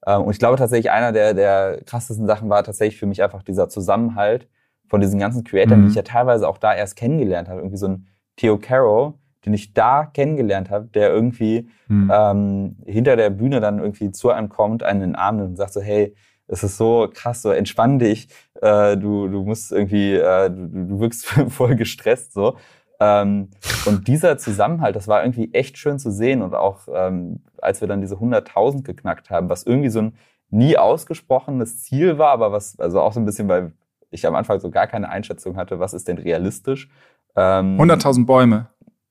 Ähm, 0.07 0.23
und 0.23 0.33
ich 0.33 0.39
glaube 0.39 0.57
tatsächlich, 0.57 0.91
einer 0.91 1.13
der, 1.13 1.35
der 1.35 1.83
krassesten 1.85 2.27
Sachen 2.27 2.49
war 2.49 2.65
tatsächlich 2.65 2.99
für 2.99 3.07
mich 3.07 3.23
einfach 3.23 3.43
dieser 3.43 3.69
Zusammenhalt 3.69 4.49
von 4.89 5.01
diesen 5.01 5.19
ganzen 5.19 5.45
Creatoren, 5.45 5.81
mhm. 5.81 5.85
die 5.85 5.91
ich 5.91 5.97
ja 5.97 6.03
teilweise 6.03 6.49
auch 6.49 6.59
da 6.59 6.75
erst 6.75 6.97
kennengelernt 6.97 7.49
habe. 7.49 7.61
Irgendwie 7.61 7.79
so 7.79 7.89
ein 7.89 8.07
Theo 8.37 8.59
Caro, 8.59 9.15
den 9.45 9.53
ich 9.53 9.75
da 9.75 10.07
kennengelernt 10.07 10.71
habe, 10.71 10.87
der 10.87 11.11
irgendwie 11.11 11.69
mhm. 11.89 12.11
ähm, 12.13 12.77
hinter 12.87 13.17
der 13.17 13.31
Bühne 13.31 13.61
dann 13.61 13.79
irgendwie 13.79 14.11
zu 14.11 14.31
einem 14.31 14.49
kommt, 14.49 14.83
einen 14.83 15.03
in 15.03 15.11
den 15.11 15.17
Arm 15.17 15.37
nimmt 15.37 15.51
und 15.51 15.57
sagt 15.57 15.73
so, 15.73 15.81
hey, 15.81 16.15
es 16.49 16.63
ist 16.63 16.77
so 16.77 17.09
krass, 17.13 17.43
so 17.43 17.51
entspann 17.51 17.99
dich, 17.99 18.29
äh, 18.61 18.97
du, 18.97 19.29
du 19.29 19.43
musst 19.43 19.73
irgendwie, 19.73 20.15
äh, 20.15 20.51
du, 20.51 20.69
du 20.69 21.01
wirkst 21.01 21.27
voll 21.49 21.77
gestresst 21.77 22.33
so. 22.33 22.57
Ähm, 22.99 23.51
und 23.85 24.09
dieser 24.09 24.39
Zusammenhalt, 24.39 24.97
das 24.97 25.09
war 25.09 25.23
irgendwie 25.23 25.53
echt 25.53 25.77
schön 25.77 25.99
zu 25.99 26.11
sehen. 26.11 26.43
Und 26.43 26.55
auch 26.55 26.89
ähm, 26.93 27.41
als 27.59 27.81
wir 27.81 27.89
dann 27.89 28.01
diese 28.01 28.17
100.000 28.17 28.83
geknackt 28.83 29.31
haben, 29.31 29.49
was 29.49 29.65
irgendwie 29.65 29.91
so 29.91 30.01
ein 30.01 30.17
nie 30.51 30.79
ausgesprochenes 30.79 31.83
Ziel 31.83 32.19
war, 32.19 32.31
aber 32.31 32.53
was, 32.53 32.79
also 32.79 33.01
auch 33.01 33.13
so 33.13 33.21
ein 33.21 33.27
bisschen, 33.27 33.49
weil 33.49 33.73
ich 34.11 34.27
am 34.27 34.35
Anfang 34.35 34.61
so 34.61 34.71
gar 34.71 34.87
keine 34.87 35.09
Einschätzung 35.09 35.57
hatte, 35.57 35.79
was 35.79 35.93
ist 35.93 36.09
denn 36.09 36.19
realistisch. 36.19 36.89
Ähm, 37.35 37.79
100.000 37.79 38.25
Bäume. 38.25 38.69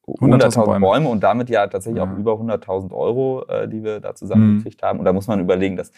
100.000 0.08 0.22
100 0.22 0.56
Bäume. 0.56 0.80
Bäume. 0.80 1.10
und 1.10 1.22
damit 1.22 1.50
ja 1.50 1.68
tatsächlich 1.68 2.02
ja. 2.02 2.10
auch 2.10 2.18
über 2.18 2.34
100.000 2.34 2.94
Euro, 2.94 3.46
äh, 3.48 3.68
die 3.68 3.84
wir 3.84 4.00
da 4.00 4.16
zusammengekriegt 4.16 4.82
mhm. 4.82 4.86
haben. 4.86 5.00
Und 5.00 5.06
da 5.06 5.14
muss 5.14 5.28
man 5.28 5.40
überlegen, 5.40 5.76
das 5.76 5.92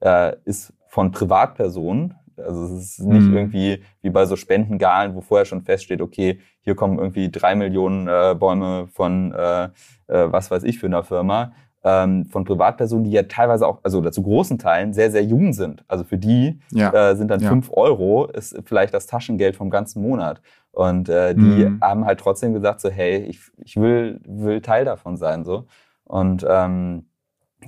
äh, 0.00 0.36
ist 0.44 0.72
von 0.92 1.10
Privatpersonen 1.10 2.14
also 2.36 2.64
es 2.64 2.98
ist 2.98 3.00
nicht 3.00 3.26
mhm. 3.26 3.36
irgendwie 3.36 3.82
wie 4.00 4.10
bei 4.10 4.24
so 4.26 4.36
Spendengalen, 4.36 5.14
wo 5.14 5.20
vorher 5.20 5.44
schon 5.44 5.62
feststeht, 5.62 6.00
okay, 6.00 6.40
hier 6.60 6.74
kommen 6.74 6.98
irgendwie 6.98 7.30
drei 7.30 7.54
Millionen 7.54 8.08
äh, 8.08 8.34
Bäume 8.38 8.88
von 8.88 9.32
äh, 9.32 9.64
äh, 9.64 9.70
was 10.06 10.50
weiß 10.50 10.64
ich 10.64 10.78
für 10.78 10.86
einer 10.86 11.04
Firma, 11.04 11.52
ähm, 11.84 12.26
von 12.26 12.44
Privatpersonen, 12.44 13.04
die 13.04 13.10
ja 13.10 13.24
teilweise 13.24 13.66
auch, 13.66 13.80
also 13.82 14.08
zu 14.08 14.22
großen 14.22 14.58
Teilen 14.58 14.92
sehr, 14.92 15.10
sehr 15.10 15.24
jung 15.24 15.52
sind. 15.52 15.84
Also 15.88 16.04
für 16.04 16.18
die 16.18 16.60
ja. 16.70 17.10
äh, 17.10 17.16
sind 17.16 17.28
dann 17.28 17.40
ja. 17.40 17.48
fünf 17.48 17.70
Euro, 17.72 18.26
ist 18.26 18.56
vielleicht 18.64 18.94
das 18.94 19.06
Taschengeld 19.06 19.56
vom 19.56 19.70
ganzen 19.70 20.02
Monat. 20.02 20.40
Und 20.70 21.08
äh, 21.08 21.34
die 21.34 21.40
mhm. 21.40 21.80
haben 21.82 22.06
halt 22.06 22.20
trotzdem 22.20 22.54
gesagt, 22.54 22.80
so, 22.80 22.88
hey, 22.88 23.18
ich, 23.18 23.40
ich 23.58 23.76
will, 23.76 24.20
will 24.24 24.60
Teil 24.60 24.84
davon 24.84 25.16
sein. 25.16 25.44
so 25.44 25.66
Und 26.04 26.46
ähm, 26.48 27.06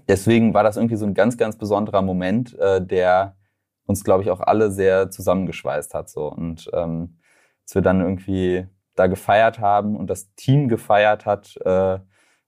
deswegen 0.08 0.54
war 0.54 0.62
das 0.62 0.76
irgendwie 0.76 0.96
so 0.96 1.06
ein 1.06 1.14
ganz, 1.14 1.36
ganz 1.36 1.56
besonderer 1.56 2.02
Moment, 2.02 2.58
äh, 2.58 2.84
der 2.84 3.36
uns, 3.86 4.04
glaube 4.04 4.22
ich, 4.22 4.30
auch 4.30 4.40
alle 4.40 4.70
sehr 4.70 5.10
zusammengeschweißt 5.10 5.94
hat. 5.94 6.08
So. 6.08 6.30
Und 6.30 6.70
ähm, 6.72 7.18
als 7.62 7.74
wir 7.74 7.82
dann 7.82 8.00
irgendwie 8.00 8.66
da 8.94 9.06
gefeiert 9.06 9.58
haben 9.58 9.96
und 9.96 10.08
das 10.08 10.34
Team 10.34 10.68
gefeiert 10.68 11.26
hat 11.26 11.56
äh, 11.64 11.98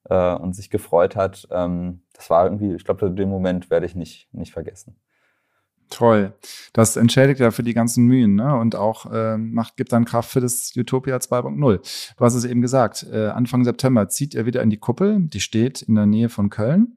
äh, 0.05 0.35
und 0.37 0.55
sich 0.55 0.71
gefreut 0.71 1.17
hat, 1.17 1.47
ähm, 1.51 2.03
das 2.15 2.31
war 2.31 2.45
irgendwie, 2.45 2.75
ich 2.75 2.85
glaube, 2.85 3.11
den 3.11 3.29
Moment 3.29 3.71
werde 3.71 3.87
ich 3.87 3.95
nicht, 3.95 4.33
nicht 4.33 4.53
vergessen. 4.53 4.97
Toll. 5.89 6.33
Das 6.73 6.97
entschädigt 6.97 7.39
ja 7.39 7.53
für 7.53 7.63
die 7.63 7.75
ganzen 7.75 8.07
Mühen 8.07 8.35
ne? 8.35 8.57
und 8.57 8.75
auch 8.75 9.11
äh, 9.13 9.37
macht, 9.37 9.77
gibt 9.77 9.93
dann 9.93 10.05
Kraft 10.05 10.31
für 10.31 10.41
das 10.41 10.73
Utopia 10.77 11.17
2.0. 11.17 12.15
Du 12.17 12.25
hast 12.25 12.35
es 12.35 12.45
eben 12.45 12.61
gesagt, 12.61 13.07
äh, 13.13 13.29
Anfang 13.29 13.65
September 13.65 14.09
zieht 14.09 14.35
er 14.35 14.47
wieder 14.47 14.63
in 14.63 14.71
die 14.71 14.79
Kuppel, 14.79 15.21
die 15.21 15.41
steht 15.41 15.83
in 15.83 15.95
der 15.95 16.07
Nähe 16.07 16.29
von 16.29 16.51
Köln. 16.51 16.96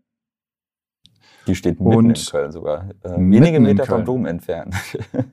Die 1.50 1.56
steht 1.56 1.80
mitten 1.80 1.96
und 1.96 2.10
in 2.12 2.26
Köln 2.26 2.52
sogar. 2.52 2.90
Äh, 3.02 3.10
wenige 3.18 3.60
Meter 3.60 3.84
vom 3.84 4.06
Dom 4.06 4.28
entfernt. 4.28 4.76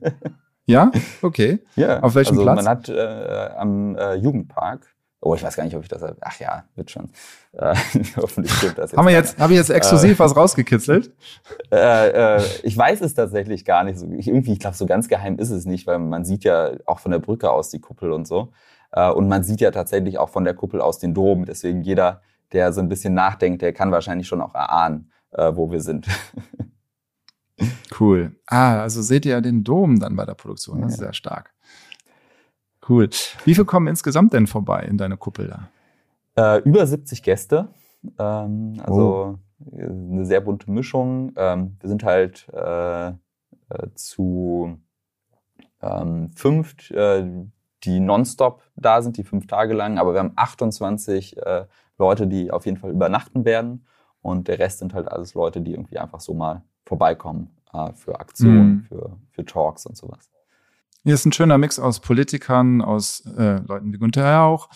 ja, 0.65 0.91
okay. 1.21 1.59
Ja, 1.75 1.99
auf 1.99 2.15
welchem 2.15 2.39
also 2.39 2.41
Platz? 2.41 2.55
Man 2.55 2.67
hat 2.67 2.89
äh, 2.89 3.49
am 3.55 3.95
äh, 3.95 4.15
Jugendpark. 4.15 4.95
Oh, 5.21 5.35
ich 5.35 5.43
weiß 5.43 5.55
gar 5.55 5.63
nicht, 5.63 5.75
ob 5.75 5.83
ich 5.83 5.89
das. 5.89 6.03
Ach 6.21 6.39
ja, 6.39 6.63
wird 6.73 6.89
schon. 6.89 7.09
Äh, 7.53 7.75
hoffentlich 8.17 8.51
stimmt 8.51 8.79
das 8.79 8.91
jetzt. 8.91 8.97
Haben 8.97 9.05
wir 9.05 9.13
jetzt, 9.13 9.37
habe 9.37 9.53
ich 9.53 9.59
jetzt 9.59 9.69
exklusiv 9.69 10.13
äh, 10.13 10.19
was 10.19 10.35
rausgekitzelt? 10.35 11.13
Äh, 11.69 12.41
ich 12.63 12.75
weiß 12.77 13.01
es 13.01 13.13
tatsächlich 13.13 13.63
gar 13.63 13.83
nicht. 13.83 14.01
Ich, 14.17 14.27
irgendwie, 14.27 14.53
ich 14.53 14.59
glaube, 14.59 14.75
so 14.75 14.85
ganz 14.87 15.07
geheim 15.09 15.37
ist 15.37 15.51
es 15.51 15.65
nicht, 15.65 15.85
weil 15.85 15.99
man 15.99 16.25
sieht 16.25 16.45
ja 16.45 16.71
auch 16.85 16.99
von 16.99 17.11
der 17.11 17.19
Brücke 17.19 17.51
aus 17.51 17.69
die 17.69 17.79
Kuppel 17.79 18.11
und 18.11 18.25
so. 18.25 18.53
Und 18.91 19.27
man 19.27 19.43
sieht 19.43 19.59
ja 19.59 19.69
tatsächlich 19.69 20.17
auch 20.17 20.29
von 20.29 20.45
der 20.45 20.53
Kuppel 20.53 20.79
aus 20.79 20.97
den 20.97 21.13
Dom. 21.13 21.45
Deswegen 21.45 21.81
jeder, 21.81 22.21
der 22.53 22.71
so 22.71 22.79
ein 22.79 22.87
bisschen 22.87 23.13
nachdenkt, 23.13 23.61
der 23.61 23.73
kann 23.73 23.91
wahrscheinlich 23.91 24.27
schon 24.27 24.41
auch 24.41 24.55
erahnen, 24.55 25.11
äh, 25.31 25.51
wo 25.55 25.71
wir 25.71 25.81
sind. 25.81 26.07
cool. 27.99 28.35
Ah, 28.45 28.81
also 28.81 29.01
seht 29.01 29.25
ihr 29.25 29.33
ja 29.33 29.41
den 29.41 29.63
Dom 29.63 29.99
dann 29.99 30.15
bei 30.15 30.25
der 30.25 30.35
Produktion. 30.35 30.81
Das 30.81 30.91
ja. 30.91 30.93
ist 30.93 30.99
sehr 30.99 31.13
stark. 31.13 31.53
Cool. 32.87 33.09
Wie 33.43 33.53
viele 33.53 33.65
kommen 33.65 33.87
insgesamt 33.87 34.33
denn 34.33 34.47
vorbei 34.47 34.83
in 34.83 34.97
deine 34.97 35.17
Kuppel 35.17 35.47
da? 35.47 36.57
Äh, 36.57 36.61
über 36.61 36.85
70 36.85 37.21
Gäste. 37.23 37.67
Ähm, 38.17 38.81
also 38.83 39.39
oh. 39.69 39.75
eine 39.75 40.25
sehr 40.25 40.41
bunte 40.41 40.71
Mischung. 40.71 41.33
Ähm, 41.35 41.77
wir 41.79 41.89
sind 41.89 42.03
halt 42.03 42.47
äh, 42.53 43.07
äh, 43.09 43.13
zu 43.95 44.77
ähm, 45.81 46.31
fünf, 46.35 46.89
äh, 46.91 47.25
die 47.83 47.99
nonstop 47.99 48.63
da 48.75 49.01
sind, 49.01 49.17
die 49.17 49.23
fünf 49.23 49.47
Tage 49.47 49.73
lang, 49.73 49.97
aber 49.97 50.13
wir 50.13 50.19
haben 50.19 50.33
28 50.35 51.37
äh, 51.37 51.65
Leute, 51.97 52.27
die 52.27 52.51
auf 52.51 52.65
jeden 52.65 52.77
Fall 52.77 52.91
übernachten 52.91 53.45
werden 53.45 53.85
und 54.21 54.47
der 54.47 54.59
Rest 54.59 54.79
sind 54.79 54.93
halt 54.93 55.07
alles 55.07 55.33
Leute, 55.33 55.61
die 55.61 55.71
irgendwie 55.71 55.97
einfach 55.97 56.19
so 56.19 56.33
mal 56.33 56.63
vorbeikommen 56.85 57.55
äh, 57.73 57.93
für 57.93 58.19
Aktionen, 58.19 58.75
mhm. 58.75 58.83
für, 58.83 59.17
für 59.31 59.45
Talks 59.45 59.85
und 59.85 59.97
sowas. 59.97 60.29
Hier 61.03 61.13
ist 61.13 61.25
ein 61.25 61.31
schöner 61.31 61.57
Mix 61.57 61.79
aus 61.79 61.99
Politikern, 62.01 62.81
aus 62.81 63.25
äh, 63.37 63.61
Leuten 63.65 63.93
wie 63.93 63.97
Günther 63.97 64.29
Jauch, 64.29 64.69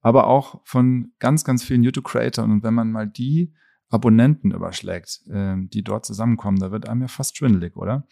aber 0.00 0.26
auch 0.26 0.60
von 0.64 1.12
ganz, 1.18 1.44
ganz 1.44 1.64
vielen 1.64 1.82
YouTube-Creatern. 1.82 2.50
Und 2.50 2.62
wenn 2.62 2.74
man 2.74 2.90
mal 2.90 3.06
die 3.06 3.54
Abonnenten 3.88 4.50
überschlägt, 4.50 5.22
äh, 5.30 5.56
die 5.56 5.82
dort 5.82 6.04
zusammenkommen, 6.04 6.58
da 6.58 6.70
wird 6.70 6.88
einem 6.88 7.02
ja 7.02 7.08
fast 7.08 7.36
schwindelig, 7.36 7.76
oder? 7.76 8.06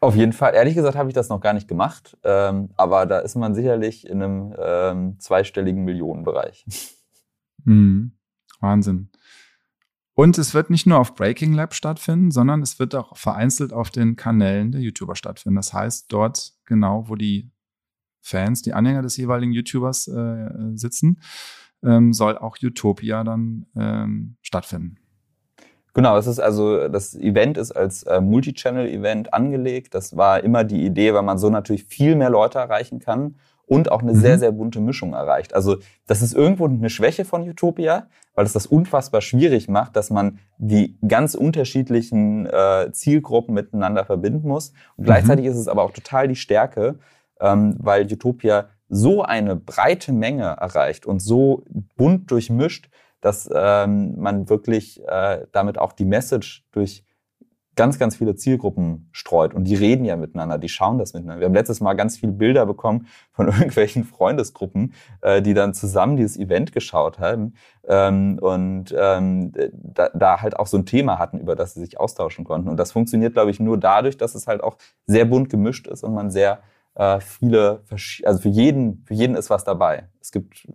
Auf 0.00 0.14
jeden 0.14 0.34
Fall. 0.34 0.54
Ehrlich 0.54 0.74
gesagt 0.74 0.96
habe 0.96 1.08
ich 1.08 1.14
das 1.14 1.30
noch 1.30 1.40
gar 1.40 1.54
nicht 1.54 1.68
gemacht, 1.68 2.18
ähm, 2.22 2.68
aber 2.76 3.06
da 3.06 3.20
ist 3.20 3.34
man 3.34 3.54
sicherlich 3.54 4.06
in 4.06 4.22
einem 4.22 4.54
ähm, 4.58 5.18
zweistelligen 5.18 5.84
Millionenbereich. 5.84 6.66
Mhm. 7.64 8.12
Wahnsinn. 8.60 9.10
Und 10.18 10.38
es 10.38 10.54
wird 10.54 10.70
nicht 10.70 10.86
nur 10.86 10.98
auf 10.98 11.14
Breaking 11.14 11.52
Lab 11.52 11.74
stattfinden, 11.74 12.30
sondern 12.30 12.62
es 12.62 12.78
wird 12.78 12.94
auch 12.94 13.18
vereinzelt 13.18 13.74
auf 13.74 13.90
den 13.90 14.16
Kanälen 14.16 14.72
der 14.72 14.80
YouTuber 14.80 15.14
stattfinden. 15.14 15.56
Das 15.56 15.74
heißt, 15.74 16.10
dort 16.10 16.54
genau, 16.64 17.04
wo 17.08 17.16
die 17.16 17.50
Fans, 18.22 18.62
die 18.62 18.72
Anhänger 18.72 19.02
des 19.02 19.18
jeweiligen 19.18 19.52
YouTubers 19.52 20.08
äh, 20.08 20.48
sitzen, 20.74 21.20
ähm, 21.84 22.14
soll 22.14 22.38
auch 22.38 22.56
Utopia 22.62 23.24
dann 23.24 23.66
ähm, 23.76 24.36
stattfinden. 24.40 24.96
Genau, 25.92 26.16
es 26.16 26.26
ist 26.26 26.40
also, 26.40 26.88
das 26.88 27.14
Event 27.14 27.58
ist 27.58 27.72
als 27.72 28.04
äh, 28.04 28.22
Multi-Channel-Event 28.22 29.34
angelegt. 29.34 29.94
Das 29.94 30.16
war 30.16 30.42
immer 30.42 30.64
die 30.64 30.86
Idee, 30.86 31.12
weil 31.12 31.22
man 31.24 31.36
so 31.36 31.50
natürlich 31.50 31.84
viel 31.84 32.16
mehr 32.16 32.30
Leute 32.30 32.58
erreichen 32.58 33.00
kann 33.00 33.36
und 33.66 33.90
auch 33.90 34.02
eine 34.02 34.12
mhm. 34.12 34.20
sehr, 34.20 34.38
sehr 34.38 34.52
bunte 34.52 34.80
Mischung 34.80 35.12
erreicht. 35.12 35.54
Also 35.54 35.76
das 36.06 36.22
ist 36.22 36.34
irgendwo 36.34 36.66
eine 36.66 36.90
Schwäche 36.90 37.24
von 37.24 37.48
Utopia, 37.48 38.06
weil 38.34 38.46
es 38.46 38.52
das 38.52 38.66
unfassbar 38.66 39.20
schwierig 39.20 39.68
macht, 39.68 39.96
dass 39.96 40.10
man 40.10 40.38
die 40.58 40.98
ganz 41.06 41.34
unterschiedlichen 41.34 42.46
äh, 42.46 42.90
Zielgruppen 42.92 43.54
miteinander 43.54 44.04
verbinden 44.04 44.46
muss. 44.46 44.70
Und 44.96 45.02
mhm. 45.02 45.06
gleichzeitig 45.06 45.46
ist 45.46 45.56
es 45.56 45.68
aber 45.68 45.82
auch 45.82 45.92
total 45.92 46.28
die 46.28 46.36
Stärke, 46.36 46.98
ähm, 47.40 47.76
weil 47.78 48.04
Utopia 48.10 48.66
so 48.88 49.22
eine 49.22 49.56
breite 49.56 50.12
Menge 50.12 50.44
erreicht 50.44 51.06
und 51.06 51.20
so 51.20 51.64
bunt 51.96 52.30
durchmischt, 52.30 52.88
dass 53.20 53.50
ähm, 53.52 54.14
man 54.16 54.48
wirklich 54.48 55.02
äh, 55.08 55.46
damit 55.50 55.78
auch 55.78 55.92
die 55.92 56.04
Message 56.04 56.64
durch 56.70 57.05
ganz, 57.76 57.98
ganz 57.98 58.16
viele 58.16 58.34
Zielgruppen 58.34 59.08
streut. 59.12 59.54
Und 59.54 59.64
die 59.64 59.74
reden 59.74 60.04
ja 60.04 60.16
miteinander, 60.16 60.58
die 60.58 60.68
schauen 60.68 60.98
das 60.98 61.12
miteinander. 61.12 61.40
Wir 61.40 61.46
haben 61.46 61.54
letztes 61.54 61.80
Mal 61.80 61.94
ganz 61.94 62.16
viele 62.16 62.32
Bilder 62.32 62.66
bekommen 62.66 63.06
von 63.32 63.46
irgendwelchen 63.52 64.04
Freundesgruppen, 64.04 64.94
äh, 65.20 65.42
die 65.42 65.54
dann 65.54 65.74
zusammen 65.74 66.16
dieses 66.16 66.36
Event 66.38 66.72
geschaut 66.72 67.18
haben 67.18 67.54
ähm, 67.86 68.38
und 68.40 68.94
ähm, 68.98 69.52
da, 69.72 70.08
da 70.14 70.40
halt 70.40 70.58
auch 70.58 70.66
so 70.66 70.78
ein 70.78 70.86
Thema 70.86 71.18
hatten, 71.18 71.38
über 71.38 71.54
das 71.54 71.74
sie 71.74 71.80
sich 71.80 72.00
austauschen 72.00 72.44
konnten. 72.44 72.68
Und 72.68 72.78
das 72.78 72.92
funktioniert, 72.92 73.34
glaube 73.34 73.50
ich, 73.50 73.60
nur 73.60 73.78
dadurch, 73.78 74.16
dass 74.16 74.34
es 74.34 74.46
halt 74.46 74.62
auch 74.62 74.78
sehr 75.06 75.26
bunt 75.26 75.50
gemischt 75.50 75.86
ist 75.86 76.02
und 76.02 76.14
man 76.14 76.30
sehr 76.30 76.60
äh, 76.94 77.20
viele, 77.20 77.82
also 78.24 78.40
für 78.40 78.48
jeden, 78.48 79.04
für 79.06 79.14
jeden 79.14 79.36
ist 79.36 79.50
was 79.50 79.64
dabei. 79.64 80.08
Es 80.20 80.32
gibt 80.32 80.66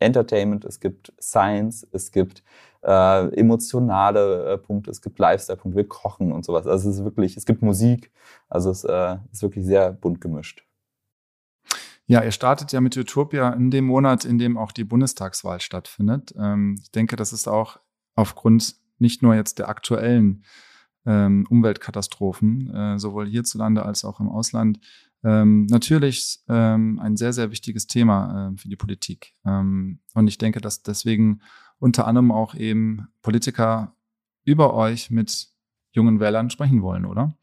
Entertainment, 0.00 0.64
es 0.64 0.80
gibt 0.80 1.12
Science, 1.20 1.86
es 1.92 2.10
gibt 2.10 2.42
äh, 2.82 3.28
emotionale 3.36 4.52
äh, 4.52 4.58
Punkte, 4.58 4.90
es 4.90 5.00
gibt 5.00 5.18
Lifestyle-Punkte, 5.18 5.76
wir 5.76 5.88
kochen 5.88 6.32
und 6.32 6.44
sowas. 6.44 6.66
Also 6.66 6.90
es 6.90 6.96
ist 6.96 7.04
wirklich, 7.04 7.36
es 7.36 7.44
gibt 7.44 7.62
Musik, 7.62 8.10
also 8.48 8.70
es 8.70 8.84
äh, 8.84 9.16
ist 9.32 9.42
wirklich 9.42 9.64
sehr 9.64 9.92
bunt 9.92 10.20
gemischt. 10.20 10.64
Ja, 12.06 12.22
ihr 12.22 12.32
startet 12.32 12.72
ja 12.72 12.80
mit 12.80 12.96
Utopia 12.96 13.50
in 13.50 13.70
dem 13.70 13.86
Monat, 13.86 14.24
in 14.24 14.38
dem 14.38 14.58
auch 14.58 14.72
die 14.72 14.84
Bundestagswahl 14.84 15.60
stattfindet. 15.60 16.34
Ähm, 16.36 16.76
ich 16.82 16.90
denke, 16.90 17.16
das 17.16 17.32
ist 17.32 17.48
auch 17.48 17.78
aufgrund 18.14 18.74
nicht 18.98 19.22
nur 19.22 19.34
jetzt 19.34 19.58
der 19.58 19.68
aktuellen 19.68 20.44
ähm, 21.06 21.46
Umweltkatastrophen, 21.48 22.74
äh, 22.74 22.98
sowohl 22.98 23.26
hierzulande 23.26 23.84
als 23.84 24.04
auch 24.04 24.20
im 24.20 24.28
Ausland, 24.28 24.80
ähm, 25.24 25.66
natürlich 25.66 26.40
ähm, 26.48 26.98
ein 27.00 27.16
sehr, 27.16 27.32
sehr 27.32 27.50
wichtiges 27.50 27.86
Thema 27.86 28.50
äh, 28.52 28.58
für 28.58 28.68
die 28.68 28.76
Politik. 28.76 29.34
Ähm, 29.44 30.00
und 30.14 30.26
ich 30.26 30.38
denke, 30.38 30.60
dass 30.60 30.82
deswegen 30.82 31.42
unter 31.82 32.06
anderem 32.06 32.30
auch 32.30 32.54
eben 32.54 33.08
Politiker 33.22 33.96
über 34.44 34.72
euch 34.74 35.10
mit 35.10 35.48
jungen 35.90 36.20
Wählern 36.20 36.48
sprechen 36.48 36.80
wollen, 36.80 37.04
oder? 37.04 37.34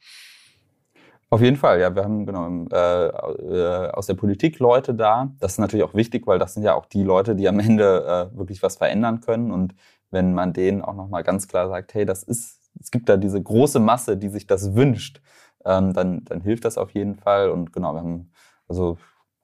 Auf 1.30 1.42
jeden 1.42 1.58
Fall, 1.58 1.82
ja. 1.82 1.94
Wir 1.94 2.06
haben 2.06 2.26
genau 2.26 2.48
äh, 2.72 3.08
äh, 3.08 3.92
aus 3.92 4.08
der 4.08 4.14
Politik 4.14 4.60
Leute 4.60 4.96
da. 4.96 5.30
Das 5.40 5.54
ist 5.54 5.58
natürlich 5.60 5.84
auch 5.84 5.94
wichtig, 5.94 6.26
weil 6.26 6.40
das 6.40 6.54
sind 6.54 6.64
ja 6.64 6.74
auch 6.74 6.86
die 6.86 7.04
Leute, 7.04 7.36
die 7.36 7.50
am 7.50 7.60
Ende 7.60 8.30
äh, 8.34 8.38
wirklich 8.38 8.64
was 8.64 8.78
verändern 8.78 9.20
können. 9.20 9.52
Und 9.52 9.76
wenn 10.10 10.34
man 10.34 10.54
denen 10.54 10.82
auch 10.82 10.96
nochmal 10.96 11.24
ganz 11.24 11.50
klar 11.50 11.68
sagt, 11.68 11.94
hey, 11.94 12.06
das 12.06 12.24
ist, 12.24 12.72
es 12.80 12.92
gibt 12.92 13.10
da 13.10 13.18
diese 13.18 13.44
große 13.44 13.82
Masse, 13.82 14.16
die 14.16 14.30
sich 14.30 14.48
das 14.48 14.74
wünscht, 14.74 15.22
ähm, 15.66 15.92
dann, 15.92 16.24
dann 16.24 16.40
hilft 16.40 16.64
das 16.64 16.78
auf 16.78 16.92
jeden 16.92 17.16
Fall. 17.16 17.50
Und 17.50 17.74
genau, 17.74 17.94
wir 17.94 18.00
haben 18.00 18.32
also 18.70 18.98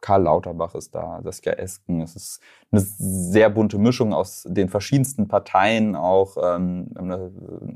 Karl 0.05 0.21
Lauterbach 0.21 0.75
ist 0.75 0.93
da, 0.93 1.19
Saskia 1.23 1.53
Esken. 1.53 1.99
Es 1.99 2.15
ist 2.15 2.39
eine 2.71 2.79
sehr 2.81 3.49
bunte 3.49 3.79
Mischung 3.79 4.13
aus 4.13 4.45
den 4.47 4.69
verschiedensten 4.69 5.27
Parteien, 5.27 5.95
auch 5.95 6.37
ähm, 6.39 6.91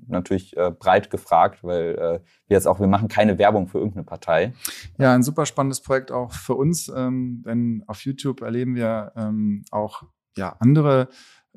natürlich 0.07 0.55
äh, 0.55 0.69
breit 0.69 1.09
gefragt, 1.09 1.63
weil 1.63 1.95
äh, 1.95 2.19
wir 2.47 2.55
jetzt 2.55 2.67
auch, 2.67 2.79
wir 2.79 2.85
machen 2.85 3.07
keine 3.07 3.39
Werbung 3.39 3.67
für 3.67 3.79
irgendeine 3.79 4.03
Partei. 4.03 4.53
Ja, 4.99 5.15
ein 5.15 5.23
super 5.23 5.47
spannendes 5.47 5.81
Projekt 5.81 6.11
auch 6.11 6.31
für 6.31 6.53
uns, 6.53 6.87
ähm, 6.95 7.41
denn 7.47 7.83
auf 7.87 8.05
YouTube 8.05 8.41
erleben 8.41 8.75
wir 8.75 9.11
ähm, 9.15 9.65
auch 9.71 10.03
ja, 10.37 10.55
andere 10.59 11.09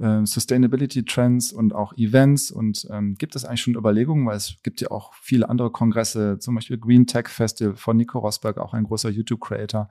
äh, 0.03 0.27
Sustainability 0.27 1.05
Trends 1.05 1.53
und 1.53 1.75
auch 1.75 1.97
Events 1.97 2.51
und 2.51 2.87
ähm, 2.91 3.15
gibt 3.15 3.37
es 3.37 3.45
eigentlich 3.45 3.63
schon 3.63 3.75
Überlegungen, 3.75 4.27
weil 4.27 4.37
es 4.37 4.57
gibt 4.63 4.81
ja 4.81 4.91
auch 4.91 5.15
viele 5.15 5.49
andere 5.49 5.71
Kongresse, 5.71 6.39
zum 6.39 6.55
Beispiel 6.55 6.79
Green 6.79 7.07
Tech 7.07 7.29
Festival 7.29 7.77
von 7.77 7.97
Nico 7.97 8.19
Rosberg, 8.19 8.59
auch 8.59 8.75
ein 8.75 8.85
großer 8.85 9.11
YouTube-Creator, 9.11 9.89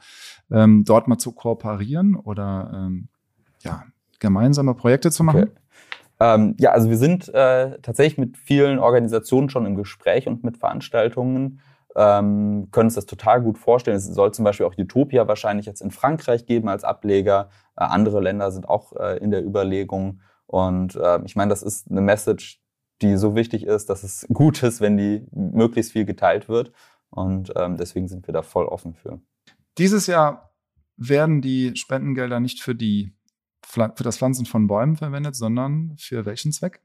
ähm, 0.52 0.84
dort 0.84 1.08
mal 1.08 1.18
zu 1.18 1.32
kooperieren 1.32 2.16
oder 2.16 2.72
ähm, 2.74 3.08
ja, 3.62 3.86
gemeinsame 4.20 4.76
Projekte 4.76 5.12
zu 5.12 5.24
machen? 5.24 5.44
Okay. 5.44 5.52
Ähm, 6.20 6.56
ja, 6.60 6.72
also 6.72 6.90
wir 6.90 6.98
sind 6.98 7.30
äh, 7.30 7.80
tatsächlich 7.82 8.18
mit 8.20 8.38
vielen 8.38 8.78
Organisationen 8.78 9.50
schon 9.50 9.66
im 9.66 9.76
Gespräch 9.76 10.28
und 10.28 10.44
mit 10.44 10.58
Veranstaltungen 10.58 11.62
ähm, 11.96 12.70
können 12.72 12.88
uns 12.88 12.96
das 12.96 13.06
total 13.06 13.42
gut 13.42 13.58
vorstellen. 13.58 13.98
Es 13.98 14.06
soll 14.06 14.34
zum 14.34 14.46
Beispiel 14.46 14.66
auch 14.66 14.78
Utopia 14.78 15.28
wahrscheinlich 15.28 15.66
jetzt 15.66 15.82
in 15.82 15.92
Frankreich 15.92 16.46
geben 16.46 16.70
als 16.70 16.84
Ableger. 16.84 17.50
Äh, 17.76 17.84
andere 17.84 18.22
Länder 18.22 18.52
sind 18.52 18.68
auch 18.68 18.94
äh, 18.94 19.18
in 19.18 19.32
der 19.32 19.44
Überlegung. 19.44 20.22
Und 20.48 20.96
äh, 20.96 21.22
ich 21.26 21.36
meine, 21.36 21.50
das 21.50 21.64
ist 21.64 21.90
eine 21.90 22.02
Message, 22.02 22.62
die 23.02 23.18
so 23.18 23.36
wichtig 23.36 23.66
ist, 23.66 23.90
dass 23.90 24.04
es 24.04 24.28
gut 24.32 24.62
ist, 24.64 24.82
wenn 24.82 24.98
die 24.98 25.26
möglichst 25.32 25.92
viel 25.92 26.06
geteilt 26.06 26.48
wird. 26.48 26.72
Und 27.10 27.52
ähm, 27.56 27.78
deswegen 27.78 28.08
sind 28.08 28.28
wir 28.28 28.34
da 28.34 28.42
voll 28.42 28.66
offen 28.66 28.94
für. 28.94 29.20
Dieses 29.78 30.08
Jahr 30.08 30.54
werden 30.98 31.42
die 31.42 31.76
Spendengelder 31.76 32.40
nicht 32.40 32.62
für, 32.62 32.76
die, 32.76 33.14
für 33.64 33.92
das 34.04 34.18
Pflanzen 34.18 34.46
von 34.46 34.68
Bäumen 34.68 34.96
verwendet, 34.96 35.36
sondern 35.36 35.96
für 35.98 36.26
welchen 36.26 36.52
Zweck? 36.52 36.82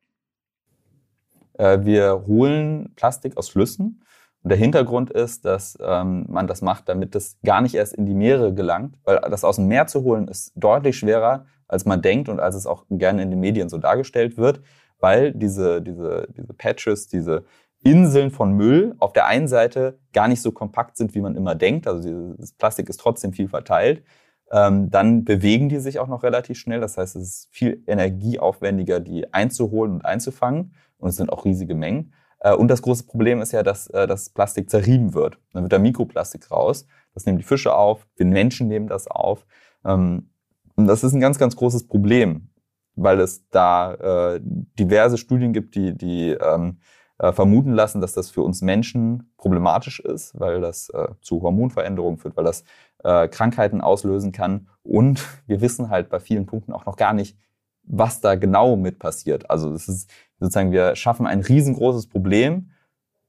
Äh, 1.54 1.84
wir 1.84 2.24
holen 2.26 2.92
Plastik 2.96 3.36
aus 3.36 3.48
Flüssen 3.48 4.02
und 4.46 4.50
der 4.50 4.58
Hintergrund 4.58 5.10
ist, 5.10 5.44
dass 5.44 5.76
ähm, 5.80 6.24
man 6.28 6.46
das 6.46 6.62
macht, 6.62 6.88
damit 6.88 7.16
das 7.16 7.36
gar 7.44 7.60
nicht 7.62 7.74
erst 7.74 7.94
in 7.94 8.06
die 8.06 8.14
Meere 8.14 8.54
gelangt, 8.54 8.96
weil 9.02 9.18
das 9.28 9.42
aus 9.42 9.56
dem 9.56 9.66
Meer 9.66 9.88
zu 9.88 10.04
holen 10.04 10.28
ist 10.28 10.52
deutlich 10.54 10.96
schwerer, 10.96 11.46
als 11.66 11.84
man 11.84 12.00
denkt 12.00 12.28
und 12.28 12.38
als 12.38 12.54
es 12.54 12.64
auch 12.64 12.84
gerne 12.88 13.22
in 13.22 13.30
den 13.30 13.40
Medien 13.40 13.68
so 13.68 13.78
dargestellt 13.78 14.36
wird, 14.36 14.60
weil 15.00 15.32
diese, 15.32 15.82
diese, 15.82 16.28
diese 16.30 16.54
Patches, 16.54 17.08
diese 17.08 17.42
Inseln 17.82 18.30
von 18.30 18.52
Müll 18.52 18.94
auf 19.00 19.12
der 19.12 19.26
einen 19.26 19.48
Seite 19.48 19.98
gar 20.12 20.28
nicht 20.28 20.42
so 20.42 20.52
kompakt 20.52 20.96
sind, 20.96 21.16
wie 21.16 21.22
man 21.22 21.34
immer 21.34 21.56
denkt. 21.56 21.88
Also 21.88 22.34
das 22.34 22.52
Plastik 22.52 22.88
ist 22.88 23.00
trotzdem 23.00 23.32
viel 23.32 23.48
verteilt. 23.48 24.04
Ähm, 24.52 24.92
dann 24.92 25.24
bewegen 25.24 25.68
die 25.68 25.80
sich 25.80 25.98
auch 25.98 26.06
noch 26.06 26.22
relativ 26.22 26.56
schnell. 26.56 26.78
Das 26.78 26.96
heißt, 26.96 27.16
es 27.16 27.22
ist 27.24 27.48
viel 27.50 27.82
energieaufwendiger, 27.88 29.00
die 29.00 29.34
einzuholen 29.34 29.94
und 29.94 30.04
einzufangen. 30.04 30.76
Und 30.98 31.08
es 31.08 31.16
sind 31.16 31.30
auch 31.30 31.44
riesige 31.44 31.74
Mengen. 31.74 32.12
Äh, 32.46 32.54
und 32.54 32.68
das 32.68 32.82
große 32.82 33.04
Problem 33.04 33.40
ist 33.42 33.52
ja, 33.52 33.62
dass 33.62 33.88
äh, 33.88 34.06
das 34.06 34.30
Plastik 34.30 34.70
zerrieben 34.70 35.14
wird. 35.14 35.38
Dann 35.52 35.64
wird 35.64 35.72
da 35.72 35.78
Mikroplastik 35.78 36.50
raus. 36.50 36.86
Das 37.14 37.26
nehmen 37.26 37.38
die 37.38 37.44
Fische 37.44 37.74
auf, 37.74 38.06
wir 38.16 38.26
Menschen 38.26 38.68
nehmen 38.68 38.88
das 38.88 39.08
auf. 39.08 39.46
Ähm, 39.84 40.30
und 40.76 40.86
das 40.86 41.02
ist 41.02 41.12
ein 41.12 41.20
ganz, 41.20 41.38
ganz 41.38 41.56
großes 41.56 41.88
Problem, 41.88 42.50
weil 42.94 43.20
es 43.20 43.48
da 43.50 44.34
äh, 44.34 44.40
diverse 44.42 45.18
Studien 45.18 45.52
gibt, 45.52 45.74
die, 45.74 45.96
die 45.96 46.30
ähm, 46.30 46.78
vermuten 47.18 47.72
lassen, 47.72 48.02
dass 48.02 48.12
das 48.12 48.28
für 48.28 48.42
uns 48.42 48.60
Menschen 48.60 49.32
problematisch 49.38 50.00
ist, 50.00 50.38
weil 50.38 50.60
das 50.60 50.92
zu 51.22 51.40
Hormonveränderungen 51.40 52.18
führt, 52.18 52.36
weil 52.36 52.44
das 52.44 52.62
Krankheiten 53.02 53.80
auslösen 53.80 54.32
kann. 54.32 54.68
Und 54.82 55.26
wir 55.46 55.62
wissen 55.62 55.88
halt 55.88 56.10
bei 56.10 56.20
vielen 56.20 56.44
Punkten 56.44 56.74
auch 56.74 56.84
noch 56.84 56.96
gar 56.96 57.14
nicht, 57.14 57.34
was 57.86 58.20
da 58.20 58.34
genau 58.34 58.76
mit 58.76 58.98
passiert. 58.98 59.48
Also 59.48 59.72
es 59.72 59.88
ist, 59.88 60.10
sozusagen 60.40 60.72
wir 60.72 60.96
schaffen 60.96 61.26
ein 61.26 61.40
riesengroßes 61.40 62.08
Problem, 62.08 62.70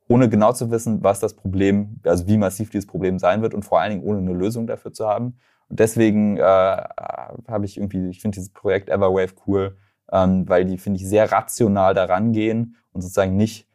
ohne 0.08 0.30
genau 0.30 0.53
zu 0.53 0.72
wissen, 0.72 1.03
was 1.03 1.20
das 1.20 1.34
Problem, 1.34 1.99
also 2.03 2.28
wie 2.28 2.38
massiv 2.38 2.70
dieses 2.70 2.88
Problem 2.88 3.20
sein 3.20 3.41
wird 3.41 3.53
und 3.53 3.64
vor 3.64 3.80
allen 3.80 3.91
Dingen 3.91 4.03
ohne 4.03 4.20
eine 4.20 4.34
Lösung 4.34 4.68
dafür 4.68 4.93
zu 4.93 5.08
haben. 5.08 5.38
Und 5.70 5.80
deswegen 5.80 6.38
äh, 6.38 6.41
habe 6.41 7.66
ich 7.66 7.78
irgendwie, 7.78 8.10
ich 8.10 8.22
finde 8.22 8.36
dieses 8.36 8.49
Projekt 8.49 8.89
Everwave 8.89 9.34
cool, 9.45 9.78
ähm, 10.12 10.47
weil 10.47 10.66
die, 10.66 10.78
finde 10.78 10.99
ich, 10.99 11.08
sehr 11.08 11.32
rational 11.32 11.93
daran 11.93 12.32
gehen 12.32 12.78
und 12.93 13.01
sozusagen 13.01 13.36
nicht 13.36 13.68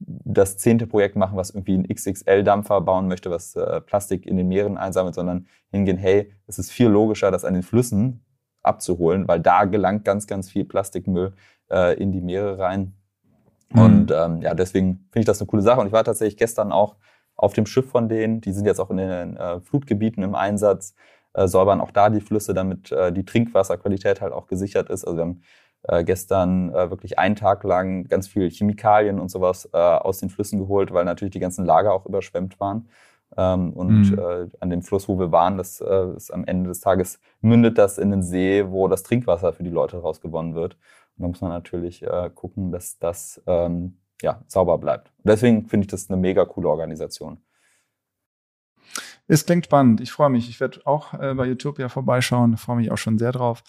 das 0.00 0.58
zehnte 0.58 0.86
Projekt 0.86 1.16
machen, 1.16 1.36
was 1.36 1.50
irgendwie 1.50 1.74
einen 1.74 1.88
XXL-Dampfer 1.88 2.80
bauen 2.80 3.08
möchte, 3.08 3.30
was 3.30 3.56
äh, 3.56 3.80
Plastik 3.80 4.26
in 4.26 4.36
den 4.36 4.48
Meeren 4.48 4.78
einsammelt, 4.78 5.14
sondern 5.14 5.46
hingehen, 5.70 5.96
hey, 5.96 6.32
es 6.46 6.58
ist 6.58 6.70
viel 6.70 6.88
logischer, 6.88 7.30
das 7.30 7.44
an 7.44 7.54
den 7.54 7.62
Flüssen 7.62 8.24
abzuholen, 8.62 9.28
weil 9.28 9.40
da 9.40 9.64
gelangt 9.64 10.04
ganz, 10.04 10.26
ganz 10.26 10.50
viel 10.50 10.64
Plastikmüll 10.64 11.32
äh, 11.70 11.94
in 12.00 12.12
die 12.12 12.20
Meere 12.20 12.58
rein. 12.58 12.94
Mhm. 13.70 13.80
Und 13.80 14.10
ähm, 14.10 14.42
ja, 14.42 14.54
deswegen 14.54 15.08
finde 15.10 15.20
ich 15.20 15.26
das 15.26 15.40
eine 15.40 15.46
coole 15.46 15.62
Sache. 15.62 15.80
Und 15.80 15.86
ich 15.86 15.92
war 15.92 16.04
tatsächlich 16.04 16.36
gestern 16.36 16.72
auch 16.72 16.96
auf 17.36 17.52
dem 17.52 17.66
Schiff 17.66 17.88
von 17.88 18.08
denen. 18.08 18.40
Die 18.40 18.52
sind 18.52 18.66
jetzt 18.66 18.80
auch 18.80 18.90
in 18.90 18.96
den 18.98 19.36
äh, 19.36 19.60
Flutgebieten 19.60 20.22
im 20.22 20.34
Einsatz, 20.34 20.94
äh, 21.34 21.46
säubern 21.46 21.80
auch 21.80 21.90
da 21.90 22.10
die 22.10 22.20
Flüsse, 22.20 22.54
damit 22.54 22.90
äh, 22.92 23.12
die 23.12 23.24
Trinkwasserqualität 23.24 24.20
halt 24.20 24.32
auch 24.32 24.46
gesichert 24.46 24.90
ist. 24.90 25.04
Also 25.04 25.16
wir 25.18 25.22
haben 25.22 25.42
äh, 25.84 26.04
gestern 26.04 26.74
äh, 26.74 26.90
wirklich 26.90 27.18
einen 27.18 27.36
Tag 27.36 27.62
lang 27.64 28.08
ganz 28.08 28.26
viel 28.26 28.50
Chemikalien 28.50 29.20
und 29.20 29.30
sowas 29.30 29.68
äh, 29.72 29.78
aus 29.78 30.18
den 30.18 30.30
Flüssen 30.30 30.58
geholt, 30.58 30.92
weil 30.92 31.04
natürlich 31.04 31.32
die 31.32 31.40
ganzen 31.40 31.64
Lager 31.64 31.92
auch 31.92 32.06
überschwemmt 32.06 32.58
waren. 32.58 32.88
Ähm, 33.36 33.72
und 33.72 34.10
mhm. 34.10 34.18
äh, 34.18 34.48
an 34.60 34.70
dem 34.70 34.82
Fluss, 34.82 35.08
wo 35.08 35.18
wir 35.18 35.30
waren, 35.32 35.58
das 35.58 35.80
äh, 35.80 36.16
ist 36.16 36.30
am 36.30 36.44
Ende 36.44 36.68
des 36.68 36.80
Tages 36.80 37.20
mündet 37.40 37.78
das 37.78 37.98
in 37.98 38.10
den 38.10 38.22
See, 38.22 38.64
wo 38.68 38.88
das 38.88 39.02
Trinkwasser 39.02 39.52
für 39.52 39.62
die 39.62 39.70
Leute 39.70 39.98
rausgewonnen 39.98 40.54
wird. 40.54 40.74
Und 41.16 41.22
da 41.22 41.28
muss 41.28 41.40
man 41.40 41.50
natürlich 41.50 42.02
äh, 42.02 42.30
gucken, 42.34 42.72
dass 42.72 42.98
das 42.98 43.42
ähm, 43.46 43.98
ja, 44.22 44.42
sauber 44.46 44.78
bleibt. 44.78 45.12
Deswegen 45.24 45.66
finde 45.66 45.84
ich 45.84 45.90
das 45.90 46.08
eine 46.08 46.16
mega 46.20 46.44
coole 46.44 46.68
Organisation. 46.68 47.38
Es 49.26 49.44
klingt 49.44 49.66
spannend. 49.66 50.00
Ich 50.00 50.10
freue 50.10 50.30
mich. 50.30 50.48
Ich 50.48 50.58
werde 50.58 50.80
auch 50.86 51.12
äh, 51.12 51.34
bei 51.34 51.50
Utopia 51.50 51.90
vorbeischauen. 51.90 52.56
Freue 52.56 52.76
mich 52.76 52.90
auch 52.90 52.96
schon 52.96 53.18
sehr 53.18 53.32
drauf 53.32 53.62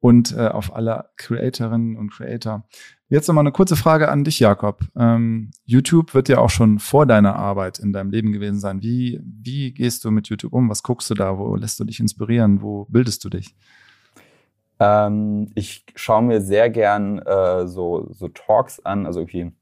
und 0.00 0.36
äh, 0.36 0.48
auf 0.48 0.74
alle 0.74 1.10
Creatorinnen 1.16 1.96
und 1.96 2.10
Creator. 2.10 2.64
Jetzt 3.08 3.28
nochmal 3.28 3.42
eine 3.42 3.52
kurze 3.52 3.76
Frage 3.76 4.08
an 4.08 4.24
dich, 4.24 4.40
Jakob. 4.40 4.80
Ähm, 4.96 5.52
YouTube 5.64 6.12
wird 6.12 6.28
ja 6.28 6.38
auch 6.38 6.50
schon 6.50 6.80
vor 6.80 7.06
deiner 7.06 7.36
Arbeit 7.36 7.78
in 7.78 7.92
deinem 7.92 8.10
Leben 8.10 8.32
gewesen 8.32 8.58
sein. 8.58 8.82
Wie, 8.82 9.20
wie 9.22 9.72
gehst 9.72 10.04
du 10.04 10.10
mit 10.10 10.28
YouTube 10.28 10.52
um? 10.52 10.68
Was 10.68 10.82
guckst 10.82 11.08
du 11.10 11.14
da? 11.14 11.38
Wo 11.38 11.54
lässt 11.54 11.78
du 11.78 11.84
dich 11.84 12.00
inspirieren? 12.00 12.62
Wo 12.62 12.86
bildest 12.86 13.24
du 13.24 13.28
dich? 13.28 13.54
Ähm, 14.80 15.52
ich 15.54 15.84
schaue 15.94 16.22
mir 16.22 16.40
sehr 16.40 16.68
gern 16.68 17.18
äh, 17.18 17.66
so, 17.68 18.08
so 18.12 18.26
Talks 18.28 18.80
an. 18.84 19.06
Also 19.06 19.20
irgendwie, 19.20 19.52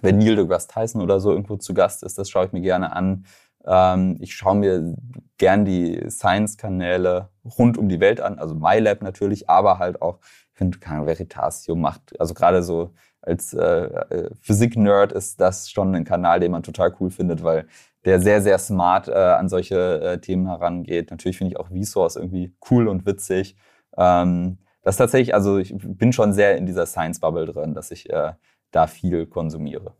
wenn 0.00 0.18
Neil 0.18 0.36
deGrasse 0.36 0.68
Tyson 0.68 1.02
oder 1.02 1.18
so 1.18 1.32
irgendwo 1.32 1.56
zu 1.56 1.74
Gast 1.74 2.04
ist, 2.04 2.18
das 2.18 2.30
schaue 2.30 2.46
ich 2.46 2.52
mir 2.52 2.62
gerne 2.62 2.94
an. 2.94 3.24
Ähm, 3.66 4.16
ich 4.20 4.34
schaue 4.34 4.56
mir 4.56 4.96
gern 5.38 5.64
die 5.64 6.08
Science-Kanäle 6.08 7.28
rund 7.58 7.78
um 7.78 7.88
die 7.88 8.00
Welt 8.00 8.20
an, 8.20 8.38
also 8.38 8.54
MyLab 8.54 9.02
natürlich, 9.02 9.48
aber 9.50 9.78
halt 9.78 10.00
auch, 10.00 10.18
ich 10.52 10.58
finde, 10.58 10.78
Veritasio 10.78 11.74
macht, 11.74 12.18
also 12.18 12.32
gerade 12.34 12.62
so 12.62 12.92
als 13.26 13.52
äh, 13.52 13.64
äh, 13.64 14.30
Physik-Nerd 14.40 15.12
ist 15.12 15.40
das 15.40 15.70
schon 15.70 15.94
ein 15.94 16.04
Kanal, 16.04 16.40
den 16.40 16.52
man 16.52 16.62
total 16.62 16.94
cool 17.00 17.10
findet, 17.10 17.42
weil 17.42 17.66
der 18.04 18.20
sehr, 18.20 18.40
sehr 18.40 18.58
smart 18.58 19.08
äh, 19.08 19.12
an 19.12 19.48
solche 19.48 20.00
äh, 20.00 20.18
Themen 20.18 20.46
herangeht. 20.46 21.10
Natürlich 21.10 21.36
finde 21.36 21.52
ich 21.52 21.58
auch 21.58 21.68
Vsauce 21.68 22.16
irgendwie 22.16 22.54
cool 22.70 22.86
und 22.86 23.04
witzig. 23.04 23.56
Ähm, 23.98 24.58
das 24.82 24.96
tatsächlich, 24.96 25.34
also 25.34 25.58
ich 25.58 25.74
bin 25.76 26.12
schon 26.12 26.32
sehr 26.32 26.56
in 26.56 26.66
dieser 26.66 26.86
Science-Bubble 26.86 27.46
drin, 27.46 27.74
dass 27.74 27.90
ich 27.90 28.08
äh, 28.10 28.34
da 28.70 28.86
viel 28.86 29.26
konsumiere. 29.26 29.94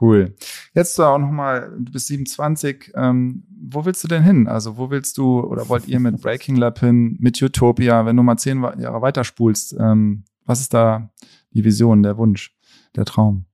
Cool. 0.00 0.34
Jetzt 0.74 1.00
auch 1.00 1.18
nochmal, 1.18 1.72
du 1.76 1.92
bist 1.92 2.06
27. 2.06 2.92
Ähm, 2.94 3.44
wo 3.50 3.84
willst 3.84 4.04
du 4.04 4.08
denn 4.08 4.22
hin? 4.22 4.46
Also, 4.46 4.76
wo 4.76 4.90
willst 4.90 5.18
du 5.18 5.40
oder 5.40 5.68
wollt 5.68 5.88
ihr 5.88 5.98
mit 5.98 6.20
Breaking 6.20 6.56
Lab 6.56 6.78
hin, 6.78 7.16
mit 7.20 7.40
Utopia, 7.42 8.06
wenn 8.06 8.16
du 8.16 8.22
mal 8.22 8.36
zehn 8.36 8.62
Jahre 8.78 9.02
weiterspulst? 9.02 9.76
Ähm, 9.78 10.24
was 10.44 10.60
ist 10.60 10.72
da 10.72 11.10
die 11.50 11.64
Vision, 11.64 12.02
der 12.02 12.16
Wunsch, 12.16 12.56
der 12.94 13.04
Traum? 13.04 13.46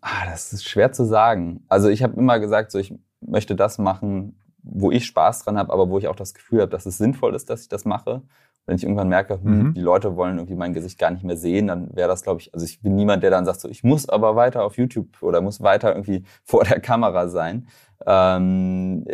Ah, 0.00 0.24
das 0.26 0.52
ist 0.52 0.68
schwer 0.68 0.92
zu 0.92 1.04
sagen. 1.04 1.64
Also, 1.68 1.88
ich 1.88 2.02
habe 2.02 2.18
immer 2.18 2.40
gesagt, 2.40 2.72
so, 2.72 2.78
ich 2.78 2.94
möchte 3.20 3.54
das 3.54 3.78
machen, 3.78 4.40
wo 4.62 4.90
ich 4.90 5.04
Spaß 5.06 5.44
dran 5.44 5.58
habe, 5.58 5.72
aber 5.72 5.90
wo 5.90 5.98
ich 5.98 6.08
auch 6.08 6.16
das 6.16 6.34
Gefühl 6.34 6.62
habe, 6.62 6.70
dass 6.70 6.86
es 6.86 6.98
sinnvoll 6.98 7.34
ist, 7.34 7.50
dass 7.50 7.62
ich 7.62 7.68
das 7.68 7.84
mache 7.84 8.22
wenn 8.68 8.76
ich 8.76 8.82
irgendwann 8.82 9.08
merke, 9.08 9.40
hm, 9.42 9.58
mhm. 9.58 9.74
die 9.74 9.80
Leute 9.80 10.14
wollen 10.14 10.36
irgendwie 10.36 10.54
mein 10.54 10.74
Gesicht 10.74 10.98
gar 10.98 11.10
nicht 11.10 11.24
mehr 11.24 11.38
sehen, 11.38 11.68
dann 11.68 11.96
wäre 11.96 12.06
das, 12.06 12.22
glaube 12.22 12.42
ich, 12.42 12.52
also 12.52 12.66
ich 12.66 12.82
bin 12.82 12.96
niemand, 12.96 13.22
der 13.22 13.30
dann 13.30 13.46
sagt, 13.46 13.60
so, 13.60 13.68
ich 13.68 13.82
muss 13.82 14.06
aber 14.10 14.36
weiter 14.36 14.62
auf 14.62 14.76
YouTube 14.76 15.22
oder 15.22 15.40
muss 15.40 15.62
weiter 15.62 15.94
irgendwie 15.94 16.24
vor 16.44 16.64
der 16.64 16.78
Kamera 16.78 17.28
sein. 17.28 17.66
Ähm, 18.06 19.06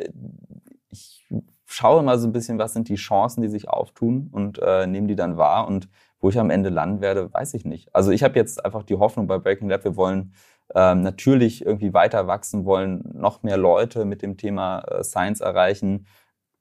ich 0.90 1.24
schaue 1.66 2.02
mal 2.02 2.18
so 2.18 2.26
ein 2.26 2.32
bisschen, 2.32 2.58
was 2.58 2.72
sind 2.72 2.88
die 2.88 2.96
Chancen, 2.96 3.42
die 3.42 3.48
sich 3.48 3.68
auftun 3.68 4.28
und 4.32 4.58
äh, 4.60 4.88
nehme 4.88 5.06
die 5.06 5.16
dann 5.16 5.36
wahr. 5.36 5.68
Und 5.68 5.88
wo 6.18 6.30
ich 6.30 6.38
am 6.38 6.50
Ende 6.50 6.70
landen 6.70 7.00
werde, 7.00 7.32
weiß 7.32 7.54
ich 7.54 7.64
nicht. 7.64 7.94
Also 7.94 8.10
ich 8.10 8.24
habe 8.24 8.34
jetzt 8.34 8.64
einfach 8.64 8.82
die 8.82 8.96
Hoffnung 8.96 9.28
bei 9.28 9.38
Breaking 9.38 9.68
Lab, 9.68 9.84
wir 9.84 9.94
wollen 9.94 10.32
ähm, 10.74 11.02
natürlich 11.02 11.64
irgendwie 11.64 11.94
weiter 11.94 12.26
wachsen, 12.26 12.64
wollen 12.64 13.04
noch 13.14 13.44
mehr 13.44 13.56
Leute 13.56 14.04
mit 14.04 14.20
dem 14.22 14.36
Thema 14.36 14.80
äh, 14.80 15.04
Science 15.04 15.40
erreichen 15.40 16.06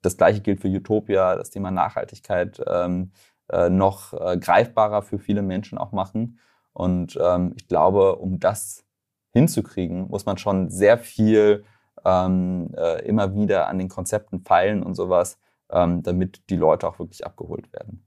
das 0.04 0.16
gleiche 0.16 0.40
gilt 0.40 0.60
für 0.60 0.68
Utopia, 0.68 1.36
das 1.36 1.50
Thema 1.50 1.70
Nachhaltigkeit 1.70 2.60
ähm, 2.66 3.12
äh, 3.50 3.68
noch 3.68 4.12
äh, 4.12 4.36
greifbarer 4.38 5.02
für 5.02 5.18
viele 5.18 5.42
Menschen 5.42 5.78
auch 5.78 5.92
machen. 5.92 6.38
Und 6.72 7.18
ähm, 7.22 7.52
ich 7.56 7.68
glaube, 7.68 8.16
um 8.16 8.40
das 8.40 8.84
hinzukriegen, 9.32 10.08
muss 10.08 10.26
man 10.26 10.38
schon 10.38 10.70
sehr 10.70 10.98
viel 10.98 11.64
ähm, 12.04 12.72
äh, 12.76 13.04
immer 13.06 13.34
wieder 13.34 13.68
an 13.68 13.78
den 13.78 13.88
Konzepten 13.88 14.40
feilen 14.40 14.82
und 14.82 14.94
sowas, 14.94 15.38
ähm, 15.70 16.02
damit 16.02 16.42
die 16.50 16.56
Leute 16.56 16.86
auch 16.86 16.98
wirklich 16.98 17.24
abgeholt 17.24 17.72
werden. 17.72 18.04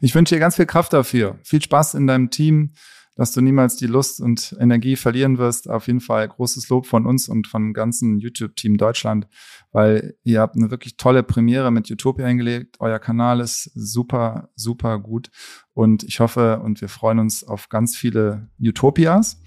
Ich 0.00 0.14
wünsche 0.14 0.34
dir 0.34 0.40
ganz 0.40 0.56
viel 0.56 0.66
Kraft 0.66 0.92
dafür. 0.92 1.38
Viel 1.42 1.62
Spaß 1.62 1.94
in 1.94 2.06
deinem 2.06 2.30
Team 2.30 2.72
dass 3.18 3.32
du 3.32 3.40
niemals 3.40 3.76
die 3.76 3.88
Lust 3.88 4.20
und 4.20 4.56
Energie 4.60 4.94
verlieren 4.94 5.38
wirst. 5.38 5.68
Auf 5.68 5.88
jeden 5.88 6.00
Fall 6.00 6.26
großes 6.28 6.68
Lob 6.68 6.86
von 6.86 7.04
uns 7.04 7.28
und 7.28 7.48
vom 7.48 7.72
ganzen 7.72 8.18
YouTube-Team 8.18 8.76
Deutschland, 8.76 9.26
weil 9.72 10.14
ihr 10.22 10.40
habt 10.40 10.54
eine 10.54 10.70
wirklich 10.70 10.96
tolle 10.96 11.24
Premiere 11.24 11.72
mit 11.72 11.90
Utopia 11.90 12.26
hingelegt. 12.26 12.76
Euer 12.78 13.00
Kanal 13.00 13.40
ist 13.40 13.70
super, 13.74 14.50
super 14.54 15.00
gut 15.00 15.30
und 15.74 16.04
ich 16.04 16.20
hoffe 16.20 16.60
und 16.60 16.80
wir 16.80 16.88
freuen 16.88 17.18
uns 17.18 17.42
auf 17.42 17.68
ganz 17.68 17.96
viele 17.96 18.48
Utopias 18.60 19.42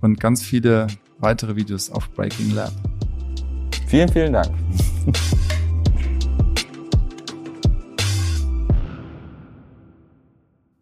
und 0.00 0.18
ganz 0.18 0.42
viele 0.42 0.88
weitere 1.18 1.54
Videos 1.54 1.90
auf 1.90 2.10
Breaking 2.10 2.50
Lab. 2.52 2.72
Vielen, 3.86 4.08
vielen 4.08 4.32
Dank. 4.32 4.52